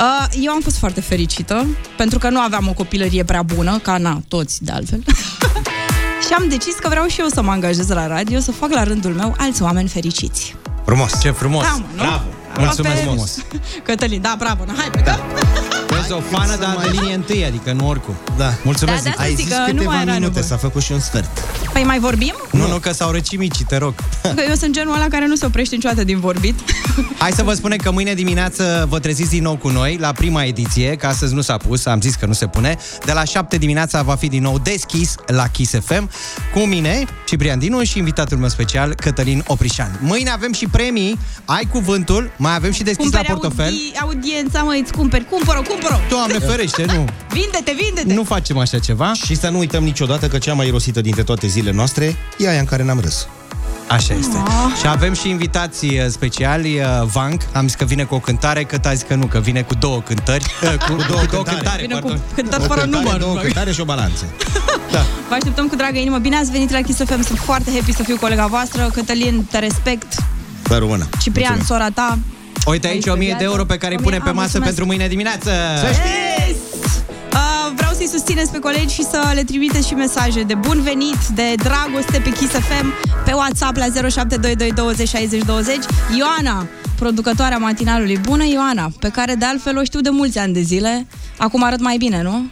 Uh, 0.00 0.26
eu 0.40 0.52
am 0.52 0.60
fost 0.60 0.76
foarte 0.78 1.00
fericită, 1.00 1.66
pentru 1.96 2.18
că 2.18 2.28
nu 2.28 2.40
aveam 2.40 2.68
o 2.68 2.72
copilărie 2.72 3.24
prea 3.24 3.42
bună, 3.42 3.78
ca 3.78 3.98
na, 3.98 4.20
toți 4.28 4.64
de 4.64 4.72
altfel. 4.72 5.02
și 6.26 6.32
am 6.38 6.48
decis 6.48 6.74
că 6.74 6.88
vreau 6.88 7.06
și 7.06 7.20
eu 7.20 7.26
să 7.26 7.42
mă 7.42 7.50
angajez 7.50 7.88
la 7.88 8.06
radio, 8.06 8.38
să 8.40 8.52
fac 8.52 8.70
la 8.72 8.82
rândul 8.82 9.12
meu 9.12 9.34
alți 9.38 9.62
oameni 9.62 9.88
fericiți. 9.88 10.54
Frumos. 10.84 11.20
Ce 11.20 11.30
frumos. 11.30 11.62
Da, 11.62 11.70
mă, 11.72 11.84
nu? 11.94 12.02
Bravo. 12.02 12.22
Am 12.56 12.62
Mulțumesc 12.64 12.94
fost 12.94 12.98
pe- 12.98 13.08
frumos. 13.08 13.38
Cătălin, 13.86 14.20
da, 14.20 14.34
bravo, 14.38 14.64
na, 14.64 14.72
hai, 14.76 14.90
plecăm. 14.90 15.18
Vezi 16.00 16.12
o 16.12 16.20
fană, 16.36 16.56
dar 16.56 16.76
de 16.82 16.88
linie 16.98 17.14
întâi, 17.14 17.44
adică 17.44 17.72
nu 17.72 17.88
oricum. 17.88 18.14
Da. 18.36 18.52
Mulțumesc. 18.64 18.96
Da, 18.96 19.02
de 19.02 19.08
asta 19.08 19.22
Ai 19.22 19.34
zic 19.34 19.44
zis 19.46 19.54
că 19.54 19.60
nu 19.60 19.66
câteva 19.66 19.90
mai 19.92 20.02
era 20.02 20.12
minute, 20.12 20.24
nevoie. 20.26 20.44
s-a 20.44 20.56
făcut 20.56 20.82
și 20.82 20.92
un 20.92 21.00
sfert. 21.00 21.38
Păi 21.72 21.82
mai 21.82 21.98
vorbim? 21.98 22.34
Nu, 22.52 22.66
nu, 22.68 22.76
că 22.78 22.92
s-au 22.92 23.10
răcit 23.10 23.38
micii, 23.38 23.64
te 23.64 23.76
rog. 23.76 23.94
Că 24.22 24.42
eu 24.48 24.54
sunt 24.54 24.72
genul 24.72 24.94
ăla 24.94 25.06
care 25.08 25.26
nu 25.26 25.34
se 25.36 25.46
oprește 25.46 25.74
niciodată 25.74 26.04
din 26.04 26.20
vorbit. 26.20 26.58
Hai 27.18 27.30
să 27.32 27.42
vă 27.42 27.52
spunem 27.54 27.78
că 27.78 27.90
mâine 27.90 28.14
dimineață 28.14 28.86
vă 28.88 28.98
treziți 28.98 29.30
din 29.30 29.42
nou 29.42 29.56
cu 29.56 29.68
noi 29.68 29.96
la 30.00 30.12
prima 30.12 30.44
ediție, 30.44 30.96
că 30.96 31.06
astăzi 31.06 31.34
nu 31.34 31.40
s-a 31.40 31.56
pus, 31.56 31.86
am 31.86 32.00
zis 32.00 32.14
că 32.14 32.26
nu 32.26 32.32
se 32.32 32.46
pune. 32.46 32.76
De 33.04 33.12
la 33.12 33.24
7 33.24 33.56
dimineața 33.56 34.02
va 34.02 34.14
fi 34.14 34.28
din 34.28 34.42
nou 34.42 34.58
deschis 34.58 35.14
la 35.26 35.46
Kiss 35.48 35.72
FM 35.84 36.10
cu 36.54 36.58
mine, 36.60 37.04
Ciprian 37.26 37.58
Dinu 37.58 37.82
și 37.82 37.98
invitatul 37.98 38.38
meu 38.38 38.48
special, 38.48 38.94
Cătălin 38.94 39.42
Oprișan. 39.46 39.98
Mâine 40.02 40.30
avem 40.30 40.52
și 40.52 40.66
premii, 40.66 41.18
ai 41.44 41.68
cuvântul, 41.72 42.30
mai 42.36 42.54
avem 42.54 42.72
și 42.72 42.82
deschis 42.82 43.02
Cumperi 43.04 43.28
la 43.28 43.34
portofel. 43.34 43.72
audi- 43.72 44.00
audiența, 44.00 44.62
mă, 44.62 44.78
îți 44.82 44.92
cumperi. 44.92 45.24
Cumpără, 45.30 45.62
cumpără. 45.90 46.08
Doamne 46.08 46.38
ferește, 46.38 46.84
nu. 46.84 47.04
Vinde-te, 47.32 47.72
vinde-te. 47.82 48.14
Nu 48.14 48.24
facem 48.24 48.58
așa 48.58 48.78
ceva. 48.78 49.12
Și 49.24 49.34
să 49.36 49.48
nu 49.48 49.58
uităm 49.58 49.82
niciodată 49.82 50.28
că 50.28 50.38
cea 50.38 50.52
mai 50.54 50.66
irosită 50.66 51.00
dintre 51.00 51.22
toate 51.22 51.46
zilele 51.46 51.76
noastre 51.76 52.16
e 52.38 52.48
aia 52.48 52.58
în 52.58 52.64
care 52.64 52.82
n-am 52.82 53.00
râs. 53.00 53.26
Așa 53.88 54.14
este. 54.14 54.36
Și 54.80 54.86
avem 54.86 55.14
și 55.14 55.28
invitații 55.28 55.98
uh, 55.98 56.06
speciali, 56.08 56.78
uh, 56.78 56.84
Vank, 57.12 57.40
am 57.52 57.66
zis 57.66 57.74
că 57.74 57.84
vine 57.84 58.04
cu 58.04 58.14
o 58.14 58.18
cântare, 58.18 58.64
că 58.64 58.78
a 58.84 58.92
zis 58.92 59.04
că 59.08 59.14
nu, 59.14 59.26
că 59.26 59.38
vine 59.38 59.62
cu 59.62 59.74
două 59.74 60.00
cântări, 60.00 60.44
uh, 60.62 60.74
cu, 60.86 60.92
cu 60.94 61.02
două, 61.08 61.22
două 61.30 61.42
cântare, 61.42 61.80
Vine 61.80 61.94
cu 61.94 62.00
pardon. 62.00 62.20
cântări 62.34 62.62
O 62.62 62.66
fără 62.66 62.80
cântare, 62.80 63.02
număr. 63.04 63.20
două 63.20 63.34
mă. 63.34 63.40
cântare 63.40 63.72
și 63.72 63.80
o 63.80 63.84
balanță. 63.84 64.24
Vă 65.28 65.34
așteptăm 65.34 65.66
cu 65.66 65.76
dragă 65.76 65.98
inimă. 65.98 66.18
Bine 66.18 66.36
ați 66.36 66.50
venit 66.50 66.70
la 66.70 66.80
Kiss 66.80 66.98
FM. 67.04 67.22
Sunt 67.24 67.38
foarte 67.38 67.70
happy 67.74 67.92
să 67.94 68.02
fiu 68.02 68.16
colega 68.20 68.46
voastră. 68.46 68.90
Cătălin, 68.94 69.46
te 69.50 69.58
respect. 69.58 70.14
Pe 70.62 70.74
română. 70.76 71.08
Ciprian, 71.20 71.54
Mulțumim. 71.56 71.80
sora 71.80 71.90
ta. 71.94 72.18
Uite 72.66 72.86
aici 72.86 73.06
1000 73.06 73.34
de 73.38 73.44
euro 73.44 73.64
pe 73.64 73.76
care 73.76 73.92
îi 73.92 73.98
1000, 73.98 74.04
punem 74.06 74.20
pe 74.22 74.28
a, 74.28 74.32
masă 74.32 74.58
mulțumesc. 74.58 74.64
pentru 74.64 74.84
mâine 74.86 75.08
dimineață. 75.08 75.50
Yes! 75.82 76.56
Uh, 77.32 77.72
vreau 77.74 77.92
să-i 77.92 78.08
susțineți 78.08 78.50
pe 78.50 78.58
colegi 78.58 78.94
și 78.94 79.02
să 79.02 79.30
le 79.34 79.42
trimiteți 79.44 79.86
și 79.88 79.94
mesaje 79.94 80.42
de 80.42 80.54
bun 80.54 80.80
venit, 80.82 81.26
de 81.34 81.54
dragoste 81.56 82.18
pe 82.24 82.30
Kiss 82.30 82.52
FM, 82.52 82.92
pe 83.24 83.32
WhatsApp 83.32 83.76
la 83.76 83.84
0722 84.08 84.72
20 84.72 85.08
60 85.08 85.42
20. 85.42 85.76
Ioana, 86.18 86.66
producătoarea 86.96 87.58
matinalului. 87.58 88.18
Bună, 88.18 88.44
Ioana, 88.46 88.90
pe 89.00 89.08
care 89.08 89.34
de 89.34 89.44
altfel 89.44 89.78
o 89.78 89.82
știu 89.82 90.00
de 90.00 90.10
mulți 90.10 90.38
ani 90.38 90.52
de 90.52 90.60
zile. 90.60 91.06
Acum 91.36 91.62
arăt 91.64 91.80
mai 91.80 91.96
bine, 91.96 92.22
nu? 92.22 92.46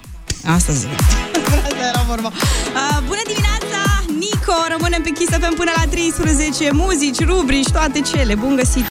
Asta 0.44 0.72
zic. 0.72 0.88
Asta 0.88 1.86
era 1.88 2.04
vorba. 2.08 2.28
Uh, 2.28 2.98
bună 3.06 3.20
dimineața, 3.26 3.80
Nico! 4.18 4.54
Rămânem 4.68 5.02
pe 5.02 5.10
Kiss 5.10 5.30
FM 5.30 5.54
până 5.54 5.70
la 5.76 5.82
13. 5.90 6.70
Muzici, 6.72 7.24
rubrici, 7.24 7.68
toate 7.70 8.00
cele. 8.00 8.34
Bun 8.34 8.56
găsit! 8.56 8.84